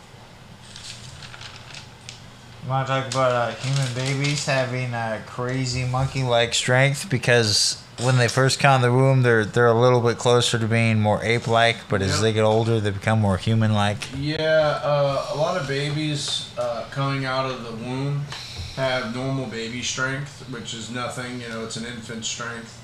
You 2.63 2.69
want 2.69 2.85
to 2.85 2.93
talk 2.93 3.07
about 3.07 3.31
uh, 3.31 3.51
human 3.55 3.93
babies 3.93 4.45
having 4.45 4.93
uh, 4.93 5.21
crazy 5.25 5.85
monkey-like 5.85 6.53
strength 6.53 7.09
because 7.09 7.81
when 8.01 8.17
they 8.17 8.27
first 8.27 8.59
come 8.59 8.75
in 8.83 8.89
the 8.89 8.91
womb, 8.95 9.21
they're 9.23 9.45
they're 9.45 9.67
a 9.67 9.79
little 9.79 10.01
bit 10.01 10.17
closer 10.17 10.59
to 10.59 10.67
being 10.67 10.99
more 10.99 11.23
ape-like, 11.23 11.77
but 11.89 12.01
as 12.01 12.13
Yep. 12.15 12.19
they 12.21 12.33
get 12.33 12.43
older, 12.43 12.79
they 12.79 12.91
become 12.91 13.19
more 13.19 13.37
human-like. 13.37 14.09
Yeah, 14.17 14.79
uh, 14.83 15.25
a 15.33 15.35
lot 15.37 15.59
of 15.59 15.67
babies 15.67 16.49
uh, 16.57 16.85
coming 16.91 17.25
out 17.25 17.49
of 17.49 17.63
the 17.63 17.71
womb 17.85 18.25
have 18.75 19.15
normal 19.15 19.47
baby 19.47 19.81
strength, 19.81 20.45
which 20.51 20.73
is 20.73 20.91
nothing. 20.91 21.41
You 21.41 21.49
know, 21.49 21.63
it's 21.63 21.77
an 21.77 21.85
infant 21.85 22.25
strength. 22.25 22.83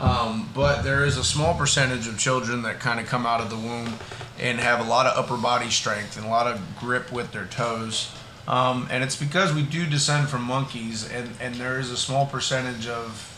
Um, 0.00 0.48
but 0.54 0.82
there 0.82 1.04
is 1.04 1.16
a 1.18 1.24
small 1.24 1.54
percentage 1.54 2.08
of 2.08 2.18
children 2.18 2.62
that 2.62 2.80
kind 2.80 2.98
of 2.98 3.06
come 3.06 3.26
out 3.26 3.40
of 3.40 3.50
the 3.50 3.56
womb 3.56 3.94
and 4.40 4.58
have 4.58 4.80
a 4.84 4.88
lot 4.88 5.06
of 5.06 5.16
upper 5.18 5.36
body 5.36 5.70
strength 5.70 6.16
and 6.16 6.24
a 6.24 6.28
lot 6.28 6.46
of 6.46 6.60
grip 6.80 7.12
with 7.12 7.30
their 7.32 7.44
toes. 7.46 8.10
Um, 8.48 8.88
and 8.90 9.04
it's 9.04 9.14
because 9.16 9.52
we 9.52 9.62
do 9.62 9.86
descend 9.86 10.28
from 10.28 10.42
monkeys, 10.42 11.08
and, 11.08 11.30
and 11.40 11.54
there 11.56 11.78
is 11.78 11.90
a 11.90 11.96
small 11.96 12.26
percentage 12.26 12.88
of 12.88 13.31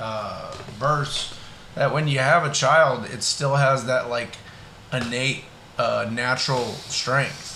uh, 0.00 0.54
births 0.78 1.38
that 1.74 1.92
when 1.92 2.08
you 2.08 2.18
have 2.18 2.44
a 2.44 2.52
child, 2.52 3.04
it 3.06 3.22
still 3.22 3.56
has 3.56 3.86
that 3.86 4.08
like 4.08 4.36
innate 4.92 5.44
uh, 5.78 6.08
natural 6.10 6.66
strength. 6.88 7.48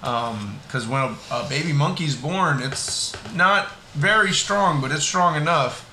Because 0.00 0.88
when 0.88 1.02
a, 1.02 1.16
a 1.30 1.46
baby 1.48 1.72
monkey's 1.72 2.16
born, 2.16 2.60
it's 2.60 3.14
not 3.34 3.70
very 3.94 4.32
strong, 4.32 4.80
but 4.80 4.90
it's 4.90 5.04
strong 5.04 5.36
enough. 5.36 5.88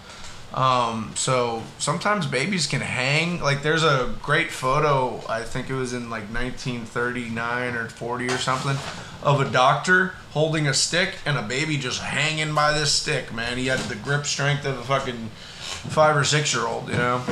Um, 0.54 1.12
so 1.16 1.62
sometimes 1.78 2.26
babies 2.26 2.66
can 2.66 2.82
hang. 2.82 3.40
Like 3.40 3.62
there's 3.62 3.84
a 3.84 4.16
great 4.24 4.50
photo, 4.50 5.22
I 5.30 5.44
think 5.44 5.70
it 5.70 5.76
was 5.76 5.94
in 5.94 6.10
like 6.10 6.24
1939 6.24 7.76
or 7.76 7.88
40 7.88 8.28
or 8.28 8.38
something, 8.38 8.78
of 9.22 9.42
a 9.42 9.50
doctor 9.50 10.16
holding 10.32 10.68
a 10.68 10.74
stick 10.74 11.16
and 11.26 11.38
a 11.38 11.44
baby 11.44 11.78
just 11.78 12.02
hanging 12.02 12.56
by 12.56 12.74
this 12.74 12.92
stick. 12.92 13.32
Man, 13.32 13.60
he 13.60 13.68
had 13.68 13.80
the 13.82 13.96
grip 13.96 14.26
strength 14.26 14.66
of 14.66 14.80
a 14.80 14.84
fucking 14.84 15.30
five 15.70 16.16
or 16.16 16.24
six 16.24 16.54
year 16.54 16.66
old. 16.66 16.90
You 16.90 16.98
know. 16.98 17.24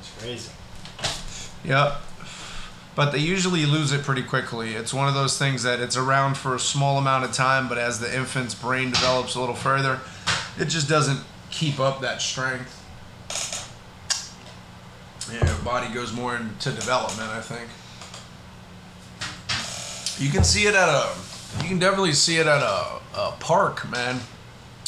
It's 0.00 0.10
crazy. 0.18 0.52
Yep. 1.64 2.00
But 2.94 3.10
they 3.10 3.18
usually 3.18 3.66
lose 3.66 3.92
it 3.92 4.02
pretty 4.02 4.22
quickly. 4.22 4.74
It's 4.74 4.94
one 4.94 5.08
of 5.08 5.14
those 5.14 5.36
things 5.36 5.64
that 5.64 5.80
it's 5.80 5.96
around 5.96 6.36
for 6.36 6.54
a 6.54 6.60
small 6.60 6.98
amount 6.98 7.24
of 7.24 7.32
time, 7.32 7.68
but 7.68 7.76
as 7.76 7.98
the 7.98 8.14
infant's 8.14 8.54
brain 8.54 8.90
develops 8.90 9.34
a 9.34 9.40
little 9.40 9.56
further, 9.56 10.00
it 10.58 10.66
just 10.66 10.88
doesn't 10.88 11.20
keep 11.50 11.80
up 11.80 12.00
that 12.02 12.22
strength. 12.22 12.80
Yeah, 15.32 15.56
body 15.64 15.92
goes 15.92 16.12
more 16.12 16.36
into 16.36 16.70
development, 16.70 17.30
I 17.30 17.40
think. 17.40 17.68
You 20.22 20.30
can 20.30 20.44
see 20.44 20.66
it 20.66 20.74
at 20.74 20.88
a, 20.88 21.12
you 21.62 21.68
can 21.68 21.78
definitely 21.80 22.12
see 22.12 22.36
it 22.36 22.46
at 22.46 22.62
a, 22.62 23.00
a 23.16 23.32
park, 23.40 23.90
man. 23.90 24.20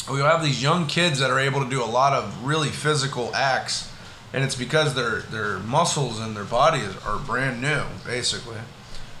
We 0.09 0.19
have 0.19 0.43
these 0.43 0.61
young 0.61 0.87
kids 0.87 1.19
that 1.19 1.29
are 1.29 1.39
able 1.39 1.63
to 1.63 1.69
do 1.69 1.83
a 1.83 1.85
lot 1.85 2.13
of 2.13 2.45
really 2.45 2.69
physical 2.69 3.35
acts 3.35 3.91
and 4.33 4.43
it's 4.43 4.55
because 4.55 4.93
their 4.93 5.21
their 5.21 5.59
muscles 5.59 6.19
and 6.19 6.35
their 6.35 6.43
bodies 6.43 6.95
are 7.05 7.17
brand 7.17 7.61
new, 7.61 7.83
basically. 8.05 8.59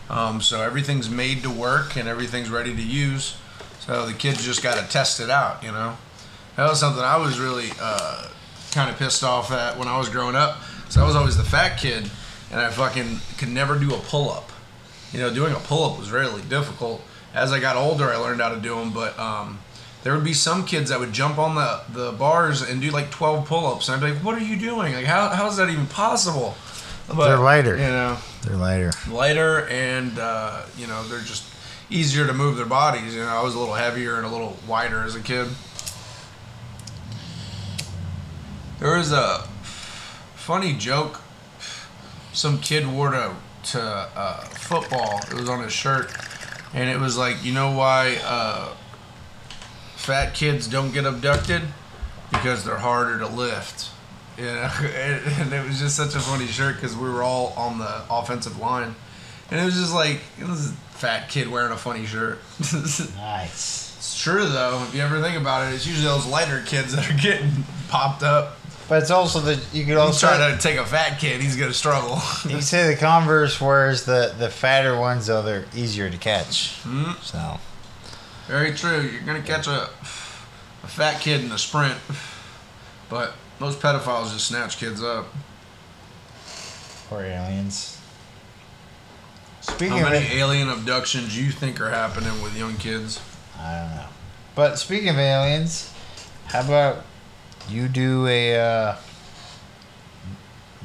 Um, 0.09 0.41
so 0.41 0.61
everything's 0.61 1.09
made 1.09 1.43
to 1.43 1.49
work 1.49 1.97
and 1.97 2.07
everything's 2.07 2.49
ready 2.49 2.75
to 2.75 2.81
use. 2.81 3.37
So 3.81 4.05
the 4.05 4.13
kids 4.13 4.43
just 4.43 4.63
got 4.63 4.77
to 4.77 4.89
test 4.89 5.19
it 5.19 5.29
out, 5.29 5.63
you 5.63 5.71
know. 5.71 5.97
That 6.55 6.69
was 6.69 6.79
something 6.79 7.03
I 7.03 7.17
was 7.17 7.39
really 7.39 7.69
uh, 7.79 8.27
kind 8.71 8.89
of 8.89 8.97
pissed 8.97 9.23
off 9.23 9.51
at 9.51 9.77
when 9.77 9.87
I 9.87 9.97
was 9.97 10.09
growing 10.09 10.35
up. 10.35 10.57
So 10.89 11.01
I 11.01 11.07
was 11.07 11.15
always 11.15 11.37
the 11.37 11.43
fat 11.43 11.77
kid, 11.77 12.09
and 12.51 12.59
I 12.59 12.69
fucking 12.69 13.19
could 13.37 13.49
never 13.49 13.77
do 13.77 13.93
a 13.93 13.99
pull 13.99 14.29
up. 14.29 14.51
You 15.11 15.19
know, 15.19 15.33
doing 15.33 15.53
a 15.53 15.59
pull 15.59 15.89
up 15.89 15.99
was 15.99 16.11
really 16.11 16.41
difficult. 16.43 17.01
As 17.33 17.51
I 17.51 17.59
got 17.59 17.75
older, 17.75 18.05
I 18.05 18.17
learned 18.17 18.41
how 18.41 18.49
to 18.49 18.59
do 18.59 18.75
them, 18.75 18.91
but 18.91 19.17
um, 19.19 19.59
there 20.07 20.15
would 20.15 20.23
be 20.23 20.31
some 20.33 20.65
kids 20.65 20.89
that 20.89 21.01
would 21.01 21.11
jump 21.11 21.37
on 21.37 21.55
the, 21.55 21.81
the 21.89 22.13
bars 22.13 22.61
and 22.61 22.79
do 22.79 22.89
like 22.91 23.11
12 23.11 23.45
pull-ups 23.45 23.89
and 23.89 24.01
i'd 24.01 24.07
be 24.07 24.13
like 24.13 24.23
what 24.23 24.37
are 24.37 24.41
you 24.41 24.55
doing? 24.55 24.93
Like 24.93 25.03
how, 25.03 25.27
how 25.27 25.49
is 25.49 25.57
that 25.57 25.69
even 25.69 25.85
possible? 25.85 26.55
But, 27.09 27.27
They're 27.27 27.37
lighter. 27.37 27.75
you 27.75 27.83
know. 27.83 28.17
They're 28.43 28.55
lighter. 28.55 28.91
lighter 29.09 29.67
and 29.67 30.17
uh, 30.17 30.63
you 30.77 30.87
know 30.87 31.05
they're 31.09 31.19
just 31.19 31.43
easier 31.89 32.25
to 32.25 32.31
move 32.31 32.55
their 32.55 32.65
bodies 32.65 33.15
you 33.15 33.19
know. 33.19 33.27
I 33.27 33.43
was 33.43 33.53
a 33.53 33.59
little 33.59 33.73
heavier 33.73 34.15
and 34.15 34.25
a 34.25 34.29
little 34.29 34.55
wider 34.65 35.03
as 35.03 35.13
a 35.15 35.19
kid. 35.19 35.49
There 38.79 38.95
was 38.95 39.11
a 39.11 39.39
funny 40.35 40.71
joke. 40.71 41.19
Some 42.31 42.61
kid 42.61 42.87
wore 42.87 43.11
to, 43.11 43.35
to 43.71 43.81
uh, 43.81 44.39
football. 44.45 45.19
It 45.29 45.33
was 45.33 45.49
on 45.49 45.63
his 45.63 45.73
shirt. 45.73 46.15
And 46.73 46.89
it 46.89 46.97
was 46.97 47.17
like 47.17 47.43
you 47.43 47.53
know 47.53 47.71
why 47.75 48.19
uh, 48.23 48.69
fat 50.07 50.33
kids 50.33 50.67
don't 50.69 50.93
get 50.93 51.05
abducted 51.05 51.61
because 52.31 52.63
they're 52.63 52.77
harder 52.77 53.19
to 53.19 53.27
lift. 53.27 53.91
You 54.37 54.45
know, 54.45 54.69
and, 54.81 55.25
and 55.41 55.53
it 55.53 55.67
was 55.67 55.79
just 55.79 55.97
such 55.97 56.15
a 56.15 56.19
funny 56.19 56.47
shirt 56.47 56.75
because 56.75 56.95
we 56.95 57.09
were 57.09 57.23
all 57.23 57.53
on 57.57 57.77
the 57.77 58.03
offensive 58.09 58.57
line, 58.57 58.95
and 59.51 59.59
it 59.59 59.65
was 59.65 59.75
just 59.75 59.93
like 59.93 60.21
it 60.39 60.47
was 60.47 60.69
a 60.69 60.73
fat 60.95 61.27
kid 61.29 61.49
wearing 61.49 61.73
a 61.73 61.77
funny 61.77 62.05
shirt. 62.05 62.39
nice. 63.17 63.95
it's 63.97 64.21
true 64.21 64.47
though. 64.47 64.81
If 64.87 64.95
you 64.95 65.01
ever 65.01 65.21
think 65.21 65.35
about 65.35 65.67
it, 65.67 65.75
it's 65.75 65.85
usually 65.85 66.07
those 66.07 66.25
lighter 66.25 66.63
kids 66.65 66.95
that 66.95 67.09
are 67.09 67.17
getting 67.21 67.51
popped 67.89 68.23
up. 68.23 68.57
But 68.87 69.01
it's 69.01 69.11
also 69.11 69.41
that 69.41 69.59
you 69.73 69.85
could 69.85 69.97
also 69.97 70.27
try 70.27 70.51
to 70.51 70.57
take 70.57 70.77
a 70.77 70.85
fat 70.85 71.19
kid, 71.19 71.41
he's 71.41 71.57
gonna 71.57 71.73
struggle. 71.73 72.21
you 72.49 72.61
say 72.61 72.87
the 72.87 72.95
Converse, 72.97 73.59
whereas 73.59 74.05
the 74.05 74.33
the 74.39 74.49
fatter 74.49 74.97
ones 74.97 75.25
though 75.25 75.41
they're 75.41 75.65
easier 75.75 76.09
to 76.09 76.17
catch. 76.17 76.81
Mhm. 76.83 77.21
So 77.21 77.59
Very 78.47 78.73
true. 78.73 79.01
You're 79.01 79.21
gonna 79.23 79.41
catch 79.41 79.67
a 79.67 79.89
a 80.83 80.87
fat 80.87 81.19
kid 81.21 81.43
in 81.43 81.51
a 81.51 81.57
sprint, 81.57 81.97
but 83.09 83.33
most 83.59 83.79
pedophiles 83.79 84.31
just 84.33 84.47
snatch 84.47 84.77
kids 84.77 85.03
up. 85.03 85.27
poor 87.09 87.21
aliens. 87.21 87.97
Speaking 89.61 89.97
How 89.97 90.05
of 90.07 90.13
many 90.13 90.25
it, 90.25 90.33
alien 90.35 90.69
abductions 90.69 91.37
you 91.37 91.51
think 91.51 91.81
are 91.81 91.89
happening 91.89 92.41
with 92.41 92.57
young 92.57 92.77
kids? 92.77 93.19
I 93.59 93.79
don't 93.81 93.95
know. 93.95 94.05
But 94.55 94.79
speaking 94.79 95.09
of 95.09 95.17
aliens, 95.17 95.91
how 96.45 96.61
about 96.61 97.03
you 97.69 97.89
do 97.89 98.27
a 98.27 98.55
uh, 98.55 98.95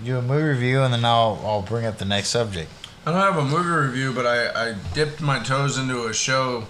do 0.05 0.19
a 0.19 0.23
movie 0.23 0.43
review, 0.49 0.83
and 0.83 0.93
then 0.93 1.05
I'll 1.05 1.41
I'll 1.45 1.63
bring 1.63 1.87
up 1.87 1.99
the 1.99 2.05
next 2.05 2.31
subject. 2.31 2.71
I 3.07 3.13
don't 3.13 3.21
have 3.21 3.37
a 3.37 3.45
movie 3.45 3.69
review, 3.69 4.13
but 4.13 4.27
I, 4.27 4.71
I 4.71 4.75
dipped 4.95 5.21
my 5.21 5.39
toes 5.41 5.79
into 5.79 6.07
a 6.07 6.13
show. 6.13 6.67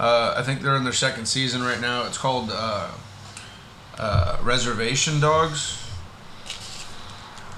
Uh, 0.00 0.32
I 0.34 0.42
think 0.42 0.62
they're 0.62 0.76
in 0.76 0.84
their 0.84 0.94
second 0.94 1.26
season 1.26 1.62
right 1.62 1.78
now. 1.78 2.06
It's 2.06 2.16
called 2.16 2.48
uh, 2.50 2.88
uh, 3.98 4.38
Reservation 4.42 5.20
Dogs. 5.20 5.76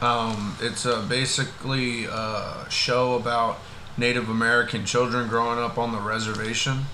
Um, 0.01 0.57
it's 0.61 0.85
a 0.85 1.07
basically 1.09 2.07
a 2.07 2.67
show 2.69 3.15
about 3.15 3.61
Native 3.97 4.29
American 4.29 4.85
children 4.85 5.29
growing 5.29 5.61
up 5.61 5.79
on 5.79 5.93
the 5.93 6.01
reservation, 6.01 6.87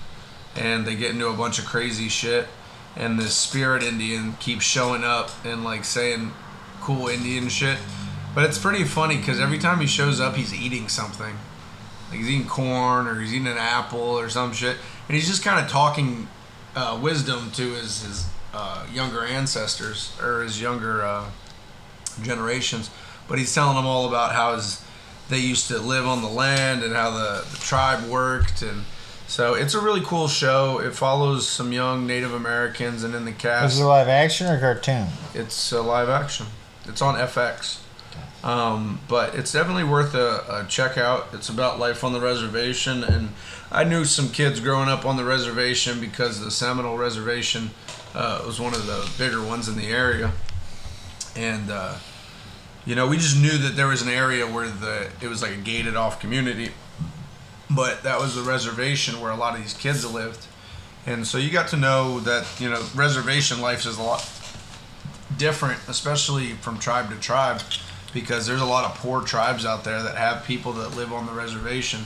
and 0.55 0.85
they 0.85 0.95
get 0.95 1.09
into 1.09 1.25
a 1.25 1.33
bunch 1.33 1.57
of 1.57 1.65
crazy 1.65 2.09
shit. 2.09 2.47
And 2.95 3.17
this 3.17 3.33
spirit 3.33 3.81
Indian 3.81 4.33
keeps 4.33 4.65
showing 4.65 5.03
up 5.03 5.31
and 5.43 5.63
like 5.63 5.83
saying 5.83 6.31
cool 6.79 7.07
Indian 7.07 7.49
shit. 7.49 7.79
But 8.35 8.43
it's 8.43 8.59
pretty 8.59 8.83
funny 8.83 9.17
because 9.17 9.39
every 9.39 9.57
time 9.57 9.79
he 9.79 9.87
shows 9.87 10.19
up, 10.19 10.35
he's 10.35 10.53
eating 10.53 10.89
something. 10.89 11.39
Like 12.09 12.19
he's 12.19 12.29
eating 12.29 12.47
corn 12.47 13.07
or 13.07 13.19
he's 13.19 13.33
eating 13.33 13.47
an 13.47 13.57
apple 13.57 13.99
or 13.99 14.29
some 14.29 14.53
shit. 14.53 14.77
And 15.07 15.15
he's 15.15 15.27
just 15.27 15.43
kind 15.43 15.63
of 15.63 15.71
talking 15.71 16.27
uh, 16.75 16.99
wisdom 17.01 17.51
to 17.51 17.73
his, 17.73 18.03
his 18.03 18.27
uh, 18.53 18.85
younger 18.91 19.23
ancestors 19.23 20.17
or 20.21 20.41
his 20.41 20.61
younger 20.61 21.03
uh, 21.03 21.29
generations. 22.21 22.89
But 23.27 23.37
he's 23.37 23.53
telling 23.53 23.75
them 23.75 23.85
all 23.85 24.07
about 24.07 24.33
how 24.33 24.55
his, 24.55 24.83
they 25.29 25.39
used 25.39 25.67
to 25.67 25.77
live 25.79 26.07
on 26.07 26.21
the 26.21 26.29
land 26.29 26.83
and 26.83 26.93
how 26.95 27.11
the, 27.11 27.45
the 27.49 27.57
tribe 27.57 28.09
worked. 28.09 28.63
And 28.63 28.83
so 29.27 29.53
it's 29.53 29.75
a 29.75 29.79
really 29.79 30.01
cool 30.01 30.27
show. 30.27 30.79
It 30.79 30.95
follows 30.95 31.47
some 31.47 31.71
young 31.71 32.07
Native 32.07 32.33
Americans 32.33 33.03
and 33.03 33.13
in 33.13 33.25
the 33.25 33.31
cast. 33.31 33.75
Is 33.75 33.79
it 33.81 33.85
live 33.85 34.07
action 34.07 34.47
or 34.47 34.59
cartoon? 34.59 35.07
It's 35.35 35.71
uh, 35.71 35.83
live 35.83 36.09
action. 36.09 36.47
It's 36.85 37.03
on 37.03 37.15
FX. 37.15 37.81
Um, 38.43 39.01
but 39.09 39.35
it's 39.35 39.51
definitely 39.51 39.83
worth 39.83 40.15
a, 40.15 40.63
a 40.63 40.65
check 40.69 40.97
out. 40.97 41.27
It's 41.33 41.49
about 41.49 41.79
life 41.79 42.03
on 42.03 42.13
the 42.13 42.21
reservation, 42.21 43.03
and 43.03 43.29
I 43.71 43.83
knew 43.83 44.05
some 44.05 44.29
kids 44.29 44.59
growing 44.59 44.87
up 44.87 45.05
on 45.05 45.17
the 45.17 45.25
reservation 45.25 45.99
because 45.99 46.39
the 46.39 46.49
Seminole 46.49 46.97
Reservation 46.97 47.71
uh, 48.15 48.41
was 48.45 48.59
one 48.59 48.73
of 48.73 48.85
the 48.85 49.09
bigger 49.17 49.43
ones 49.43 49.67
in 49.67 49.75
the 49.75 49.87
area, 49.87 50.31
and 51.35 51.69
uh, 51.69 51.95
you 52.85 52.95
know 52.95 53.07
we 53.07 53.17
just 53.17 53.37
knew 53.39 53.57
that 53.57 53.75
there 53.75 53.87
was 53.87 54.01
an 54.01 54.09
area 54.09 54.47
where 54.47 54.69
the 54.69 55.09
it 55.21 55.27
was 55.27 55.41
like 55.41 55.51
a 55.51 55.57
gated 55.57 55.97
off 55.97 56.21
community, 56.21 56.71
but 57.69 58.03
that 58.03 58.19
was 58.19 58.35
the 58.35 58.41
reservation 58.41 59.19
where 59.19 59.31
a 59.31 59.35
lot 59.35 59.53
of 59.53 59.61
these 59.61 59.73
kids 59.73 60.09
lived, 60.09 60.45
and 61.05 61.27
so 61.27 61.37
you 61.37 61.51
got 61.51 61.67
to 61.67 61.77
know 61.77 62.21
that 62.21 62.47
you 62.57 62.69
know 62.69 62.81
reservation 62.95 63.59
life 63.59 63.85
is 63.85 63.97
a 63.97 64.01
lot 64.01 64.27
different, 65.37 65.79
especially 65.87 66.53
from 66.53 66.79
tribe 66.79 67.09
to 67.09 67.15
tribe, 67.17 67.61
because 68.09 68.47
there's 68.47 68.61
a 68.61 68.65
lot 68.65 68.85
of 68.85 68.95
poor 68.97 69.21
tribes 69.21 69.65
out 69.65 69.83
there 69.83 70.01
that 70.03 70.17
have 70.17 70.45
people 70.45 70.73
that 70.73 70.95
live 70.95 71.13
on 71.13 71.25
the 71.25 71.31
reservation, 71.31 72.01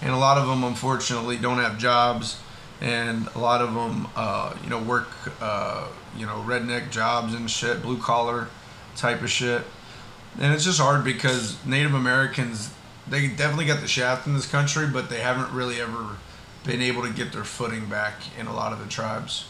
and 0.00 0.10
a 0.10 0.16
lot 0.16 0.38
of 0.38 0.46
them 0.46 0.64
unfortunately 0.64 1.36
don't 1.36 1.58
have 1.58 1.78
jobs, 1.78 2.40
and 2.80 3.28
a 3.34 3.38
lot 3.38 3.60
of 3.60 3.74
them, 3.74 4.08
uh, 4.16 4.54
you 4.62 4.70
know, 4.70 4.80
work, 4.80 5.08
uh, 5.40 5.86
you 6.16 6.26
know, 6.26 6.42
redneck 6.46 6.90
jobs 6.90 7.34
and 7.34 7.50
shit, 7.50 7.82
blue 7.82 7.98
collar 7.98 8.48
type 8.96 9.22
of 9.22 9.30
shit, 9.30 9.62
and 10.40 10.54
it's 10.54 10.64
just 10.64 10.80
hard 10.80 11.04
because 11.04 11.64
Native 11.64 11.94
Americans, 11.94 12.72
they 13.08 13.28
definitely 13.28 13.66
got 13.66 13.80
the 13.80 13.88
shaft 13.88 14.26
in 14.26 14.34
this 14.34 14.46
country, 14.46 14.86
but 14.86 15.10
they 15.10 15.20
haven't 15.20 15.52
really 15.52 15.80
ever 15.80 16.16
been 16.64 16.80
able 16.80 17.02
to 17.02 17.12
get 17.12 17.32
their 17.32 17.44
footing 17.44 17.86
back 17.86 18.14
in 18.38 18.46
a 18.46 18.54
lot 18.54 18.72
of 18.72 18.78
the 18.78 18.86
tribes. 18.86 19.46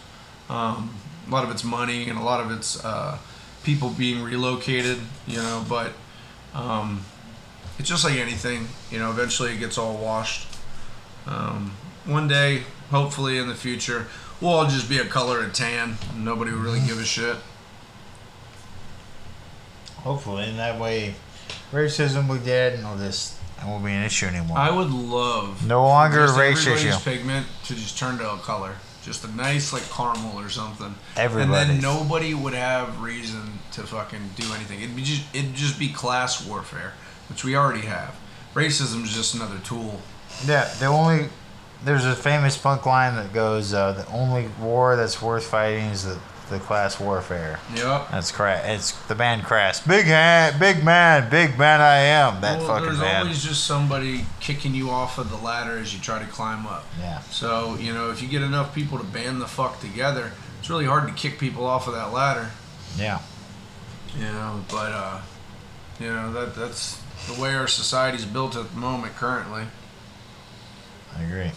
Um, 0.49 0.95
a 1.27 1.31
lot 1.31 1.45
of 1.45 1.51
it's 1.51 1.63
money 1.65 2.09
and 2.09 2.19
a 2.19 2.23
lot 2.23 2.41
of 2.41 2.51
it's 2.51 2.83
uh, 2.85 3.19
people 3.65 3.91
being 3.91 4.23
relocated, 4.23 4.99
you 5.27 5.37
know. 5.37 5.65
But 5.69 5.93
um, 6.55 7.05
it's 7.79 7.89
just 7.89 8.05
like 8.05 8.15
anything, 8.15 8.69
you 8.91 8.99
know. 8.99 9.11
Eventually, 9.11 9.53
it 9.55 9.59
gets 9.59 9.79
all 9.79 9.97
washed. 9.97 10.49
Um, 11.27 11.73
one 12.05 12.29
day, 12.29 12.63
hopefully, 12.91 13.39
in 13.39 13.49
the 13.49 13.55
future, 13.55 14.07
we'll 14.41 14.53
all 14.53 14.67
just 14.67 14.89
be 14.89 14.99
a 14.99 15.05
color 15.05 15.45
of 15.45 15.53
tan. 15.53 15.97
Nobody 16.17 16.51
will 16.53 16.61
really 16.61 16.81
give 16.81 16.99
a 16.99 17.05
shit. 17.05 17.37
Hopefully, 19.99 20.49
in 20.49 20.57
that 20.57 20.81
way, 20.81 21.15
racism 21.71 22.29
will 22.29 22.37
be 22.37 22.45
dead, 22.45 22.75
and 22.75 22.85
all 22.85 22.97
this 22.97 23.39
it 23.63 23.69
won't 23.69 23.85
be 23.85 23.93
an 23.93 24.03
issue 24.03 24.27
anymore. 24.27 24.59
I 24.59 24.71
would 24.71 24.91
love 24.91 25.67
no 25.67 25.85
longer 25.87 26.27
race 26.33 26.67
issue. 26.67 26.93
pigment 27.05 27.47
to 27.67 27.75
just 27.75 27.97
turn 27.97 28.19
to 28.19 28.33
a 28.33 28.39
color, 28.39 28.75
just 29.03 29.25
a 29.25 29.37
nice 29.37 29.73
like 29.73 29.89
caramel 29.91 30.39
or 30.39 30.49
something. 30.49 30.95
Everybody. 31.17 31.53
And 31.53 31.71
then 31.71 31.81
nobody 31.81 32.35
would 32.35 32.55
have 32.55 33.01
reason 33.01 33.59
to 33.73 33.83
fucking 33.83 34.31
do 34.37 34.45
anything. 34.55 34.81
It'd 34.81 34.97
be 34.97 35.03
just 35.03 35.23
it'd 35.35 35.55
just 35.55 35.79
be 35.79 35.89
class 35.89 36.47
warfare, 36.47 36.95
which 37.29 37.45
we 37.45 37.57
already 37.57 37.87
have. 37.87 38.15
Racism 38.55 39.03
is 39.05 39.15
just 39.15 39.35
another 39.35 39.59
tool. 39.65 40.01
Yeah, 40.47 40.73
the 40.79 40.87
only 40.87 41.29
there's 41.85 42.05
a 42.05 42.15
famous 42.15 42.57
punk 42.57 42.87
line 42.87 43.17
that 43.17 43.33
goes, 43.33 43.75
uh, 43.75 43.93
"The 43.93 44.07
only 44.09 44.49
war 44.61 44.97
that's 44.97 45.21
worth 45.21 45.47
fighting 45.47 45.87
is 45.87 46.05
the, 46.05 46.19
the 46.51 46.59
class 46.59 47.01
warfare." 47.01 47.59
Yep. 47.75 48.09
That's 48.11 48.33
crass. 48.33 48.65
It's 48.67 49.07
the 49.07 49.15
band 49.15 49.45
Crass. 49.45 49.81
Big 49.87 50.07
hand, 50.07 50.59
big 50.59 50.85
man, 50.85 51.31
big 51.31 51.59
man. 51.59 51.81
I 51.81 51.97
am 51.99 52.41
that 52.41 52.59
well, 52.59 52.69
fucking 52.69 52.99
there's 52.99 53.01
always 53.01 53.43
just 53.43 53.65
somebody 53.65 54.27
kicking 54.41 54.75
you 54.75 54.91
off 54.91 55.19
of 55.19 55.31
the 55.31 55.37
ladder 55.37 55.79
as 55.79 55.95
you 55.95 56.01
try 56.01 56.19
to 56.19 56.27
climb 56.27 56.67
up. 56.67 56.85
Yeah. 56.99 57.21
So 57.21 57.77
you 57.77 57.93
know, 57.93 58.11
if 58.11 58.23
you 58.23 58.29
get 58.29 58.43
enough 58.43 58.75
people 58.75 58.99
to 58.99 59.05
band 59.05 59.41
the 59.41 59.49
fuck 59.49 59.81
together, 59.81 60.33
it's 60.59 60.71
really 60.71 60.87
hard 60.87 61.09
to 61.09 61.15
kick 61.15 61.39
people 61.39 61.67
off 61.67 61.89
of 61.89 61.95
that 61.95 62.13
ladder. 62.13 62.51
Yeah. 62.97 63.21
You 64.17 64.25
know, 64.25 64.65
but 64.71 64.93
uh, 64.93 65.21
you 65.99 66.09
know 66.09 66.33
that 66.33 66.55
that's 66.55 67.01
the 67.29 67.41
way 67.41 67.55
our 67.55 67.69
society's 67.69 68.25
built 68.25 68.57
at 68.57 68.71
the 68.71 68.77
moment 68.77 69.15
currently. 69.17 69.65
I 71.17 71.23
agree. 71.23 71.51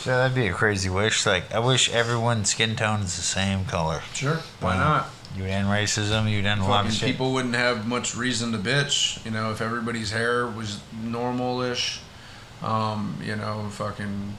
So 0.00 0.10
that'd 0.16 0.34
be 0.34 0.46
a 0.48 0.52
crazy 0.52 0.88
wish. 0.88 1.26
Like, 1.26 1.52
I 1.54 1.58
wish 1.58 1.92
everyone's 1.92 2.50
skin 2.50 2.74
tone 2.74 3.00
is 3.00 3.16
the 3.16 3.22
same 3.22 3.66
color. 3.66 4.00
Sure. 4.14 4.38
Why 4.60 4.76
Wow. 4.76 4.80
not? 4.84 5.10
You'd 5.36 5.46
end 5.46 5.68
racism. 5.68 6.30
You'd 6.30 6.46
end 6.46 6.62
a 6.62 6.64
lot 6.64 6.78
Fucking 6.78 6.88
of 6.90 6.96
shit. 6.96 7.06
people 7.10 7.32
wouldn't 7.32 7.54
have 7.54 7.86
much 7.86 8.16
reason 8.16 8.50
to 8.52 8.58
bitch. 8.58 9.22
You 9.24 9.30
know, 9.30 9.52
if 9.52 9.60
everybody's 9.60 10.10
hair 10.10 10.46
was 10.46 10.80
normal-ish, 11.02 12.00
um, 12.62 13.16
you 13.22 13.36
know, 13.36 13.68
fucking, 13.70 14.36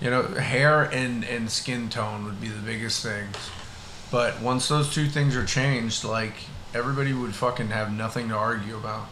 you 0.00 0.10
know, 0.10 0.22
hair 0.34 0.82
and 0.82 1.24
and 1.24 1.50
skin 1.50 1.88
tone 1.88 2.24
would 2.24 2.40
be 2.40 2.48
the 2.48 2.60
biggest 2.60 3.02
things. 3.02 3.36
But 4.10 4.40
once 4.40 4.68
those 4.68 4.92
two 4.92 5.06
things 5.06 5.34
are 5.36 5.44
changed, 5.46 6.04
like 6.04 6.34
everybody 6.74 7.12
would 7.12 7.34
fucking 7.34 7.68
have 7.68 7.92
nothing 7.92 8.28
to 8.28 8.34
argue 8.34 8.76
about. 8.76 9.08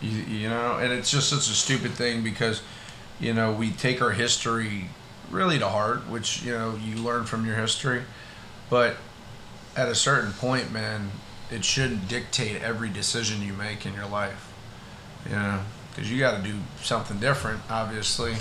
You, 0.00 0.10
you 0.22 0.48
know, 0.48 0.78
and 0.78 0.92
it's 0.92 1.10
just 1.10 1.28
such 1.28 1.48
a 1.48 1.54
stupid 1.54 1.92
thing 1.92 2.22
because, 2.24 2.62
you 3.20 3.32
know, 3.32 3.52
we 3.52 3.70
take 3.70 4.02
our 4.02 4.10
history 4.10 4.88
really 5.32 5.58
to 5.58 5.68
heart, 5.68 6.08
which 6.08 6.42
you 6.42 6.52
know 6.52 6.76
you 6.76 6.96
learn 6.96 7.24
from 7.24 7.46
your 7.46 7.56
history, 7.56 8.02
but 8.70 8.96
at 9.76 9.88
a 9.88 9.94
certain 9.94 10.32
point, 10.32 10.72
man, 10.72 11.10
it 11.50 11.64
shouldn't 11.64 12.08
dictate 12.08 12.62
every 12.62 12.88
decision 12.88 13.42
you 13.42 13.52
make 13.54 13.86
in 13.86 13.94
your 13.94 14.06
life. 14.06 14.52
You 15.26 15.36
know, 15.36 15.60
because 15.90 16.10
you 16.10 16.18
got 16.18 16.36
to 16.36 16.42
do 16.42 16.58
something 16.82 17.18
different, 17.18 17.60
obviously, 17.70 18.34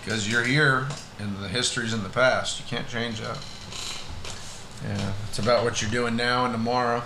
because 0.00 0.30
you're 0.30 0.44
here 0.44 0.88
and 1.18 1.36
the 1.38 1.48
history's 1.48 1.92
in 1.92 2.02
the 2.02 2.08
past. 2.08 2.60
You 2.60 2.66
can't 2.66 2.88
change 2.88 3.20
that. 3.20 3.38
Yeah, 4.84 5.12
it's 5.28 5.38
about 5.38 5.64
what 5.64 5.82
you're 5.82 5.90
doing 5.90 6.16
now 6.16 6.44
and 6.44 6.54
tomorrow. 6.54 7.02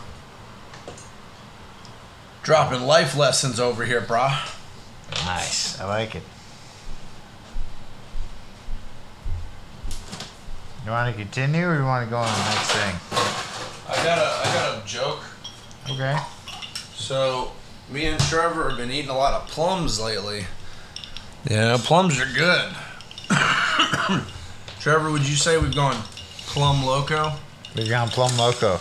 Dropping 2.43 2.83
life 2.83 3.17
lessons 3.17 3.59
over 3.59 3.85
here, 3.85 4.01
brah. 4.01 4.55
Nice. 5.25 5.81
I 5.81 5.87
like 5.87 6.15
it. 6.15 6.23
You 10.85 10.91
want 10.91 11.15
to 11.15 11.19
continue, 11.19 11.67
or 11.67 11.77
you 11.77 11.85
want 11.85 12.05
to 12.05 12.11
go 12.11 12.19
on 12.19 12.29
to 12.29 12.35
the 12.35 12.51
next 12.51 12.73
thing? 12.73 12.95
I 13.89 14.05
got 14.05 14.19
a, 14.19 14.49
I 14.49 14.55
got 14.55 14.83
a 14.83 14.87
joke. 14.87 15.21
Okay. 15.91 16.19
So, 16.95 17.53
me 17.91 18.05
and 18.05 18.21
Trevor 18.21 18.69
have 18.69 18.79
been 18.79 18.91
eating 18.91 19.09
a 19.09 19.17
lot 19.17 19.33
of 19.33 19.49
plums 19.49 19.99
lately. 19.99 20.45
Yeah, 21.49 21.79
plums 21.81 22.21
are 22.21 22.27
good. 22.35 22.71
Trevor, 24.81 25.11
would 25.11 25.27
you 25.27 25.37
say 25.37 25.57
we've 25.57 25.75
gone 25.75 25.97
plum 26.47 26.85
loco? 26.85 27.33
We've 27.75 27.89
gone 27.89 28.09
plum 28.09 28.37
loco. 28.37 28.79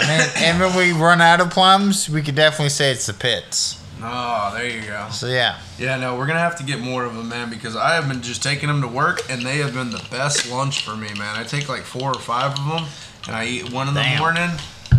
and, 0.00 0.08
then, 0.08 0.30
and 0.38 0.60
when 0.60 0.76
we 0.76 0.90
run 0.92 1.20
out 1.20 1.40
of 1.40 1.50
plums, 1.50 2.08
we 2.08 2.20
could 2.20 2.34
definitely 2.34 2.70
say 2.70 2.90
it's 2.90 3.06
the 3.06 3.14
pits. 3.14 3.77
Oh, 4.00 4.52
there 4.54 4.68
you 4.68 4.82
go. 4.86 5.08
So 5.10 5.26
yeah, 5.26 5.58
Yeah, 5.78 5.96
no, 5.96 6.16
we're 6.16 6.26
gonna 6.26 6.38
have 6.38 6.56
to 6.58 6.62
get 6.64 6.78
more 6.78 7.04
of 7.04 7.14
them, 7.16 7.28
man, 7.28 7.50
because 7.50 7.74
I 7.74 7.94
have 7.94 8.06
been 8.08 8.22
just 8.22 8.42
taking 8.42 8.68
them 8.68 8.80
to 8.82 8.88
work, 8.88 9.28
and 9.28 9.42
they 9.42 9.58
have 9.58 9.74
been 9.74 9.90
the 9.90 10.04
best 10.10 10.48
lunch 10.50 10.82
for 10.84 10.96
me, 10.96 11.08
man. 11.18 11.36
I 11.36 11.42
take 11.42 11.68
like 11.68 11.82
four 11.82 12.10
or 12.12 12.20
five 12.20 12.52
of 12.52 12.64
them, 12.68 12.84
and 13.26 13.34
I 13.34 13.46
eat 13.46 13.72
one 13.72 13.88
in 13.88 13.94
the 13.94 14.16
morning. 14.18 14.50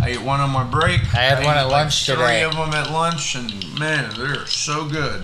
I 0.02 0.12
eat 0.12 0.22
one 0.22 0.40
on 0.42 0.50
my 0.50 0.64
break. 0.64 1.02
I 1.14 1.22
had 1.24 1.46
one 1.46 1.56
at 1.58 1.64
like, 1.64 1.72
lunch 1.72 2.06
three 2.06 2.16
today. 2.16 2.44
of 2.44 2.54
them 2.56 2.70
at 2.74 2.92
lunch, 2.92 3.36
and 3.36 3.80
man, 3.80 4.14
they're 4.18 4.46
so 4.46 4.86
good. 4.88 5.24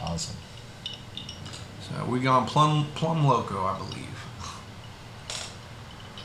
awesome. 0.00 0.36
So 1.80 2.04
we 2.06 2.20
gone 2.20 2.46
plum 2.46 2.86
plum 2.94 3.24
loco, 3.24 3.64
I 3.64 3.78
believe. 3.78 4.07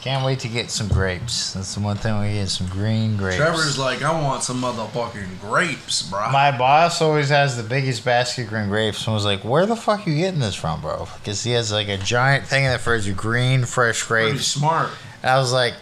Can't 0.03 0.25
wait 0.25 0.39
to 0.39 0.49
get 0.49 0.69
some 0.69 0.89
grapes. 0.89 1.53
That's 1.53 1.75
the 1.75 1.79
one 1.79 1.95
thing 1.95 2.19
we 2.19 2.33
get 2.33 2.49
some 2.49 2.67
green 2.67 3.15
grapes. 3.15 3.37
Trevor's 3.37 3.77
like, 3.79 4.01
I 4.01 4.11
want 4.21 4.43
some 4.43 4.61
motherfucking 4.61 5.39
grapes, 5.39 6.01
bro. 6.01 6.29
My 6.29 6.51
boss 6.57 7.01
always 7.01 7.29
has 7.29 7.55
the 7.55 7.63
biggest 7.63 8.03
basket 8.03 8.43
of 8.43 8.49
green 8.49 8.67
grapes 8.67 9.05
and 9.07 9.13
was 9.13 9.23
like, 9.23 9.45
Where 9.45 9.65
the 9.65 9.77
fuck 9.77 10.05
you 10.05 10.15
getting 10.17 10.41
this 10.41 10.55
from, 10.55 10.81
bro? 10.81 11.07
Because 11.19 11.41
he 11.45 11.51
has 11.51 11.71
like 11.71 11.87
a 11.87 11.97
giant 11.97 12.45
thing 12.45 12.65
in 12.65 12.71
the 12.73 12.79
fridge 12.79 13.07
of 13.07 13.15
green, 13.15 13.63
fresh 13.63 14.01
Pretty 14.01 14.31
grapes. 14.31 14.47
smart. 14.47 14.89
And 15.21 15.31
I 15.31 15.37
was 15.37 15.53
like, 15.53 15.73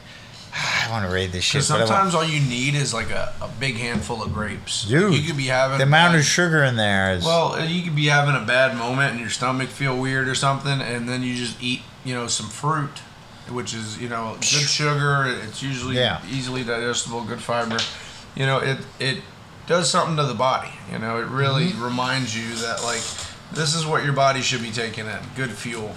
"Ah, 0.53 0.88
I 0.88 0.91
want 0.91 1.07
to 1.07 1.11
raid 1.11 1.32
this 1.32 1.43
shit. 1.43 1.61
Because 1.61 1.69
but 1.69 1.76
I 1.76 1.80
want- 1.80 1.88
sometimes 1.88 2.13
all 2.13 2.24
you 2.24 2.41
need 2.47 2.76
is 2.76 2.93
like 2.93 3.09
a, 3.09 3.34
a 3.41 3.47
big 3.59 3.78
handful 3.78 4.22
of 4.22 4.32
grapes. 4.36 4.86
Dude, 4.86 5.15
you 5.15 5.26
could 5.26 5.36
be 5.38 5.47
having 5.47 5.80
the 5.80 5.84
amount 5.86 6.15
of 6.15 6.24
sugar 6.24 6.63
in 6.63 6.76
there 6.76 7.11
is. 7.15 7.26
Well, 7.26 7.53
uh, 7.53 7.63
you 7.65 7.82
could 7.82 7.95
be 7.95 8.05
having 8.05 8.36
a 8.36 8.45
bad 8.45 8.78
moment 8.78 9.13
and 9.13 9.19
your 9.19 9.32
stomach 9.32 9.69
feel 9.69 9.97
weird 9.99 10.28
or 10.28 10.36
something, 10.36 10.80
and 10.80 11.09
then 11.09 11.24
you 11.24 11.34
just 11.34 11.57
eat, 11.59 11.82
you 12.05 12.13
know, 12.13 12.28
some 12.28 12.49
fruit, 12.49 13.01
which 13.54 13.74
is, 13.74 13.97
you 13.99 14.10
know, 14.10 14.36
good 14.36 14.45
sugar. 14.68 15.26
It's 15.47 15.62
usually 15.62 15.97
Yeah. 15.97 16.22
easily 16.30 16.64
digestible, 16.64 17.24
good 17.24 17.41
fiber. 17.41 17.78
You 18.36 18.45
know, 18.45 18.58
it 18.60 18.80
it 18.99 19.18
does 19.68 19.89
something 19.89 20.16
to 20.18 20.24
the 20.24 20.34
body. 20.34 20.72
You 20.91 20.99
know, 20.99 21.20
it 21.20 21.28
really 21.28 21.68
Mm-hmm. 21.68 21.84
reminds 21.84 22.36
you 22.36 22.56
that 22.56 22.84
like 22.84 23.02
this 23.54 23.76
is 23.76 23.86
what 23.86 24.04
your 24.04 24.14
body 24.14 24.41
should 24.41 24.62
be 24.62 24.72
taking 24.72 25.06
in. 25.06 25.20
Good 25.36 25.52
fuel. 25.52 25.93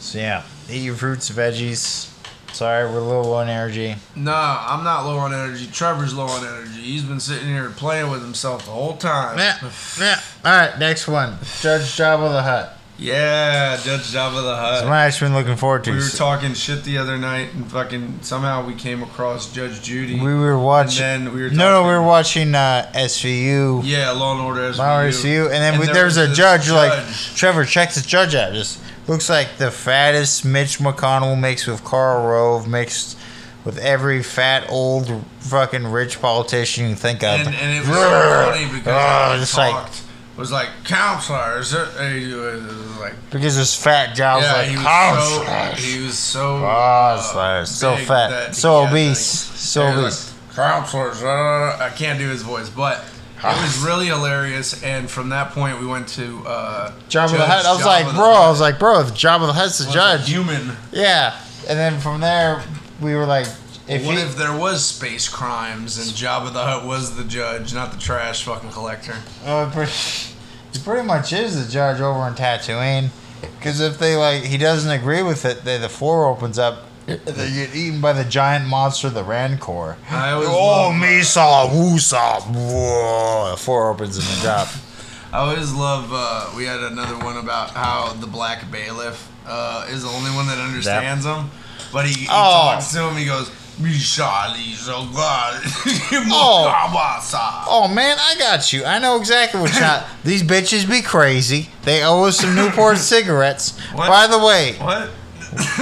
so 0.00 0.18
yeah, 0.18 0.42
eat 0.70 0.82
your 0.82 0.94
fruits 0.94 1.30
and 1.30 1.38
veggies. 1.38 2.10
Sorry, 2.54 2.88
we're 2.88 2.98
a 2.98 3.02
little 3.02 3.24
low 3.24 3.34
on 3.34 3.48
energy. 3.48 3.96
No, 4.14 4.32
I'm 4.32 4.84
not 4.84 5.04
low 5.04 5.18
on 5.18 5.34
energy. 5.34 5.66
Trevor's 5.66 6.14
low 6.14 6.26
on 6.26 6.46
energy. 6.46 6.80
He's 6.82 7.02
been 7.02 7.18
sitting 7.18 7.48
here 7.48 7.68
playing 7.70 8.10
with 8.12 8.22
himself 8.22 8.64
the 8.64 8.70
whole 8.70 8.96
time. 8.96 9.38
Yeah, 9.38 9.58
yeah. 9.98 10.20
All 10.44 10.52
right, 10.52 10.78
next 10.78 11.08
one. 11.08 11.38
Judge 11.60 11.82
Jabba 11.82 12.30
the 12.32 12.42
Hutt. 12.42 12.78
Yeah, 12.96 13.76
Judge 13.82 14.02
Jabba 14.12 14.40
the 14.44 14.54
Hutt. 14.54 14.84
That's 14.84 14.84
what 14.84 14.92
I've 14.92 15.18
been 15.18 15.34
looking 15.34 15.56
forward 15.56 15.82
to. 15.84 15.90
We 15.90 15.96
were 15.96 16.08
talking 16.08 16.54
shit 16.54 16.84
the 16.84 16.96
other 16.98 17.18
night, 17.18 17.52
and 17.54 17.68
fucking 17.68 18.20
somehow 18.22 18.64
we 18.64 18.74
came 18.76 19.02
across 19.02 19.52
Judge 19.52 19.82
Judy. 19.82 20.14
We 20.20 20.32
were 20.32 20.56
watching. 20.56 21.02
And 21.02 21.26
then 21.26 21.34
we 21.34 21.42
were 21.42 21.50
no, 21.50 21.82
no, 21.82 21.82
we 21.82 21.88
were 21.88 22.04
watching 22.04 22.54
uh, 22.54 22.88
SVU. 22.94 23.82
yeah, 23.84 24.12
Law 24.12 24.34
and 24.34 24.42
Order 24.42 24.70
SVU. 24.72 24.76
Power 24.76 25.08
SVU, 25.08 25.44
and 25.46 25.54
then 25.54 25.74
And 25.74 25.80
we, 25.80 25.92
there 25.92 26.04
was 26.04 26.18
a 26.18 26.28
this 26.28 26.36
judge, 26.36 26.70
like. 26.70 27.04
Trevor. 27.34 27.64
Check 27.64 27.92
this 27.94 28.06
judge 28.06 28.36
out. 28.36 28.52
Just 28.52 28.80
looks 29.06 29.28
like 29.28 29.56
the 29.58 29.70
fattest 29.70 30.44
Mitch 30.44 30.78
McConnell 30.78 31.38
mixed 31.38 31.66
with 31.66 31.84
Karl 31.84 32.26
Rove 32.26 32.66
mixed 32.68 33.18
with 33.64 33.78
every 33.78 34.22
fat 34.22 34.66
old 34.68 35.24
fucking 35.40 35.86
rich 35.86 36.20
politician 36.20 36.88
you 36.90 36.94
think 36.94 37.22
of. 37.22 37.40
And, 37.46 37.54
and 37.54 37.76
it 37.76 37.80
was 37.80 37.88
so 37.98 38.50
funny 38.50 38.64
because 38.66 38.86
Oh, 38.86 39.30
when 39.30 39.40
he 39.46 39.74
like 39.74 39.92
was 40.36 40.50
like 40.52 40.68
counselor. 40.84 41.58
Is 41.60 41.72
it? 41.72 41.88
and 41.98 42.18
he 42.20 42.34
was 42.34 42.98
like 42.98 43.14
because 43.30 43.54
his 43.54 43.74
fat 43.74 44.14
jaw 44.16 44.36
was 44.36 44.44
yeah, 44.44 44.52
like 44.54 44.68
he 44.68 44.76
was 44.76 44.84
"Counselor." 44.84 45.76
so 45.76 45.82
he 45.82 46.04
was 46.04 46.18
so 46.18 46.60
Counselor. 46.60 47.42
uh, 47.42 47.64
so 47.64 47.96
fat, 47.96 48.54
so 48.54 48.84
obese, 48.86 49.20
so 49.20 49.86
obese. 49.86 50.34
like, 50.48 50.56
counselors. 50.56 51.22
Uh, 51.22 51.78
I 51.80 51.90
can't 51.96 52.18
do 52.18 52.28
his 52.28 52.42
voice, 52.42 52.68
but 52.68 53.04
it 53.44 53.62
was 53.62 53.78
really 53.78 54.06
hilarious. 54.06 54.82
And 54.82 55.10
from 55.10 55.28
that 55.30 55.52
point, 55.52 55.80
we 55.80 55.86
went 55.86 56.08
to 56.08 56.42
uh, 56.46 56.92
Jabba 57.08 57.32
the 57.32 57.46
Hutt. 57.46 57.66
I 57.66 57.72
was 57.72 57.84
like, 57.84 58.14
bro, 58.14 58.30
I 58.30 58.48
was 58.48 58.60
like, 58.60 58.78
bro, 58.78 59.00
if 59.00 59.08
Jabba 59.08 59.46
the 59.46 59.52
Hutt's 59.52 59.78
the 59.78 59.92
judge. 59.92 60.28
human. 60.28 60.76
Yeah, 60.92 61.38
and 61.68 61.78
then 61.78 62.00
from 62.00 62.20
there 62.20 62.62
we 63.00 63.14
were 63.14 63.26
like, 63.26 63.46
if 63.86 64.04
what 64.06 64.16
he, 64.16 64.22
if 64.22 64.36
there 64.36 64.56
was 64.56 64.84
space 64.84 65.28
crimes 65.28 65.98
and 65.98 66.08
Jabba 66.16 66.52
the 66.52 66.64
Hutt 66.64 66.86
was 66.86 67.16
the 67.16 67.24
judge, 67.24 67.74
not 67.74 67.92
the 67.92 67.98
trash 67.98 68.44
fucking 68.44 68.70
collector? 68.70 69.14
Oh, 69.44 69.70
pretty, 69.72 69.92
he 70.72 70.78
pretty 70.82 71.06
much 71.06 71.32
is 71.32 71.64
the 71.64 71.70
judge 71.70 72.00
over 72.00 72.26
in 72.26 72.34
Tatooine. 72.34 73.10
Because 73.58 73.80
if 73.80 73.98
they 73.98 74.16
like, 74.16 74.44
he 74.44 74.56
doesn't 74.56 74.90
agree 74.90 75.22
with 75.22 75.44
it, 75.44 75.64
they, 75.64 75.76
the 75.76 75.88
floor 75.88 76.26
opens 76.26 76.58
up. 76.58 76.84
They 77.06 77.50
get 77.52 77.74
eaten 77.74 78.00
by 78.00 78.12
the 78.14 78.24
giant 78.24 78.66
monster, 78.66 79.10
the 79.10 79.24
Rancor. 79.24 79.96
I 80.10 80.30
always 80.30 80.48
Oh, 80.48 80.88
love- 80.88 80.94
Misa, 80.94 81.68
Wusa, 81.70 82.42
whoa. 82.46 83.50
The 83.50 83.56
floor 83.58 83.90
opens 83.90 84.16
and 84.16 84.26
they 84.26 84.40
drop. 84.42 84.68
I 85.32 85.38
always 85.38 85.72
love. 85.72 86.08
Uh, 86.12 86.50
we 86.56 86.64
had 86.64 86.80
another 86.80 87.18
one 87.18 87.36
about 87.36 87.70
how 87.70 88.12
the 88.20 88.26
black 88.26 88.70
bailiff 88.70 89.28
uh, 89.46 89.84
is 89.90 90.02
the 90.02 90.08
only 90.08 90.30
one 90.30 90.46
that 90.46 90.58
understands 90.58 91.26
him, 91.26 91.50
but 91.92 92.06
he, 92.06 92.20
he 92.22 92.26
Oh. 92.30 92.70
talks 92.72 92.92
to 92.92 93.02
him. 93.08 93.16
He 93.16 93.26
goes, 93.26 93.50
"Mishali 93.80 94.74
so 94.74 95.04
God, 95.14 95.60
Oh. 96.30 97.66
Oh 97.68 97.88
man, 97.88 98.16
I 98.20 98.36
got 98.38 98.72
you. 98.72 98.84
I 98.84 98.98
know 98.98 99.16
exactly 99.18 99.60
what 99.60 99.70
shot. 99.72 100.06
These 100.24 100.42
bitches 100.44 100.88
be 100.88 101.02
crazy. 101.02 101.68
They 101.82 102.02
owe 102.04 102.24
us 102.24 102.38
some 102.38 102.54
Newport 102.54 102.96
cigarettes. 103.12 103.78
What? 103.92 104.08
By 104.08 104.26
the 104.28 104.38
way, 104.38 104.74
What? 104.78 105.10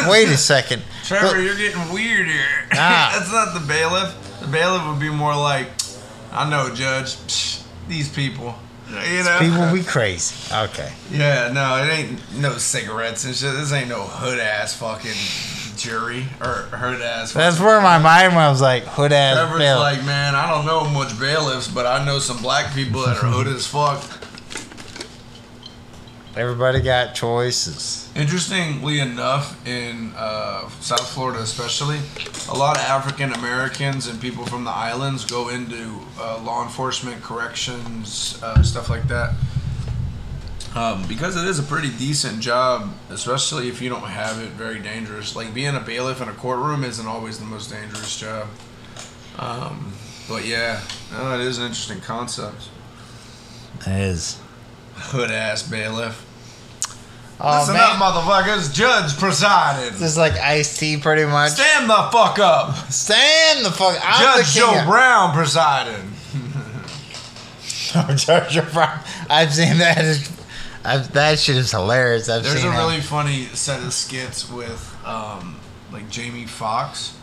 wait 0.09 0.29
a 0.29 0.37
second. 0.37 0.83
Trevor, 1.03 1.41
you're 1.43 1.57
getting 1.57 1.93
weird 1.93 2.27
here. 2.27 2.47
That's 2.71 3.33
not 3.33 3.55
the 3.55 3.65
bailiff. 3.67 4.41
The 4.41 4.47
bailiff 4.47 4.87
would 4.87 5.01
be 5.01 5.11
more 5.11 5.35
like, 5.37 5.69
I 6.33 6.49
know, 6.49 6.75
Judge. 6.75 7.17
Psh, 7.17 7.65
these 7.89 8.09
people. 8.09 8.55
You 8.89 9.25
know? 9.25 9.39
People 9.41 9.73
be 9.73 9.83
crazy. 9.89 10.55
Okay. 10.55 10.93
Yeah, 11.11 11.51
no, 11.53 11.83
it 11.83 11.89
ain't 11.91 12.37
no 12.39 12.53
cigarettes 12.59 13.25
and 13.25 13.35
shit. 13.35 13.53
This 13.55 13.73
ain't 13.73 13.89
no 13.89 14.03
hood 14.03 14.39
ass 14.39 14.77
fucking 14.77 15.77
jury 15.77 16.27
or 16.41 16.69
hood 16.77 17.01
ass. 17.01 17.33
That's 17.33 17.59
where 17.59 17.81
my 17.81 17.99
mind 17.99 18.35
was 18.35 18.61
like 18.61 18.85
hood 18.85 19.13
ass. 19.13 19.37
Trevor's 19.37 19.59
Bill. 19.59 19.79
like, 19.79 20.05
man, 20.05 20.35
I 20.35 20.51
don't 20.51 20.67
know 20.67 20.85
much 20.89 21.19
bailiffs, 21.19 21.69
but 21.69 21.87
I 21.87 22.05
know 22.05 22.19
some 22.19 22.43
black 22.43 22.75
people 22.75 23.03
that 23.07 23.23
are 23.23 23.27
hood 23.27 23.47
as 23.49 23.67
fuck. 23.67 24.03
Everybody 26.35 26.80
got 26.80 27.14
choices. 27.14 28.11
Interestingly 28.16 29.01
enough, 29.01 29.66
in 29.66 30.14
uh, 30.16 30.66
South 30.80 31.07
Florida 31.11 31.41
especially, 31.41 31.99
a 32.49 32.57
lot 32.57 32.78
of 32.78 32.83
African 32.85 33.33
Americans 33.35 34.07
and 34.07 34.18
people 34.18 34.47
from 34.47 34.64
the 34.64 34.70
islands 34.70 35.26
go 35.26 35.51
into 35.51 36.01
uh, 36.18 36.41
law 36.43 36.62
enforcement, 36.62 37.22
corrections, 37.22 38.43
uh, 38.43 38.62
stuff 38.62 38.89
like 38.89 39.07
that. 39.09 39.35
Um, 40.74 41.07
because 41.07 41.37
it 41.37 41.47
is 41.47 41.59
a 41.59 41.62
pretty 41.62 41.91
decent 41.91 42.41
job, 42.41 42.91
especially 43.11 43.68
if 43.68 43.83
you 43.83 43.91
don't 43.91 44.01
have 44.01 44.41
it 44.41 44.53
very 44.53 44.78
dangerous. 44.78 45.37
Like 45.37 45.53
being 45.53 45.74
a 45.74 45.80
bailiff 45.80 46.22
in 46.22 46.30
a 46.30 46.33
courtroom 46.33 46.83
isn't 46.83 47.07
always 47.07 47.39
the 47.39 47.45
most 47.45 47.70
dangerous 47.70 48.18
job. 48.18 48.49
Um, 49.39 49.93
but 50.30 50.47
yeah, 50.47 50.80
no, 51.12 51.39
it 51.39 51.47
is 51.47 51.59
an 51.59 51.64
interesting 51.64 52.01
concept. 52.01 52.70
It 53.80 53.89
is. 53.89 54.41
Hood 55.03 55.31
ass 55.31 55.63
bailiff. 55.63 56.27
Oh 57.41 57.59
Listen 57.61 57.75
man, 57.75 57.83
up, 57.83 57.97
motherfuckers. 57.97 58.73
Judge 58.73 59.17
presiding. 59.19 59.93
this 59.93 60.03
is 60.03 60.17
like 60.17 60.35
Ice-T, 60.35 60.99
pretty 60.99 61.25
much. 61.25 61.53
Stand 61.53 61.91
the 61.91 62.09
fuck 62.13 62.39
up. 62.39 62.77
Stand 62.93 63.65
the 63.67 63.71
fuck. 63.73 63.99
I'm 64.05 64.37
Judge 64.39 64.55
the 64.55 64.61
Joe 64.61 64.71
king. 64.71 64.79
of- 64.81 64.87
Brown 64.87 65.33
presiding. 65.35 66.13
Judge 68.17 68.27
Joe 68.55 68.67
Brown. 68.73 69.01
I've 69.29 69.53
seen 69.53 69.79
that. 69.79 70.31
I've, 70.85 71.13
that 71.13 71.39
shit 71.39 71.57
is 71.57 71.71
hilarious. 71.73 72.29
I've 72.29 72.43
There's 72.45 72.63
a 72.65 72.69
that. 72.69 72.79
really 72.79 73.01
funny 73.01 73.47
set 73.47 73.83
of 73.83 73.93
skits 73.93 74.51
with 74.51 74.97
um, 75.05 75.59
like 75.93 76.09
Jamie 76.11 76.47
Foxx. 76.47 77.17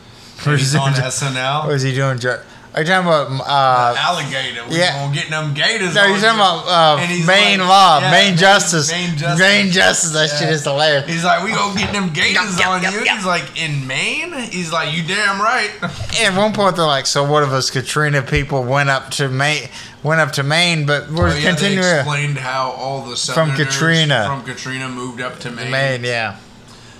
Where's 0.44 0.62
He's 0.62 0.76
on 0.76 0.94
SNL. 0.94 1.66
What 1.66 1.76
is 1.76 1.82
he 1.82 1.94
doing? 1.94 2.20
Ju- 2.20 2.40
Are 2.72 2.82
you 2.82 2.88
talking 2.88 3.08
about? 3.08 3.32
Uh, 3.48 3.96
alligator. 3.98 4.62
We 4.70 4.78
yeah. 4.78 4.94
gonna 5.00 5.14
get 5.16 5.30
them 5.32 5.54
gators. 5.56 5.96
no, 5.96 6.06
you're 6.06 6.20
talking 6.20 6.38
you. 6.38 6.44
about 6.44 6.68
uh, 6.68 7.02
And 7.02 7.26
main 7.26 7.60
like- 7.60 7.68
law, 7.68 8.00
yeah, 8.00 8.12
main, 8.12 8.30
main- 8.30 8.38
justice, 8.38 8.92
Maine 8.92 9.18
justice. 9.18 9.74
justice. 9.74 10.12
That 10.12 10.30
shit 10.30 10.50
is 10.50 10.64
hilarious. 10.64 11.08
He's 11.08 11.24
like, 11.24 11.44
we 11.44 11.52
gonna 11.52 11.78
get 11.80 11.92
them 11.92 12.10
gators 12.14 12.62
on 12.62 12.84
you. 12.84 13.04
He's 13.04 13.26
like, 13.26 13.60
in 13.60 13.88
Maine. 13.88 14.34
He's 14.52 14.72
like, 14.72 14.96
you 14.96 15.02
damn 15.04 15.42
right. 15.42 15.72
At 16.22 16.38
one 16.38 16.54
point, 16.54 16.76
they're 16.76 16.86
like, 16.86 17.08
"So 17.08 17.24
what 17.30 17.42
if 17.42 17.50
us 17.50 17.72
Katrina 17.72 18.22
people 18.22 18.64
went 18.64 18.90
up 18.90 19.10
to 19.12 19.30
Maine, 19.30 19.68
went 20.04 20.22
up 20.22 20.32
to 20.34 20.44
Maine, 20.44 20.86
but 20.86 21.10
we're 21.10 21.30
Oh, 21.32 21.36
yeah, 21.36 21.50
continuing 21.50 21.82
They 21.82 21.96
explained 22.00 22.38
how 22.38 22.70
all 22.72 23.02
the 23.02 23.16
from 23.16 23.56
Katrina. 23.56 24.26
from 24.28 24.44
Katrina 24.44 24.88
moved 24.90 25.22
up 25.22 25.40
to 25.40 25.50
Maine. 25.52 25.72
Maine, 25.72 26.04
yeah." 26.04 26.38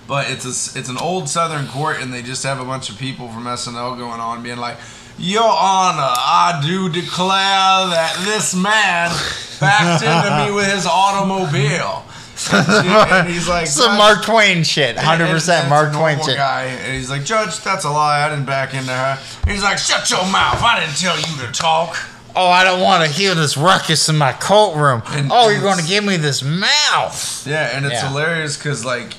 But 0.08 0.32
it's 0.32 0.46
a, 0.46 0.80
it's 0.80 0.90
an 0.90 0.98
old 0.98 1.30
Southern 1.30 1.68
court, 1.68 2.02
and 2.02 2.12
they 2.12 2.24
just 2.24 2.42
have 2.44 2.60
a 2.60 2.66
bunch 2.66 2.90
of 2.90 2.98
people 2.98 3.28
from 3.30 3.44
SNL 3.44 3.96
going 3.96 4.20
on, 4.20 4.42
being 4.42 4.58
like, 4.58 4.78
"Your 5.20 5.44
Honor, 5.44 6.02
I 6.16 6.62
do 6.66 6.90
declare 6.90 7.88
that 7.90 8.16
this 8.26 8.56
man 8.56 9.12
backed 9.60 10.04
into 10.04 10.46
me 10.46 10.56
with 10.56 10.72
his 10.74 10.86
automobile." 10.86 12.06
And 12.54 13.28
he's 13.28 13.50
like, 13.50 13.68
some 13.68 13.98
Mark 13.98 14.24
Twain 14.24 14.64
shit, 14.64 14.98
hundred 14.98 15.28
percent 15.28 15.68
Mark 15.68 15.92
Twain 15.92 16.18
shit. 16.24 16.38
Guy, 16.38 16.64
and 16.64 16.94
he's 16.94 17.10
like, 17.10 17.26
"Judge, 17.26 17.60
that's 17.60 17.84
a 17.84 17.90
lie. 17.90 18.26
I 18.26 18.30
didn't 18.30 18.46
back 18.46 18.74
into 18.74 18.94
her." 18.94 19.20
He's 19.46 19.62
like, 19.62 19.78
"Shut 19.78 20.10
your 20.10 20.24
mouth! 20.32 20.62
I 20.64 20.80
didn't 20.80 20.96
tell 20.98 21.18
you 21.18 21.46
to 21.46 21.52
talk." 21.52 21.98
Oh, 22.38 22.48
I 22.48 22.64
don't 22.64 22.80
want 22.80 23.04
to 23.04 23.10
hear 23.12 23.36
this 23.36 23.58
ruckus 23.58 24.08
in 24.08 24.16
my 24.18 24.32
courtroom. 24.32 25.02
And- 25.08 25.30
oh, 25.34 25.50
you're 25.50 25.62
going 25.62 25.80
to 25.80 25.86
give 25.86 26.06
me 26.06 26.16
this 26.16 26.42
mouth. 26.42 27.46
Yeah, 27.46 27.76
and 27.76 27.86
it's 27.86 27.96
Yeah. 27.96 28.08
hilarious 28.08 28.56
because 28.56 28.86
like 28.86 29.16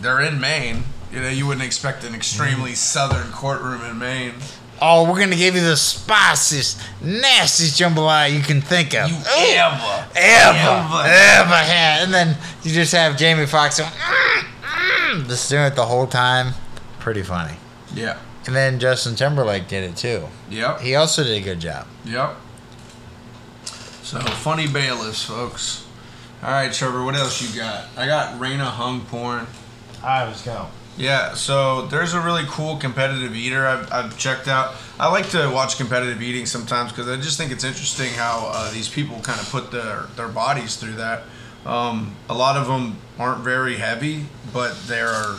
they're 0.00 0.20
in 0.20 0.38
Maine. 0.38 0.84
You 1.12 1.22
know, 1.22 1.28
you 1.28 1.46
wouldn't 1.46 1.64
expect 1.66 2.04
an 2.04 2.14
extremely 2.14 2.72
Mm. 2.72 2.76
southern 2.76 3.32
courtroom 3.32 3.82
in 3.84 3.98
Maine. 3.98 4.34
Oh, 4.80 5.10
we're 5.10 5.18
gonna 5.18 5.36
give 5.36 5.54
you 5.54 5.62
the 5.62 5.76
spiciest, 5.76 6.80
nastiest 7.00 7.80
jambalaya 7.80 8.32
you 8.32 8.40
can 8.42 8.60
think 8.60 8.94
of. 8.94 9.08
You 9.08 9.16
Ooh, 9.16 9.56
ever. 9.56 10.08
ever, 10.14 10.58
ever. 10.58 11.08
ever 11.08 11.54
had. 11.54 12.02
And 12.04 12.12
then 12.12 12.36
you 12.62 12.72
just 12.72 12.92
have 12.92 13.16
Jamie 13.16 13.46
Foxx 13.46 13.78
going, 13.78 13.90
mm, 13.90 14.44
mm, 14.62 15.28
just 15.28 15.48
doing 15.48 15.64
it 15.64 15.74
the 15.74 15.86
whole 15.86 16.06
time. 16.06 16.52
Pretty 16.98 17.22
funny. 17.22 17.54
Yeah. 17.94 18.18
And 18.46 18.54
then 18.54 18.78
Justin 18.78 19.16
Timberlake 19.16 19.66
did 19.66 19.82
it 19.82 19.96
too. 19.96 20.28
Yep. 20.50 20.80
He 20.80 20.94
also 20.94 21.24
did 21.24 21.40
a 21.40 21.44
good 21.44 21.60
job. 21.60 21.86
Yep. 22.04 22.36
So 24.02 24.20
funny 24.20 24.68
bailiffs, 24.68 25.24
folks. 25.24 25.84
All 26.42 26.50
right, 26.50 26.72
Trevor. 26.72 27.02
What 27.02 27.16
else 27.16 27.42
you 27.42 27.58
got? 27.58 27.86
I 27.96 28.06
got 28.06 28.38
Raina 28.38 28.70
Huang 28.76 29.00
porn. 29.06 29.46
I 30.02 30.28
was 30.28 30.42
go. 30.42 30.68
Yeah, 30.98 31.34
so 31.34 31.86
there's 31.86 32.14
a 32.14 32.20
really 32.20 32.44
cool 32.46 32.78
competitive 32.78 33.36
eater 33.36 33.66
I've, 33.66 33.92
I've 33.92 34.18
checked 34.18 34.48
out. 34.48 34.74
I 34.98 35.10
like 35.10 35.28
to 35.30 35.50
watch 35.50 35.76
competitive 35.76 36.22
eating 36.22 36.46
sometimes 36.46 36.90
because 36.90 37.06
I 37.06 37.16
just 37.16 37.36
think 37.36 37.52
it's 37.52 37.64
interesting 37.64 38.12
how 38.14 38.50
uh, 38.50 38.72
these 38.72 38.88
people 38.88 39.20
kind 39.20 39.38
of 39.38 39.50
put 39.50 39.70
their, 39.70 40.04
their 40.16 40.28
bodies 40.28 40.76
through 40.76 40.94
that. 40.94 41.24
Um, 41.66 42.16
a 42.30 42.34
lot 42.34 42.56
of 42.56 42.66
them 42.66 42.96
aren't 43.18 43.44
very 43.44 43.76
heavy, 43.76 44.24
but 44.54 44.74
they're 44.86 45.34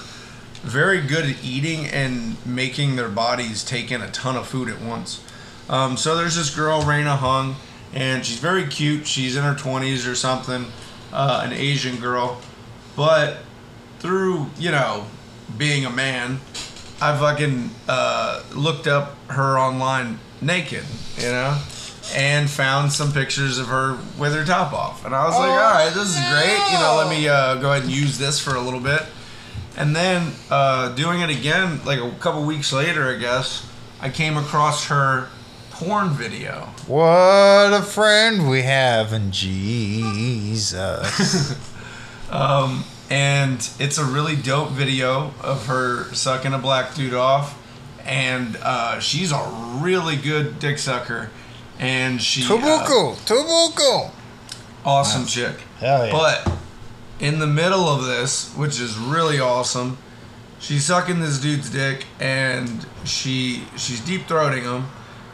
very 0.61 1.01
good 1.01 1.25
at 1.25 1.43
eating 1.43 1.87
and 1.87 2.35
making 2.45 2.95
their 2.95 3.09
bodies 3.09 3.63
take 3.63 3.91
in 3.91 4.01
a 4.03 4.11
ton 4.11 4.35
of 4.35 4.47
food 4.47 4.69
at 4.69 4.79
once. 4.79 5.23
Um, 5.69 5.97
so 5.97 6.15
there's 6.15 6.35
this 6.35 6.53
girl, 6.55 6.81
Raina 6.81 7.17
Huang, 7.17 7.55
and 7.93 8.23
she's 8.23 8.37
very 8.37 8.67
cute. 8.67 9.07
She's 9.07 9.35
in 9.35 9.43
her 9.43 9.55
20s 9.55 10.09
or 10.09 10.13
something, 10.13 10.67
uh, 11.11 11.41
an 11.43 11.53
Asian 11.53 11.95
girl. 11.95 12.41
But 12.95 13.39
through, 13.99 14.51
you 14.59 14.71
know, 14.71 15.07
being 15.57 15.85
a 15.85 15.89
man, 15.89 16.39
I 16.99 17.15
fucking 17.17 17.69
uh, 17.87 18.43
looked 18.55 18.87
up 18.87 19.15
her 19.29 19.57
online 19.57 20.19
naked, 20.41 20.83
you 21.17 21.29
know, 21.29 21.61
and 22.13 22.49
found 22.49 22.91
some 22.91 23.11
pictures 23.11 23.59
of 23.59 23.67
her 23.67 23.97
with 24.17 24.33
her 24.33 24.43
top 24.45 24.73
off. 24.73 25.05
And 25.05 25.13
I 25.13 25.25
was 25.25 25.35
like, 25.35 25.49
Oh, 25.49 25.53
all 25.53 25.73
right, 25.73 25.93
this 25.93 26.09
is 26.09 26.19
great. 26.29 26.57
You 26.71 26.79
know, 26.79 26.95
let 26.97 27.09
me 27.09 27.27
uh, 27.27 27.55
go 27.55 27.71
ahead 27.71 27.83
and 27.83 27.91
use 27.91 28.17
this 28.17 28.39
for 28.39 28.55
a 28.55 28.61
little 28.61 28.79
bit. 28.79 29.03
And 29.77 29.95
then 29.95 30.33
uh, 30.49 30.89
doing 30.95 31.21
it 31.21 31.29
again, 31.29 31.79
like 31.85 31.99
a 31.99 32.09
couple 32.19 32.43
weeks 32.43 32.73
later, 32.73 33.13
I 33.13 33.17
guess, 33.17 33.69
I 34.01 34.09
came 34.09 34.35
across 34.37 34.87
her 34.87 35.27
porn 35.69 36.09
video. 36.09 36.69
What 36.87 37.73
a 37.73 37.83
friend 37.83 38.49
we 38.49 38.63
have 38.63 39.13
in 39.13 39.31
Jesus. 39.31 40.75
Um, 42.29 42.83
and 43.09 43.69
it's 43.79 43.97
a 43.97 44.05
really 44.05 44.35
dope 44.35 44.69
video 44.71 45.33
of 45.41 45.67
her 45.67 46.13
sucking 46.13 46.53
a 46.53 46.57
black 46.57 46.93
dude 46.95 47.13
off. 47.13 47.63
And 48.05 48.57
uh, 48.61 48.99
she's 48.99 49.31
a 49.31 49.77
really 49.81 50.15
good 50.15 50.59
dick 50.59 50.79
sucker. 50.79 51.29
And 51.79 52.21
she. 52.21 52.41
uh, 52.43 52.45
Tubuku, 52.47 53.15
Tubuku. 53.25 54.11
awesome 54.85 55.25
chick. 55.25 55.55
Hell 55.79 56.05
yeah. 56.07 56.11
But 56.11 56.51
in 57.19 57.39
the 57.39 57.47
middle 57.47 57.87
of 57.87 58.05
this, 58.05 58.53
which 58.55 58.79
is 58.79 58.97
really 58.97 59.39
awesome, 59.39 59.97
she's 60.59 60.85
sucking 60.85 61.19
this 61.19 61.39
dude's 61.39 61.69
dick 61.69 62.05
and 62.19 62.85
she 63.03 63.63
she's 63.75 63.99
deep 64.01 64.27
throating 64.27 64.63
him 64.63 64.87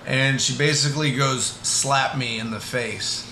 and 0.06 0.42
she 0.42 0.58
basically 0.58 1.16
goes 1.16 1.46
slap 1.46 2.18
me 2.18 2.40
in 2.40 2.52
the 2.52 2.60
face. 2.60 3.30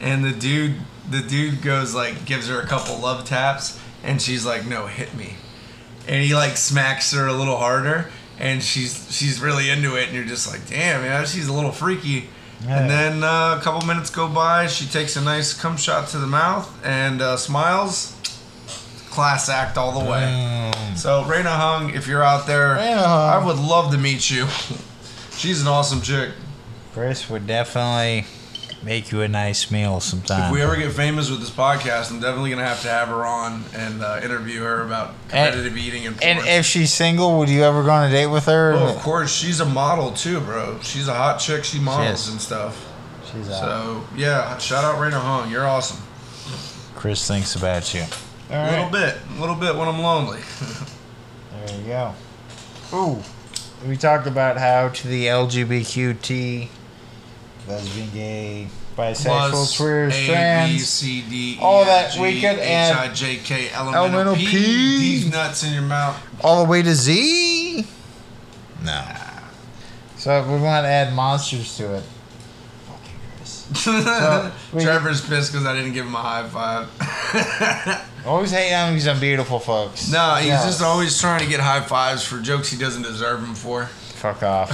And 0.00 0.24
the 0.24 0.32
dude 0.32 0.76
the 1.10 1.20
dude 1.20 1.62
goes 1.62 1.94
like 1.94 2.24
gives 2.24 2.48
her 2.48 2.60
a 2.60 2.66
couple 2.66 2.96
love 2.98 3.24
taps 3.24 3.80
and 4.02 4.20
she's 4.20 4.46
like 4.46 4.66
no 4.66 4.86
hit 4.86 5.14
me. 5.14 5.34
And 6.08 6.24
he 6.24 6.34
like 6.34 6.56
smacks 6.56 7.12
her 7.12 7.26
a 7.26 7.32
little 7.32 7.56
harder 7.56 8.10
and 8.38 8.62
she's 8.62 9.14
she's 9.14 9.40
really 9.40 9.70
into 9.70 9.96
it 9.96 10.08
and 10.08 10.16
you're 10.16 10.24
just 10.24 10.50
like 10.50 10.66
damn 10.68 11.02
man 11.02 11.26
she's 11.26 11.48
a 11.48 11.52
little 11.52 11.72
freaky. 11.72 12.28
Yeah. 12.62 12.80
And 12.80 12.90
then 12.90 13.24
uh, 13.24 13.56
a 13.58 13.62
couple 13.62 13.86
minutes 13.86 14.10
go 14.10 14.28
by. 14.28 14.66
She 14.66 14.86
takes 14.86 15.16
a 15.16 15.22
nice 15.22 15.58
cum 15.58 15.76
shot 15.76 16.08
to 16.08 16.18
the 16.18 16.26
mouth 16.26 16.68
and 16.84 17.22
uh, 17.22 17.36
smiles. 17.36 18.16
Class 19.10 19.48
act 19.48 19.76
all 19.76 19.98
the 19.98 20.08
way. 20.08 20.20
Mm. 20.20 20.96
So 20.96 21.24
Raina 21.24 21.56
Huang, 21.56 21.94
if 21.94 22.06
you're 22.06 22.22
out 22.22 22.46
there, 22.46 22.78
I 22.78 23.44
would 23.44 23.58
love 23.58 23.90
to 23.92 23.98
meet 23.98 24.30
you. 24.30 24.46
She's 25.32 25.62
an 25.62 25.68
awesome 25.68 26.00
chick. 26.00 26.30
Chris 26.92 27.30
would 27.30 27.46
definitely 27.46 28.26
make 28.82 29.12
you 29.12 29.22
a 29.22 29.28
nice 29.28 29.70
meal 29.70 30.00
sometime. 30.00 30.46
If 30.46 30.52
we 30.52 30.62
ever 30.62 30.76
get 30.76 30.92
famous 30.92 31.30
with 31.30 31.40
this 31.40 31.50
podcast, 31.50 32.10
I'm 32.10 32.20
definitely 32.20 32.50
gonna 32.50 32.64
have 32.64 32.82
to 32.82 32.88
have 32.88 33.08
her 33.08 33.24
on 33.24 33.64
and 33.74 34.02
uh, 34.02 34.20
interview 34.22 34.62
her 34.62 34.82
about 34.82 35.14
competitive 35.28 35.76
eating 35.76 36.06
and 36.06 36.16
porn. 36.16 36.38
and 36.38 36.48
if 36.48 36.64
she's 36.66 36.92
single, 36.92 37.38
would 37.38 37.48
you 37.48 37.62
ever 37.62 37.82
go 37.82 37.90
on 37.90 38.08
a 38.08 38.10
date 38.10 38.26
with 38.28 38.46
her? 38.46 38.72
oh, 38.74 38.94
of 38.94 38.96
course, 39.02 39.32
she's 39.34 39.60
a 39.60 39.66
model 39.66 40.12
too, 40.12 40.40
bro. 40.40 40.78
She's 40.82 41.08
a 41.08 41.14
hot 41.14 41.38
chick. 41.38 41.64
She 41.64 41.78
models 41.78 42.26
is. 42.26 42.32
and 42.32 42.40
stuff. 42.40 42.86
She's 43.32 43.48
out. 43.50 43.60
So 43.60 44.04
yeah, 44.16 44.56
shout 44.58 44.84
out 44.84 44.96
Raina 44.96 45.20
Huang. 45.20 45.50
You're 45.50 45.66
awesome. 45.66 46.02
Chris 46.94 47.26
thinks 47.26 47.54
about 47.54 47.94
you. 47.94 48.02
All 48.50 48.56
A 48.56 48.70
little 48.70 48.90
bit, 48.90 49.16
a 49.36 49.40
little 49.40 49.54
bit 49.54 49.76
when 49.76 49.88
I'm 49.88 50.00
lonely. 50.00 50.40
There 51.66 51.78
you 51.78 51.86
go. 51.88 52.14
Ooh. 52.94 53.22
We 53.86 53.96
talked 53.96 54.26
about 54.26 54.56
how 54.56 54.88
to 54.88 55.08
the 55.08 55.28
LGBTQT, 57.70 57.76
lesbian, 57.76 58.10
gay, 58.12 58.68
bisexual, 58.96 59.50
Plus 59.50 59.76
queer, 59.76 60.06
A, 60.06 60.10
B, 60.10 60.26
trans. 60.26 60.86
C, 60.88 61.22
D, 61.28 61.54
E, 61.54 61.58
all 61.60 61.82
F, 61.82 61.86
that 61.88 62.12
G, 62.14 62.20
we 62.20 62.40
could 62.40 62.58
add- 62.58 62.92
H, 62.92 63.10
I, 63.10 63.14
J, 63.14 63.36
K, 63.36 63.70
Elemental 63.72 64.04
elemental 64.04 64.34
P. 64.36 64.46
P. 64.46 64.98
These 64.98 65.30
nuts 65.30 65.62
in 65.64 65.72
your 65.72 65.82
mouth. 65.82 66.16
all 66.42 66.62
the 66.64 66.70
way 66.70 66.82
to 66.82 66.94
Z? 66.94 67.86
No. 68.84 69.04
So 70.16 70.42
we 70.44 70.60
want 70.60 70.84
to 70.84 70.88
add 70.88 71.12
monsters 71.14 71.76
to 71.78 71.94
it. 71.96 72.02
Fucking 72.86 73.10
Chris. 73.38 73.86
we- 74.72 74.82
Trevor's 74.82 75.20
pissed 75.26 75.52
because 75.52 75.66
I 75.66 75.74
didn't 75.74 75.92
give 75.94 76.04
him 76.06 76.14
a 76.14 76.18
high 76.18 76.46
five. 76.48 76.88
Always 78.26 78.50
hate 78.50 78.74
on 78.74 78.92
these 78.92 79.08
beautiful 79.18 79.58
folks. 79.58 80.10
no, 80.12 80.34
he's 80.34 80.48
Yeah. 80.48 80.62
just 80.66 80.82
always 80.82 81.18
trying 81.18 81.40
to 81.40 81.46
get 81.48 81.58
high 81.60 81.80
fives 81.80 82.22
for 82.22 82.38
jokes 82.38 82.68
he 82.70 82.76
doesn't 82.78 83.00
deserve 83.02 83.40
them 83.40 83.54
for. 83.54 83.88
Fuck 84.20 84.42
off. 84.42 84.70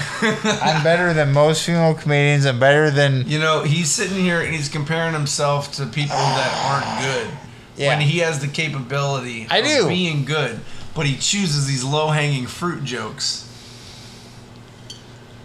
I'm 0.60 0.82
better 0.82 1.14
than 1.14 1.32
most 1.32 1.64
female 1.64 1.94
comedians. 1.94 2.46
I'm 2.46 2.58
better 2.58 2.90
than. 2.90 3.28
You 3.28 3.38
know, 3.38 3.62
he's 3.62 3.88
sitting 3.88 4.16
here 4.16 4.40
and 4.40 4.52
he's 4.52 4.68
comparing 4.68 5.12
himself 5.12 5.70
to 5.74 5.86
people 5.86 6.16
that 6.16 6.64
aren't 6.66 7.30
good. 7.30 7.38
Yeah. 7.76 7.90
When 7.90 8.00
he 8.00 8.18
has 8.18 8.40
the 8.40 8.48
capability 8.48 9.46
I 9.48 9.58
of 9.58 9.64
do. 9.64 9.86
being 9.86 10.24
good, 10.24 10.58
but 10.96 11.06
he 11.06 11.16
chooses 11.16 11.68
these 11.68 11.84
low 11.84 12.08
hanging 12.08 12.48
fruit 12.48 12.82
jokes. 12.82 13.44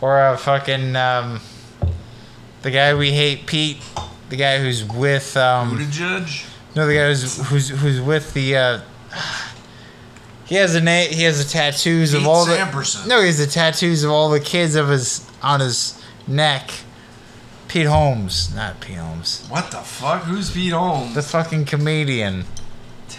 Or 0.02 0.20
a 0.30 0.36
fucking. 0.36 0.96
Um, 0.96 1.40
the 2.64 2.72
guy 2.72 2.96
we 2.96 3.12
hate, 3.12 3.46
Pete. 3.46 3.84
The 4.30 4.36
guy 4.36 4.58
who's 4.58 4.84
with. 4.84 5.38
Um, 5.38 5.78
Buttigieg? 5.78 6.48
No, 6.76 6.88
the 6.88 6.96
guy 6.96 7.08
who's 7.10 7.50
who's 7.50 7.70
who's 7.70 8.02
with 8.02 8.34
the. 8.34 8.58
Uh, 8.58 8.82
he 10.52 10.58
has 10.58 10.76
a 10.76 10.82
name. 10.82 11.14
He 11.14 11.24
has 11.24 11.42
the 11.42 11.50
tattoos 11.50 12.14
of 12.14 12.20
Pete 12.20 12.28
all 12.28 12.46
the. 12.46 13.06
No, 13.08 13.22
he 13.22 13.28
has 13.28 13.38
the 13.38 13.48
tattoos 13.48 14.04
of 14.04 14.12
all 14.12 14.30
the 14.30 14.42
kids 14.42 14.76
of 14.76 14.90
his 14.90 15.26
on 15.42 15.62
his 15.62 15.98
neck. 16.28 16.72
Pete 17.70 17.88
Holmes, 17.88 18.54
not 18.54 18.82
Pete 18.82 18.98
Holmes. 18.98 19.48
What 19.48 19.72
the 19.72 19.78
fuck? 19.78 20.24
Who's 20.24 20.52
Pete 20.52 20.74
Holmes? 20.74 21.16
The 21.16 21.22
fucking 21.22 21.64
comedian. 21.64 22.44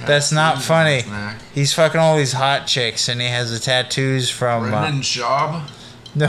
That's 0.05 0.31
not 0.31 0.61
funny. 0.61 0.97
on 0.97 1.03
his 1.05 1.11
neck. 1.11 1.37
He's 1.55 1.73
fucking 1.73 1.99
all 1.99 2.19
these 2.19 2.35
hot 2.35 2.67
chicks, 2.67 3.09
and 3.09 3.19
he 3.19 3.29
has 3.29 3.51
the 3.51 3.59
tattoos 3.59 4.29
from. 4.29 4.65
Uh, 4.65 4.81
Brendan 4.81 5.01
Schaub? 5.01 5.71
no, 6.15 6.29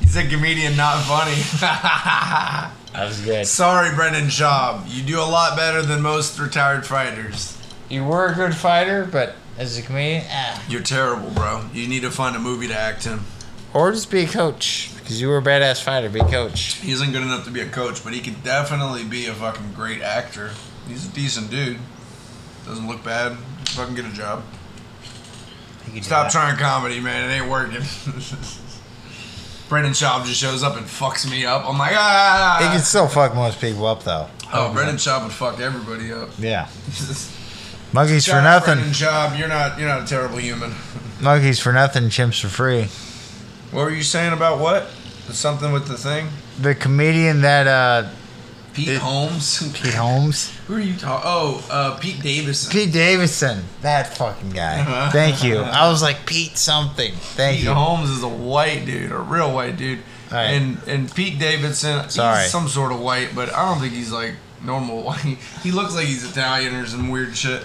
He's 0.00 0.16
a 0.16 0.28
comedian, 0.28 0.76
not 0.76 1.04
funny. 1.04 1.40
that 1.60 2.72
was 2.94 3.20
good. 3.20 3.46
Sorry, 3.46 3.94
Brendan 3.94 4.26
Schaub. 4.26 4.92
You 4.92 5.04
do 5.04 5.20
a 5.20 5.22
lot 5.22 5.56
better 5.56 5.82
than 5.82 6.00
most 6.02 6.40
retired 6.40 6.84
fighters. 6.84 7.56
You 7.88 8.02
were 8.02 8.26
a 8.26 8.34
good 8.34 8.56
fighter, 8.56 9.04
but 9.04 9.36
as 9.58 9.78
a 9.78 9.82
comedian, 9.82 10.24
ah. 10.30 10.62
You're 10.68 10.82
terrible, 10.82 11.30
bro. 11.30 11.64
You 11.72 11.88
need 11.88 12.02
to 12.02 12.10
find 12.10 12.34
a 12.36 12.38
movie 12.38 12.68
to 12.68 12.76
act 12.76 13.06
in. 13.06 13.20
Or 13.74 13.90
just 13.92 14.10
be 14.10 14.20
a 14.24 14.26
coach, 14.28 14.90
because 14.98 15.20
you 15.20 15.28
were 15.28 15.38
a 15.38 15.42
badass 15.42 15.82
fighter. 15.82 16.08
Be 16.10 16.20
a 16.20 16.24
coach. 16.24 16.74
He 16.74 16.92
isn't 16.92 17.12
good 17.12 17.22
enough 17.22 17.44
to 17.46 17.50
be 17.50 17.60
a 17.60 17.68
coach, 17.68 18.04
but 18.04 18.12
he 18.12 18.20
could 18.20 18.42
definitely 18.44 19.04
be 19.04 19.26
a 19.26 19.32
fucking 19.32 19.72
great 19.74 20.02
actor. 20.02 20.50
He's 20.86 21.08
a 21.08 21.10
decent 21.12 21.50
dude. 21.50 21.78
Doesn't 22.66 22.86
look 22.86 23.02
bad. 23.02 23.36
Fucking 23.70 23.94
get 23.94 24.04
a 24.04 24.12
job. 24.12 24.42
He 25.84 25.92
could 25.92 26.02
do 26.02 26.02
Stop 26.02 26.30
trying 26.30 26.56
comedy, 26.56 27.00
man. 27.00 27.30
It 27.30 27.34
ain't 27.34 27.50
working. 27.50 27.82
Brendan 29.68 29.92
Schaub 29.92 30.26
just 30.26 30.38
shows 30.38 30.62
up 30.62 30.76
and 30.76 30.84
fucks 30.84 31.28
me 31.30 31.46
up. 31.46 31.66
I'm 31.66 31.78
like, 31.78 31.92
ah. 31.94 32.58
He 32.60 32.66
can 32.66 32.84
still 32.84 33.08
fuck 33.08 33.34
most 33.34 33.58
people 33.58 33.86
up 33.86 34.02
though. 34.04 34.28
oh, 34.52 34.70
Brendan 34.72 34.96
Schaub 34.96 35.22
would 35.22 35.32
fuck 35.32 35.60
everybody 35.60 36.12
up. 36.12 36.28
Yeah. 36.38 36.68
Monkeys 37.92 38.26
for 38.26 38.40
nothing. 38.40 38.78
Schaub, 38.92 39.38
you're 39.38 39.48
not 39.48 39.78
you're 39.78 39.88
not 39.88 40.02
a 40.02 40.06
terrible 40.06 40.38
human. 40.38 40.74
Monkeys 41.20 41.60
for 41.60 41.72
nothing. 41.72 42.04
Chimps 42.04 42.40
for 42.40 42.48
free. 42.48 42.84
What 43.70 43.84
were 43.84 43.90
you 43.90 44.02
saying 44.02 44.32
about 44.32 44.58
what? 44.58 44.88
Something 45.30 45.72
with 45.72 45.86
the 45.88 45.96
thing? 45.96 46.28
The 46.60 46.74
comedian 46.74 47.42
that 47.42 47.66
uh, 47.66 48.10
Pete 48.74 48.88
It- 48.88 48.98
Holmes. 49.00 49.72
Pete 49.80 49.94
Holmes. 49.94 50.54
Who 50.66 50.74
are 50.76 50.80
you 50.80 50.96
talking? 50.96 51.22
Oh, 51.26 51.64
uh, 51.70 51.98
Pete 51.98 52.20
Davidson. 52.22 52.70
Pete 52.72 52.92
Davidson, 52.92 53.62
that 53.82 54.16
fucking 54.16 54.50
guy. 54.50 55.10
Thank 55.12 55.44
you. 55.44 55.58
I 55.58 55.88
was 55.90 56.02
like 56.02 56.26
Pete 56.26 56.56
something. 56.58 57.12
Thank 57.14 57.58
Pete 57.58 57.64
you. 57.66 57.72
Holmes 57.74 58.10
is 58.10 58.22
a 58.22 58.28
white 58.28 58.84
dude, 58.84 59.12
a 59.12 59.18
real 59.18 59.52
white 59.54 59.76
dude. 59.76 60.00
Right. 60.30 60.44
And 60.46 60.78
and 60.86 61.14
Pete 61.14 61.38
Davidson, 61.38 62.08
Sorry. 62.08 62.42
he's 62.42 62.50
some 62.50 62.68
sort 62.68 62.90
of 62.92 63.00
white, 63.00 63.34
but 63.34 63.52
I 63.54 63.66
don't 63.68 63.80
think 63.80 63.92
he's 63.94 64.12
like 64.12 64.34
normal 64.62 65.02
white. 65.04 65.38
He 65.62 65.70
looks 65.70 65.94
like 65.94 66.06
he's 66.06 66.28
Italian 66.28 66.74
or 66.74 66.86
some 66.86 67.08
weird 67.10 67.36
shit. 67.36 67.62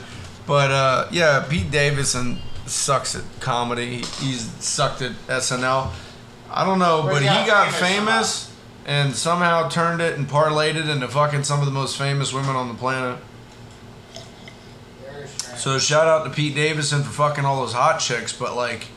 But 0.48 0.72
uh, 0.72 1.08
yeah, 1.12 1.46
Pete 1.48 1.70
Davidson 1.70 2.40
sucks 2.66 3.16
at 3.16 3.24
comedy. 3.40 3.98
He's 3.98 4.50
sucked 4.64 5.02
at 5.02 5.12
SNL. 5.28 5.92
I 6.50 6.66
don't 6.66 6.80
know, 6.80 7.04
but 7.04 7.22
he 7.22 7.28
got 7.28 7.74
famous 7.74 8.54
and 8.86 9.14
somehow 9.14 9.68
turned 9.68 10.02
it 10.02 10.18
and 10.18 10.28
parlayed 10.28 10.76
it 10.76 10.88
into 10.88 11.08
fucking 11.10 11.44
some 11.44 11.60
of 11.60 11.66
the 11.66 11.72
most 11.72 11.98
famous 11.98 12.34
women 12.34 12.56
on 12.56 12.70
the 12.70 12.74
planet. 12.74 13.20
So 15.58 15.78
shout 15.78 16.08
out 16.08 16.24
to 16.24 16.30
Pete 16.30 16.56
Davidson 16.56 17.04
for 17.04 17.10
fucking 17.10 17.44
all 17.44 17.62
those 17.62 17.74
hot 17.74 18.00
chicks, 18.00 18.32
but 18.32 18.56
like, 18.56 18.88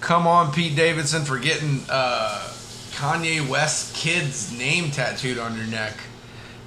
come 0.00 0.26
on, 0.26 0.52
Pete 0.52 0.76
Davidson 0.76 1.24
for 1.24 1.38
getting 1.38 1.80
uh, 1.88 2.46
Kanye 2.92 3.48
West 3.48 3.96
kid's 3.96 4.56
name 4.56 4.92
tattooed 4.92 5.38
on 5.38 5.56
your 5.56 5.66
neck. 5.66 5.94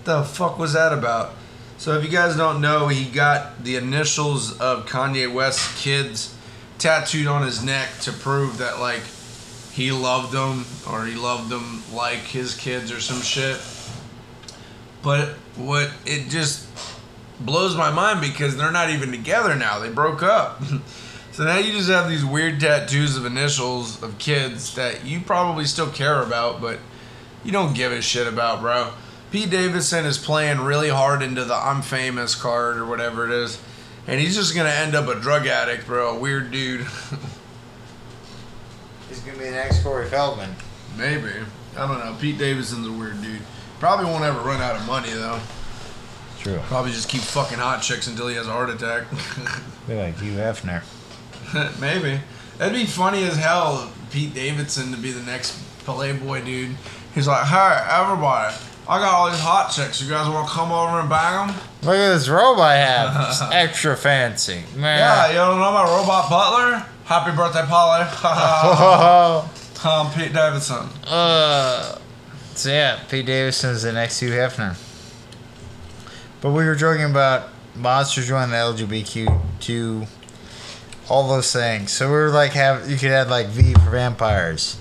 The 0.03 0.23
fuck 0.23 0.59
was 0.59 0.73
that 0.73 0.91
about? 0.91 1.33
So 1.83 1.97
if 1.97 2.05
you 2.05 2.09
guys 2.09 2.37
don't 2.37 2.61
know, 2.61 2.87
he 2.87 3.03
got 3.03 3.61
the 3.61 3.75
initials 3.75 4.57
of 4.61 4.85
Kanye 4.85 5.29
West's 5.33 5.83
kids 5.83 6.33
tattooed 6.77 7.27
on 7.27 7.41
his 7.43 7.61
neck 7.61 7.89
to 8.03 8.13
prove 8.13 8.59
that 8.59 8.79
like 8.79 9.01
he 9.73 9.91
loved 9.91 10.31
them 10.31 10.63
or 10.89 11.05
he 11.05 11.15
loved 11.15 11.49
them 11.49 11.83
like 11.93 12.19
his 12.19 12.55
kids 12.55 12.89
or 12.89 13.01
some 13.01 13.19
shit. 13.19 13.61
But 15.01 15.31
what 15.57 15.91
it 16.05 16.29
just 16.29 16.69
blows 17.41 17.75
my 17.75 17.91
mind 17.91 18.21
because 18.21 18.55
they're 18.55 18.71
not 18.71 18.89
even 18.89 19.11
together 19.11 19.53
now. 19.53 19.79
They 19.79 19.89
broke 19.89 20.23
up. 20.23 20.63
so 21.33 21.43
now 21.43 21.57
you 21.57 21.73
just 21.73 21.89
have 21.89 22.07
these 22.07 22.23
weird 22.23 22.61
tattoos 22.61 23.17
of 23.17 23.25
initials 23.25 24.01
of 24.01 24.17
kids 24.19 24.73
that 24.75 25.05
you 25.05 25.19
probably 25.19 25.65
still 25.65 25.89
care 25.89 26.21
about, 26.21 26.61
but 26.61 26.79
you 27.43 27.51
don't 27.51 27.75
give 27.75 27.91
a 27.91 28.01
shit 28.01 28.25
about, 28.25 28.61
bro. 28.61 28.93
Pete 29.33 29.49
Davidson 29.49 30.05
is 30.05 30.17
playing 30.19 30.59
really 30.59 30.89
hard 30.89 31.23
into 31.23 31.43
the 31.43 31.55
I'm 31.55 31.81
famous 31.81 32.35
card 32.35 32.77
or 32.77 32.85
whatever 32.85 33.25
it 33.25 33.31
is. 33.31 33.59
And 34.05 34.21
he's 34.21 34.35
just 34.35 34.55
gonna 34.55 34.69
end 34.69 34.93
up 34.93 35.07
a 35.07 35.19
drug 35.19 35.47
addict, 35.47 35.87
bro. 35.87 36.15
A 36.15 36.19
weird 36.19 36.51
dude. 36.51 36.81
He's 39.09 39.21
gonna 39.21 39.39
be 39.39 39.45
the 39.45 39.51
next 39.51 39.81
Corey 39.81 40.07
Feldman. 40.07 40.55
Maybe. 40.97 41.31
I 41.75 41.87
don't 41.87 41.97
know. 41.97 42.15
Pete 42.21 42.37
Davidson's 42.37 42.85
a 42.85 42.91
weird 42.91 43.23
dude. 43.23 43.41
Probably 43.79 44.05
won't 44.05 44.23
ever 44.23 44.39
run 44.39 44.61
out 44.61 44.75
of 44.75 44.85
money 44.85 45.09
though. 45.09 45.39
True. 46.37 46.59
Probably 46.65 46.91
just 46.91 47.09
keep 47.09 47.21
fucking 47.21 47.57
hot 47.57 47.81
chicks 47.81 48.05
until 48.05 48.27
he 48.27 48.35
has 48.35 48.47
a 48.47 48.51
heart 48.51 48.69
attack. 48.69 49.05
Be 49.87 49.95
like 49.95 50.19
Hugh 50.19 50.33
Hefner. 50.33 50.83
Maybe. 51.81 52.21
That'd 52.59 52.75
be 52.75 52.85
funny 52.85 53.23
as 53.23 53.35
hell, 53.35 53.91
Pete 54.11 54.35
Davidson 54.35 54.91
to 54.91 54.97
be 54.97 55.11
the 55.11 55.23
next 55.23 55.57
Playboy 55.85 56.45
dude. 56.45 56.77
He's 57.15 57.27
like, 57.27 57.47
hey, 57.47 57.83
everybody, 57.89 58.55
I 58.87 58.99
got 58.99 59.13
all 59.13 59.29
these 59.31 59.39
hot 59.39 59.69
chicks. 59.71 60.01
You 60.01 60.09
guys 60.09 60.27
want 60.27 60.47
to 60.47 60.53
come 60.53 60.71
over 60.71 60.99
and 60.99 61.09
bang 61.09 61.47
them? 61.47 61.55
Look 61.83 61.95
at 61.95 62.13
this 62.13 62.27
robe 62.27 62.59
I 62.59 62.75
have. 62.75 63.29
It's 63.29 63.41
extra 63.51 63.95
fancy. 63.95 64.63
Man. 64.75 64.99
Yeah, 64.99 65.27
you 65.29 65.35
don't 65.35 65.59
know 65.59 65.71
my 65.71 65.83
robot 65.83 66.29
butler? 66.29 66.85
Happy 67.05 67.35
birthday, 67.35 67.63
Polly. 67.65 68.05
Tom 69.75 70.11
Pete 70.13 70.33
Davidson. 70.33 70.87
uh, 71.07 71.97
so 72.55 72.69
yeah, 72.69 72.99
Pete 73.09 73.25
Davidson 73.25 73.71
is 73.71 73.83
the 73.83 73.93
next 73.93 74.19
Hugh 74.19 74.29
Hefner. 74.31 74.77
But 76.41 76.51
we 76.51 76.65
were 76.65 76.75
joking 76.75 77.05
about 77.05 77.49
monsters 77.75 78.27
joining 78.27 78.51
the 78.51 78.57
LGBTQ, 78.57 79.39
To 79.61 80.05
all 81.09 81.27
those 81.29 81.51
things. 81.53 81.91
So 81.91 82.07
we 82.07 82.13
were 82.13 82.29
like, 82.29 82.51
have 82.51 82.89
you 82.89 82.97
could 82.97 83.11
add 83.11 83.29
like 83.29 83.47
V 83.47 83.73
for 83.73 83.89
vampires, 83.91 84.77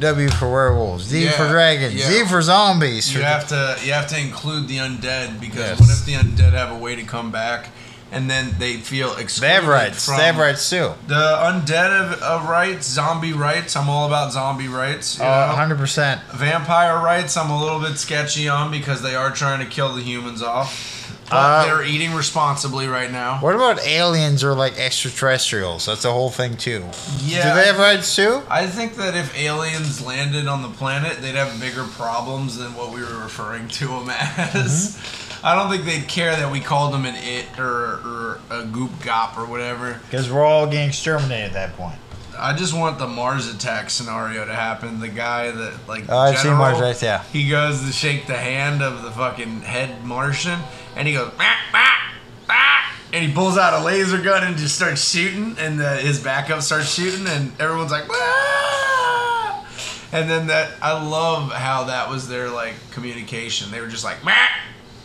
W 0.00 0.28
for 0.30 0.50
werewolves, 0.50 1.10
D 1.10 1.28
for 1.28 1.48
dragons, 1.48 1.94
yeah. 1.94 2.06
Z 2.06 2.24
for 2.26 2.40
zombies. 2.42 3.14
You 3.14 3.22
have 3.22 3.46
to 3.48 3.76
you 3.84 3.92
have 3.92 4.08
to 4.08 4.18
include 4.18 4.68
the 4.68 4.78
undead 4.78 5.38
because 5.40 5.58
Yes. 5.78 5.80
what 5.80 5.90
if 5.90 6.04
the 6.06 6.14
undead 6.14 6.52
have 6.52 6.72
a 6.72 6.78
way 6.78 6.96
to 6.96 7.02
come 7.04 7.30
back 7.30 7.68
and 8.10 8.28
then 8.30 8.54
they 8.58 8.76
feel 8.76 9.14
they 9.14 9.48
have 9.48 9.66
rights. 9.66 10.04
from 10.04 10.18
They 10.18 10.24
have 10.24 10.36
rights 10.38 10.68
too. 10.68 10.92
the 11.06 11.14
undead 11.14 11.90
of, 12.12 12.20
of 12.22 12.48
rights, 12.48 12.86
zombie 12.86 13.32
rights. 13.32 13.74
I'm 13.76 13.88
all 13.88 14.06
about 14.06 14.32
zombie 14.32 14.68
rights. 14.68 15.18
You 15.18 15.24
Uh, 15.24 15.54
hundred 15.54 15.78
percent. 15.78 16.20
Vampire 16.34 16.98
rights, 16.98 17.36
I'm 17.36 17.50
a 17.50 17.58
little 17.62 17.80
bit 17.80 17.96
sketchy 17.98 18.48
on 18.48 18.70
because 18.70 19.02
they 19.02 19.14
are 19.14 19.30
trying 19.30 19.60
to 19.60 19.66
kill 19.66 19.94
the 19.94 20.02
humans 20.02 20.42
off. 20.42 21.01
But 21.32 21.38
Uh, 21.38 21.64
they're 21.64 21.84
eating 21.84 22.12
responsibly 22.14 22.86
right 22.86 23.10
now. 23.10 23.38
What 23.38 23.54
about 23.54 23.80
aliens 23.86 24.44
or 24.44 24.54
like 24.54 24.78
extraterrestrials? 24.78 25.86
That's 25.86 26.04
a 26.04 26.12
whole 26.12 26.30
thing 26.30 26.56
too. 26.56 26.84
Yeah. 27.20 27.54
Do 27.54 27.60
they 27.60 27.66
have 27.66 27.78
rights 27.78 28.14
too? 28.14 28.42
I 28.50 28.66
think 28.66 28.96
that 28.96 29.16
if 29.16 29.36
aliens 29.38 30.00
landed 30.04 30.46
on 30.46 30.60
the 30.62 30.68
planet, 30.68 31.22
they'd 31.22 31.34
have 31.34 31.58
bigger 31.58 31.84
problems 31.84 32.58
than 32.58 32.74
what 32.74 32.92
we 32.92 33.00
were 33.00 33.18
referring 33.18 33.68
to 33.68 33.86
them 33.88 34.10
as. 34.10 34.96
Mm-hmm. 34.96 35.18
I 35.44 35.56
don't 35.56 35.70
think 35.70 35.84
they'd 35.84 36.06
care 36.06 36.36
that 36.36 36.52
we 36.52 36.60
called 36.60 36.94
them 36.94 37.04
an 37.04 37.16
it 37.16 37.58
or, 37.58 37.94
or 38.04 38.40
a 38.50 38.64
goop 38.64 38.92
gop 39.00 39.36
or 39.36 39.44
whatever. 39.46 39.98
Because 40.08 40.30
we're 40.30 40.44
all 40.44 40.66
getting 40.66 40.88
exterminated 40.88 41.46
at 41.46 41.52
that 41.54 41.76
point. 41.76 41.96
I 42.38 42.54
just 42.54 42.74
want 42.74 42.98
the 42.98 43.06
Mars 43.06 43.52
attack 43.52 43.90
scenario 43.90 44.44
to 44.44 44.52
happen. 44.54 45.00
The 45.00 45.08
guy 45.08 45.50
that 45.50 45.88
like 45.88 46.04
Oh, 46.08 46.16
I've 46.18 46.38
seen 46.38 46.54
Mars 46.54 46.78
attacks, 46.78 47.02
yeah. 47.02 47.22
He 47.24 47.48
goes 47.48 47.84
to 47.84 47.92
shake 47.92 48.26
the 48.26 48.36
hand 48.36 48.82
of 48.82 49.02
the 49.02 49.10
fucking 49.10 49.62
head 49.62 50.04
Martian, 50.04 50.60
and 50.96 51.06
he 51.06 51.14
goes 51.14 51.32
"Ah, 51.38 51.56
ah, 51.74 52.12
ah," 52.48 52.94
and 53.12 53.24
he 53.24 53.32
pulls 53.32 53.56
out 53.58 53.80
a 53.80 53.84
laser 53.84 54.20
gun 54.20 54.44
and 54.44 54.56
just 54.56 54.74
starts 54.76 55.08
shooting, 55.10 55.56
and 55.58 55.78
the, 55.78 55.96
his 55.96 56.22
backup 56.22 56.62
starts 56.62 56.92
shooting, 56.92 57.26
and 57.26 57.52
everyone's 57.60 57.90
like, 57.92 58.04
"Ah!" 58.10 59.66
and 60.12 60.28
then 60.28 60.46
that 60.48 60.72
I 60.80 60.92
love 60.92 61.52
how 61.52 61.84
that 61.84 62.08
was 62.08 62.28
their 62.28 62.48
like 62.48 62.74
communication. 62.92 63.70
They 63.70 63.80
were 63.80 63.88
just 63.88 64.04
like, 64.04 64.22
"Mah, 64.24 64.32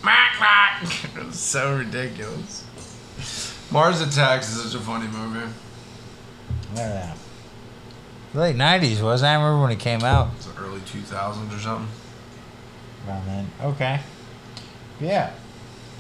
mah, 0.04 0.16
mah." 0.40 0.90
it 1.16 1.26
was 1.26 1.40
so 1.40 1.78
ridiculous. 1.78 2.64
Mars 3.70 4.00
Attacks 4.00 4.50
is 4.56 4.64
such 4.64 4.80
a 4.80 4.84
funny 4.84 5.08
movie. 5.08 5.46
Yeah. 6.78 7.14
Late 8.34 8.56
nineties 8.56 9.02
was 9.02 9.24
I 9.24 9.34
remember 9.34 9.62
when 9.62 9.72
it 9.72 9.80
came 9.80 10.04
out. 10.04 10.30
It's 10.36 10.46
the 10.46 10.60
early 10.62 10.80
2000s 10.82 11.56
or 11.56 11.60
something. 11.60 11.88
Around 13.08 13.26
then. 13.26 13.48
Okay. 13.62 14.00
Yeah. 15.00 15.32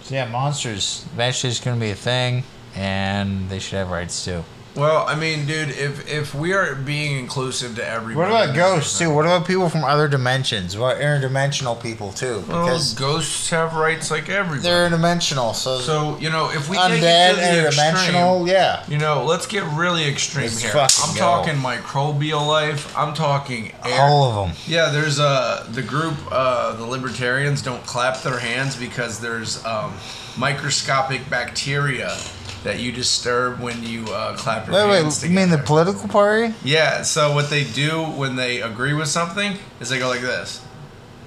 So 0.03 0.15
yeah, 0.15 0.27
monsters 0.29 1.05
eventually 1.13 1.51
is 1.51 1.59
gonna 1.59 1.79
be 1.79 1.91
a 1.91 1.95
thing 1.95 2.43
and 2.75 3.49
they 3.49 3.59
should 3.59 3.77
have 3.77 3.89
rights 3.89 4.23
too. 4.23 4.43
Well, 4.77 5.05
I 5.07 5.15
mean, 5.15 5.47
dude, 5.47 5.69
if 5.69 6.07
if 6.07 6.35
we 6.35 6.53
are 6.53 6.75
being 6.75 7.17
inclusive 7.17 7.75
to 7.77 7.87
everybody, 7.87 8.31
What 8.31 8.43
about 8.43 8.55
ghosts 8.55 8.99
too? 8.99 9.11
What 9.11 9.25
about 9.25 9.47
people 9.47 9.69
from 9.69 9.83
other 9.83 10.07
dimensions? 10.07 10.77
What 10.77 10.97
interdimensional 10.99 11.81
people 11.81 12.11
too? 12.13 12.43
Well, 12.47 12.65
Because 12.65 12.93
ghosts 12.93 13.49
have 13.49 13.73
rights 13.73 14.11
like 14.11 14.29
everybody. 14.29 14.61
they're 14.61 14.87
interdimensional, 14.87 15.55
so, 15.55 15.79
so 15.79 16.17
you 16.19 16.29
know, 16.29 16.51
if 16.51 16.69
we 16.69 16.77
take 16.77 17.01
undead, 17.01 17.31
it 17.31 17.35
to 17.35 17.41
the 17.41 17.69
interdimensional, 17.81 18.41
extreme, 18.41 18.47
yeah. 18.47 18.83
you 18.87 18.97
know, 18.99 19.23
let's 19.25 19.47
get 19.47 19.63
really 19.73 20.07
extreme 20.07 20.45
Let's 20.45 20.61
here. 20.61 20.71
I'm 20.71 21.15
go. 21.15 21.19
talking 21.19 21.55
microbial 21.55 22.45
life. 22.47 22.95
I'm 22.95 23.13
talking 23.15 23.71
air. 23.83 23.99
All 24.01 24.23
of 24.29 24.47
them. 24.47 24.55
Yeah, 24.67 24.89
there's 24.89 25.19
uh 25.19 25.67
the 25.71 25.81
group 25.81 26.15
uh 26.31 26.73
the 26.75 26.85
libertarians 26.85 27.63
don't 27.63 27.83
clap 27.85 28.21
their 28.21 28.37
hands 28.39 28.75
because 28.75 29.19
there's 29.19 29.63
um 29.65 29.93
microscopic 30.37 31.27
bacteria 31.31 32.15
that 32.63 32.79
you 32.79 32.91
disturb 32.91 33.59
when 33.59 33.83
you 33.83 34.05
uh, 34.05 34.35
clap 34.35 34.67
your 34.67 34.75
Wait, 34.87 35.01
hands 35.01 35.21
wait, 35.21 35.29
you 35.29 35.35
mean 35.35 35.49
the 35.49 35.57
political 35.57 36.07
party? 36.09 36.53
Yeah, 36.63 37.03
so 37.03 37.33
what 37.33 37.49
they 37.49 37.63
do 37.63 38.03
when 38.03 38.35
they 38.35 38.61
agree 38.61 38.93
with 38.93 39.07
something 39.07 39.57
is 39.79 39.89
they 39.89 39.99
go 39.99 40.07
like 40.09 40.21
this. 40.21 40.63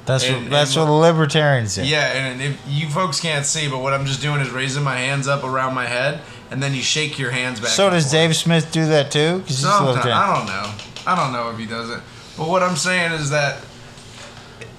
That's 0.07 0.25
And- 0.25 0.43
what 0.45 0.51
that's 0.51 0.75
and 0.77 0.81
what 0.81 0.87
the 0.87 0.93
libertarians 0.93 1.77
do. 1.77 1.85
Yeah, 1.85 2.07
and 2.13 2.43
if 2.43 2.59
you 2.69 2.89
folks 2.89 3.21
can't 3.21 3.47
see, 3.47 3.69
but 3.69 3.79
what 3.79 3.93
I'm 3.93 4.07
just 4.07 4.21
doing 4.21 4.41
is 4.41 4.51
raising 4.51 4.83
my 4.83 4.97
hands 4.97 5.29
up 5.29 5.45
around 5.45 5.75
my 5.75 5.87
head, 5.87 6.21
and 6.51 6.63
then 6.63 6.75
you 6.75 6.83
shake 6.83 7.19
your 7.19 7.31
hands 7.31 7.61
back. 7.61 7.69
So 7.71 7.91
does 7.91 8.05
forth. 8.05 8.13
Dave 8.13 8.37
Smith 8.37 8.73
do 8.73 8.87
that 8.87 9.11
too? 9.13 9.39
Because 9.39 9.59
Sometimes. 9.59 10.05
I 10.07 10.35
don't 10.37 10.47
know. 10.47 10.73
I 11.07 11.15
don't 11.17 11.33
know 11.33 11.51
if 11.51 11.59
he 11.59 11.67
does 11.67 11.91
it. 11.91 12.01
But 12.37 12.49
what 12.49 12.63
I'm 12.63 12.77
saying 12.77 13.13
is 13.13 13.31
that, 13.31 13.63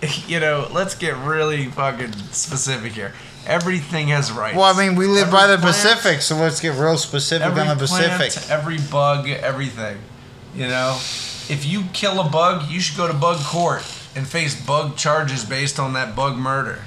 you 0.27 0.39
know, 0.39 0.67
let's 0.71 0.95
get 0.95 1.15
really 1.17 1.67
fucking 1.67 2.11
specific 2.31 2.91
here. 2.93 3.13
Everything 3.47 4.09
has 4.09 4.31
rights. 4.31 4.55
Well, 4.55 4.65
I 4.65 4.77
mean, 4.77 4.95
we 4.95 5.07
live 5.07 5.27
Every 5.27 5.31
by 5.31 5.47
the 5.47 5.57
plant- 5.57 5.75
Pacific, 5.75 6.21
so 6.21 6.35
let's 6.35 6.59
get 6.59 6.75
real 6.75 6.97
specific 6.97 7.47
on 7.47 7.67
the 7.67 7.75
Pacific. 7.75 8.31
plant, 8.33 8.51
every 8.51 8.77
bug, 8.77 9.27
everything. 9.29 9.97
You 10.55 10.67
know, 10.67 10.95
if 11.49 11.65
you 11.65 11.85
kill 11.93 12.19
a 12.19 12.29
bug, 12.29 12.69
you 12.69 12.79
should 12.79 12.97
go 12.97 13.07
to 13.07 13.13
bug 13.13 13.39
court 13.43 13.83
and 14.15 14.27
face 14.27 14.53
bug 14.65 14.95
charges 14.97 15.45
based 15.45 15.79
on 15.79 15.93
that 15.93 16.15
bug 16.15 16.35
murder, 16.37 16.83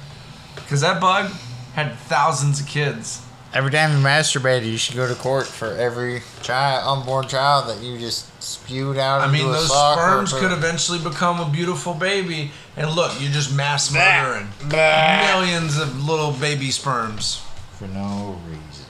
because 0.55 0.81
that 0.81 1.01
bug 1.01 1.31
had 1.73 1.95
thousands 1.97 2.59
of 2.61 2.67
kids. 2.67 3.24
Every 3.55 3.71
time 3.71 3.97
you 3.97 4.03
masturbated, 4.03 4.65
you 4.65 4.75
should 4.77 4.97
go 4.97 5.07
to 5.07 5.15
court 5.15 5.47
for 5.47 5.67
every 5.67 6.21
child, 6.41 6.99
unborn 6.99 7.29
child 7.29 7.69
that 7.69 7.81
you 7.81 7.97
just 7.97 8.27
spewed 8.43 8.97
out 8.97 9.21
I 9.21 9.31
mean, 9.31 9.49
those 9.49 9.69
sock 9.69 9.97
sperms 9.97 10.33
could 10.33 10.51
eventually 10.51 10.99
become 10.99 11.39
a 11.39 11.49
beautiful 11.49 11.93
baby. 11.93 12.51
And 12.75 12.91
look, 12.91 13.13
you're 13.21 13.31
just 13.31 13.55
mass 13.55 13.93
murdering 13.93 14.49
Bah. 14.69 15.39
millions 15.39 15.77
of 15.77 16.05
little 16.05 16.33
baby 16.33 16.69
sperms. 16.69 17.41
for 17.79 17.87
no 17.87 18.37
reason. 18.45 18.85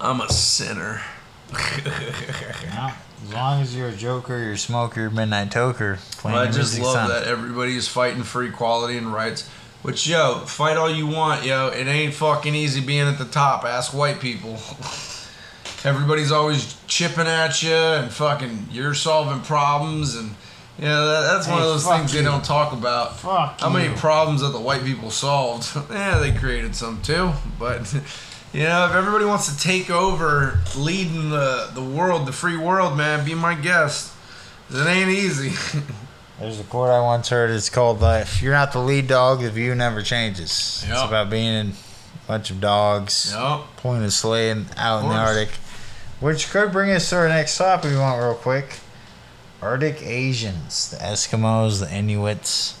I'm 0.00 0.20
a 0.20 0.28
sinner. 0.32 1.02
No, 2.72 2.92
as 3.28 3.34
long 3.34 3.60
as 3.60 3.76
you're 3.76 3.88
a 3.88 3.92
joker, 3.96 4.38
you're 4.38 4.52
a 4.52 4.58
smoker, 4.58 5.10
midnight 5.10 5.50
toker. 5.50 5.98
playing 6.18 6.38
I 6.38 6.50
just 6.50 6.78
love 6.80 6.94
son. 6.94 7.08
that 7.10 7.24
everybody 7.24 7.76
is 7.76 7.86
fighting 7.86 8.22
for 8.22 8.42
equality 8.42 8.96
and 8.96 9.12
rights. 9.12 9.48
Which, 9.82 10.06
yo, 10.06 10.40
fight 10.40 10.76
all 10.76 10.90
you 10.90 11.06
want, 11.06 11.44
yo. 11.44 11.68
It 11.68 11.86
ain't 11.86 12.12
fucking 12.12 12.54
easy 12.54 12.80
being 12.80 13.06
at 13.06 13.18
the 13.18 13.24
top. 13.24 13.64
Ask 13.64 13.94
white 13.94 14.20
people. 14.20 14.58
Everybody's 15.84 16.30
always 16.30 16.76
chipping 16.86 17.26
at 17.26 17.62
you 17.62 17.72
and 17.72 18.10
fucking 18.10 18.68
you're 18.70 18.92
solving 18.92 19.40
problems 19.40 20.14
and 20.14 20.34
you 20.78 20.86
know 20.86 21.06
that, 21.08 21.32
that's 21.32 21.46
one 21.46 21.58
of 21.58 21.64
those 21.64 21.86
things 21.86 22.12
they 22.12 22.22
don't 22.22 22.44
talk 22.44 22.72
about. 22.72 23.18
Fuck 23.18 23.60
How 23.60 23.68
many 23.68 23.94
problems 23.96 24.40
that 24.40 24.48
the 24.48 24.60
white 24.60 24.82
people 24.82 25.10
solved? 25.10 25.74
yeah, 25.90 26.18
they 26.18 26.32
created 26.32 26.74
some 26.74 27.00
too. 27.02 27.32
But 27.58 27.92
you 28.52 28.64
know, 28.64 28.86
if 28.86 28.94
everybody 28.94 29.24
wants 29.24 29.54
to 29.54 29.58
take 29.62 29.90
over 29.90 30.58
leading 30.76 31.30
the 31.30 31.70
the 31.74 31.82
world, 31.82 32.26
the 32.26 32.32
free 32.32 32.56
world, 32.56 32.96
man, 32.96 33.24
be 33.24 33.34
my 33.34 33.54
guest. 33.54 34.14
It 34.70 34.86
ain't 34.86 35.10
easy. 35.10 35.52
There's 36.40 36.58
a 36.58 36.64
quote 36.64 36.88
I 36.90 37.00
once 37.02 37.28
heard. 37.28 37.50
It's 37.50 37.68
called 37.68 38.02
uh, 38.02 38.20
"If 38.22 38.42
you're 38.42 38.52
not 38.54 38.72
the 38.72 38.78
lead 38.78 39.06
dog, 39.08 39.40
the 39.42 39.50
view 39.50 39.74
never 39.74 40.02
changes." 40.02 40.84
It's 40.88 41.02
about 41.02 41.28
being 41.28 41.54
a 41.68 41.72
bunch 42.26 42.50
of 42.50 42.60
dogs, 42.60 43.32
Yep. 43.36 43.60
pulling 43.76 44.02
a 44.02 44.10
sleigh 44.10 44.50
and 44.50 44.66
out 44.76 45.02
in 45.02 45.10
the. 45.10 45.14
Arctic, 45.14 45.50
which 46.20 46.50
could 46.50 46.72
bring 46.72 46.90
us 46.92 47.10
to 47.10 47.16
our 47.16 47.28
next 47.28 47.58
topic. 47.58 47.86
If 47.86 47.92
you 47.92 47.98
want 48.00 48.22
real 48.22 48.34
quick, 48.34 48.78
Arctic 49.60 50.00
Asians, 50.02 50.88
the 50.90 50.96
Eskimos, 50.96 51.80
the 51.80 51.94
Inuits, 51.94 52.78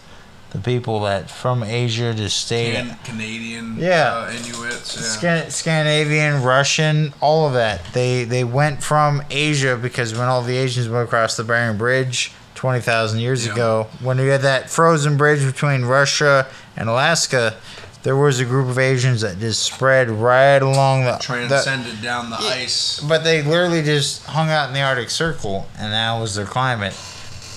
the 0.52 0.58
people 0.58 1.00
that 1.00 1.28
from 1.30 1.62
Asia 1.62 2.14
just 2.14 2.38
stayed. 2.46 2.76
Can, 2.76 2.96
Canadian, 3.04 3.76
Yeah. 3.78 4.26
uh, 4.26 4.30
Inuits, 4.32 4.96
yeah. 4.96 5.02
Scan- 5.02 5.50
Scandinavian, 5.50 6.42
Russian, 6.42 7.12
all 7.20 7.46
of 7.46 7.52
that. 7.52 7.92
They 7.92 8.24
they 8.24 8.42
went 8.42 8.82
from 8.82 9.22
Asia 9.30 9.76
because 9.76 10.14
when 10.14 10.28
all 10.28 10.40
the 10.40 10.56
Asians 10.56 10.88
went 10.88 11.04
across 11.04 11.36
the 11.36 11.44
Bering 11.44 11.76
Bridge 11.76 12.32
twenty 12.60 12.80
thousand 12.80 13.20
years 13.20 13.46
Yeah. 13.46 13.52
ago, 13.54 13.86
when 14.02 14.18
we 14.18 14.26
had 14.28 14.42
that 14.42 14.68
frozen 14.68 15.16
bridge 15.16 15.42
between 15.46 15.86
Russia 15.86 16.46
and 16.76 16.90
Alaska, 16.90 17.54
there 18.02 18.14
was 18.14 18.38
a 18.38 18.44
group 18.44 18.68
of 18.68 18.78
Asians 18.78 19.22
that 19.22 19.40
just 19.40 19.62
spread 19.62 20.10
right 20.10 20.60
along 20.60 21.04
the. 21.06 21.12
the 21.12 21.18
transcended 21.20 22.02
down 22.02 22.28
the 22.28 22.36
Yeah. 22.38 22.48
ice. 22.64 23.00
but 23.02 23.24
they 23.24 23.40
literally 23.40 23.82
just 23.82 24.26
hung 24.26 24.50
out 24.50 24.68
in 24.68 24.74
the 24.74 24.82
Arctic 24.82 25.08
Circle, 25.08 25.68
and 25.78 25.90
that 25.94 26.12
was 26.20 26.34
their 26.34 26.44
climate. 26.44 26.92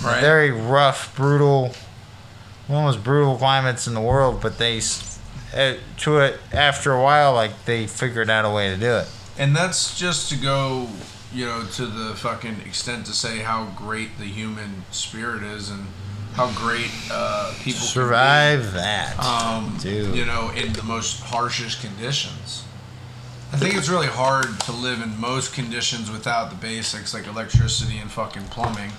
Right. 0.02 0.22
Very 0.22 0.52
rough, 0.52 1.14
brutal, 1.18 1.74
one 2.68 2.80
of 2.80 2.94
the 2.94 2.98
most 2.98 3.04
brutal 3.04 3.36
climates 3.38 3.86
in 3.88 3.94
the 3.96 4.02
world. 4.02 4.40
But 4.40 4.58
they, 4.58 4.80
uh, 5.54 5.74
to 5.98 6.20
it 6.20 6.40
after 6.54 6.94
a 6.94 7.02
while, 7.04 7.34
like 7.34 7.66
they 7.66 7.88
figured 7.88 8.30
out 8.30 8.46
a 8.46 8.50
way 8.50 8.70
to 8.70 8.78
do 8.78 8.96
it. 8.96 9.08
And 9.38 9.54
that's 9.54 10.00
just 10.00 10.30
to 10.30 10.38
go, 10.38 10.88
you 11.34 11.46
know, 11.46 11.64
to 11.74 11.86
the 11.86 12.14
fucking 12.16 12.62
extent 12.66 13.06
to 13.08 13.14
say 13.14 13.40
how 13.40 13.66
great 13.76 14.18
the 14.18 14.26
human 14.26 14.84
spirit 14.92 15.44
is 15.44 15.70
and 15.70 15.88
how 16.36 16.52
great 16.54 16.90
uh, 17.12 17.54
people. 17.62 17.80
Survive 17.82 18.74
that, 18.74 19.18
um, 19.20 19.76
dude. 19.80 20.16
you 20.16 20.26
know, 20.26 20.50
in 20.56 20.74
the 20.74 20.84
most 20.84 21.20
harshest 21.22 21.82
conditions. 21.82 22.64
I 23.52 23.58
think 23.58 23.76
it's 23.76 23.88
really 23.90 24.08
hard 24.08 24.60
to 24.62 24.72
live 24.72 25.02
in 25.02 25.20
most 25.20 25.54
conditions 25.54 26.10
without 26.10 26.50
the 26.50 26.56
basics 26.56 27.14
like 27.14 27.28
electricity 27.28 27.98
and 28.00 28.10
fucking 28.10 28.46
plumbing. 28.46 28.92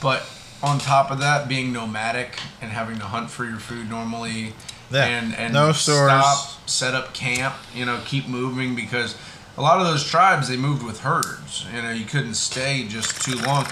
But 0.00 0.22
on 0.62 0.78
top 0.78 1.10
of 1.10 1.18
that, 1.20 1.48
being 1.48 1.72
nomadic 1.72 2.38
and 2.62 2.70
having 2.70 2.98
to 2.98 3.04
hunt 3.04 3.30
for 3.30 3.44
your 3.44 3.58
food 3.58 3.90
normally, 3.90 4.52
Yeah. 4.92 5.04
and 5.06 5.34
and 5.34 5.52
No 5.52 5.72
stores. 5.72 6.08
stop, 6.12 6.68
set 6.68 6.94
up 6.94 7.14
camp, 7.14 7.56
you 7.74 7.84
know, 7.84 8.00
keep 8.04 8.28
moving 8.28 8.76
because 8.76 9.16
a 9.58 9.62
lot 9.62 9.80
of 9.80 9.86
those 9.86 10.04
tribes 10.08 10.48
they 10.48 10.56
moved 10.56 10.82
with 10.82 11.00
herds. 11.00 11.66
You 11.74 11.82
know, 11.82 11.90
you 11.90 12.04
couldn't 12.04 12.34
stay 12.34 12.86
just 12.88 13.22
too 13.22 13.36
long 13.36 13.64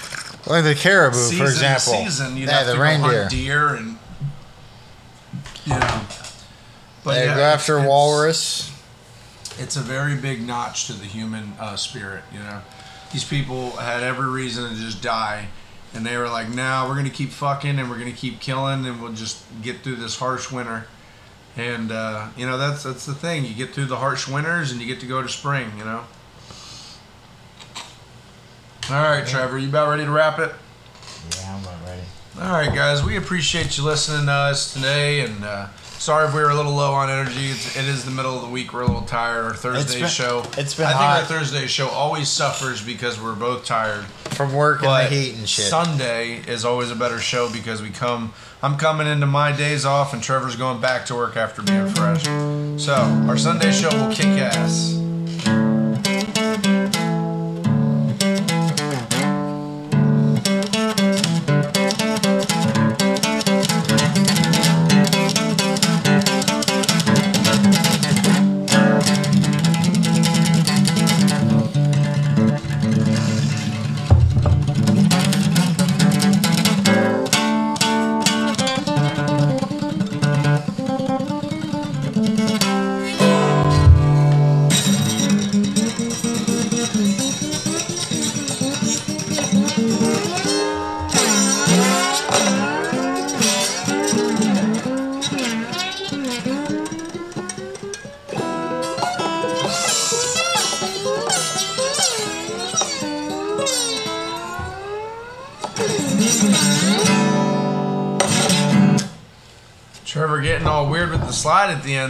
like 0.47 0.63
the 0.63 0.75
caribou, 0.75 1.17
season 1.17 1.37
for 1.45 1.51
example. 1.51 1.93
season, 1.93 2.37
you'd 2.37 2.47
yeah, 2.49 2.57
have 2.59 2.65
the 2.67 2.73
to 2.73 2.77
go 2.77 2.83
reindeer. 2.83 3.19
hunt 3.21 3.31
deer 3.31 3.67
and 3.75 3.97
you 5.65 5.73
know. 5.73 6.01
But 7.03 7.13
they 7.15 7.25
yeah, 7.25 7.35
go 7.35 7.41
after 7.41 7.73
it's- 7.77 7.87
walrus. 7.89 8.71
It's 9.57 9.77
a 9.77 9.81
very 9.81 10.15
big 10.15 10.45
notch 10.45 10.87
to 10.87 10.93
the 10.93 11.05
human 11.05 11.53
uh, 11.59 11.77
spirit. 11.77 12.23
You 12.33 12.39
know, 12.39 12.61
these 13.13 13.23
people 13.23 13.71
had 13.71 14.03
every 14.03 14.27
reason 14.29 14.69
to 14.69 14.75
just 14.75 15.01
die, 15.01 15.47
and 15.93 16.05
they 16.05 16.17
were 16.17 16.27
like, 16.27 16.49
"No, 16.49 16.87
we're 16.89 16.95
gonna 16.95 17.09
keep 17.09 17.29
fucking 17.29 17.79
and 17.79 17.89
we're 17.89 17.97
gonna 17.97 18.11
keep 18.11 18.41
killing, 18.41 18.85
and 18.85 19.01
we'll 19.01 19.13
just 19.13 19.43
get 19.61 19.81
through 19.81 19.95
this 19.95 20.17
harsh 20.17 20.51
winter." 20.51 20.87
And 21.57 21.91
uh, 21.91 22.27
you 22.35 22.45
know, 22.45 22.57
that's 22.57 22.83
that's 22.83 23.05
the 23.05 23.13
thing. 23.13 23.45
You 23.45 23.53
get 23.53 23.71
through 23.73 23.85
the 23.85 23.95
harsh 23.97 24.27
winters, 24.27 24.71
and 24.71 24.81
you 24.81 24.87
get 24.87 24.99
to 24.99 25.05
go 25.05 25.21
to 25.21 25.29
spring. 25.29 25.71
You 25.77 25.85
know. 25.85 26.03
All 28.89 29.01
right, 29.01 29.25
Trevor, 29.25 29.57
you 29.57 29.67
about 29.69 29.89
ready 29.89 30.03
to 30.05 30.11
wrap 30.11 30.37
it? 30.37 30.53
Yeah, 31.39 31.55
I'm 31.55 31.63
about 31.63 31.87
ready. 31.87 32.01
All 32.39 32.51
right, 32.51 32.73
guys, 32.75 33.03
we 33.03 33.15
appreciate 33.17 33.77
you 33.77 33.83
listening 33.83 34.27
to 34.27 34.31
us 34.31 34.73
today, 34.73 35.21
and 35.21 35.43
uh, 35.43 35.69
sorry 35.77 36.27
if 36.27 36.35
we 36.35 36.41
were 36.41 36.51
a 36.51 36.55
little 36.55 36.73
low 36.73 36.91
on 36.93 37.09
energy. 37.09 37.47
It's, 37.47 37.75
it 37.75 37.85
is 37.85 38.05
the 38.05 38.11
middle 38.11 38.35
of 38.35 38.43
the 38.43 38.47
week; 38.49 38.73
we're 38.73 38.81
a 38.81 38.85
little 38.85 39.01
tired. 39.01 39.45
Our 39.45 39.55
Thursday 39.55 40.01
been- 40.01 40.09
show, 40.09 40.43
it's 40.57 40.75
been 40.75 40.85
I 40.85 40.91
hot. 40.91 41.19
think 41.21 41.31
our 41.31 41.37
Thursday 41.39 41.65
show 41.65 41.87
always 41.87 42.27
suffers 42.27 42.83
because 42.83 43.19
we're 43.19 43.33
both 43.35 43.65
tired. 43.65 44.05
From 44.35 44.53
work 44.53 44.83
and 44.83 44.91
the 44.91 45.15
heat 45.15 45.35
and 45.35 45.47
shit. 45.49 45.65
Sunday 45.65 46.41
is 46.45 46.63
always 46.65 46.91
a 46.91 46.95
better 46.95 47.19
show 47.19 47.49
because 47.51 47.81
we 47.81 47.89
come. 47.89 48.33
I'm 48.65 48.77
coming 48.77 49.05
into 49.05 49.27
my 49.27 49.55
days 49.55 49.85
off, 49.85 50.11
and 50.15 50.23
Trevor's 50.23 50.55
going 50.55 50.81
back 50.81 51.05
to 51.05 51.13
work 51.13 51.37
after 51.37 51.61
being 51.61 51.87
fresh. 51.87 52.23
So 52.83 52.95
our 53.27 53.37
Sunday 53.37 53.71
show 53.71 53.95
will 53.95 54.11
kick 54.11 54.25
ass. 54.25 55.04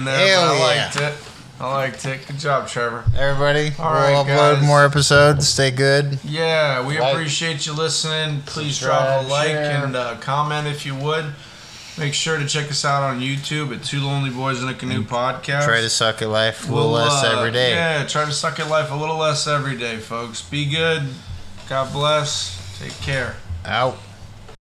Slide 0.03 0.11
at 0.11 0.15
the 0.15 0.21
end 0.21 0.27
there. 0.27 0.27
Hell 0.27 0.57
but 0.57 0.61
I 0.63 0.75
yeah. 0.75 0.83
liked 0.85 0.95
it. 0.97 1.31
I 1.57 1.73
liked 1.73 2.05
it. 2.05 2.27
Good 2.27 2.37
job, 2.39 2.67
Trevor. 2.67 3.05
Everybody, 3.17 3.71
All 3.79 3.91
we'll 3.93 4.01
right, 4.01 4.25
upload 4.27 4.55
guys. 4.59 4.63
more 4.65 4.83
episodes. 4.83 5.47
Stay 5.47 5.71
good. 5.71 6.19
Yeah, 6.25 6.85
we 6.85 6.99
Like, 6.99 7.13
appreciate 7.13 7.65
you 7.65 7.71
listening. 7.73 8.41
Please 8.45 8.77
drop 8.79 9.23
a 9.23 9.27
like 9.27 9.47
share. 9.47 9.85
and 9.85 9.95
uh, 9.95 10.15
comment 10.17 10.67
if 10.67 10.85
you 10.85 10.95
would. 10.95 11.25
Make 11.97 12.13
sure 12.13 12.37
to 12.37 12.45
check 12.45 12.69
us 12.69 12.83
out 12.83 13.03
on 13.03 13.21
YouTube 13.21 13.73
at 13.73 13.81
Two 13.85 14.01
Lonely 14.01 14.29
Boys 14.29 14.61
in 14.61 14.67
a 14.67 14.73
Canoe 14.73 15.03
podcast. 15.03 15.63
Try 15.63 15.79
to 15.79 15.89
suck 15.89 16.21
at 16.21 16.27
life 16.27 16.67
a 16.67 16.73
little 16.73 16.91
We'll, 16.91 17.03
less 17.05 17.23
uh, 17.23 17.37
every 17.37 17.53
day. 17.53 17.69
Yeah, 17.71 18.05
try 18.05 18.25
to 18.25 18.33
suck 18.33 18.59
at 18.59 18.69
life 18.69 18.91
a 18.91 18.95
little 18.95 19.15
less 19.15 19.47
every 19.47 19.77
day, 19.77 19.95
folks. 19.95 20.41
Be 20.41 20.65
good. 20.69 21.03
God 21.69 21.93
bless. 21.93 22.77
Take 22.79 22.99
care. 22.99 23.37
Out. 23.63 23.97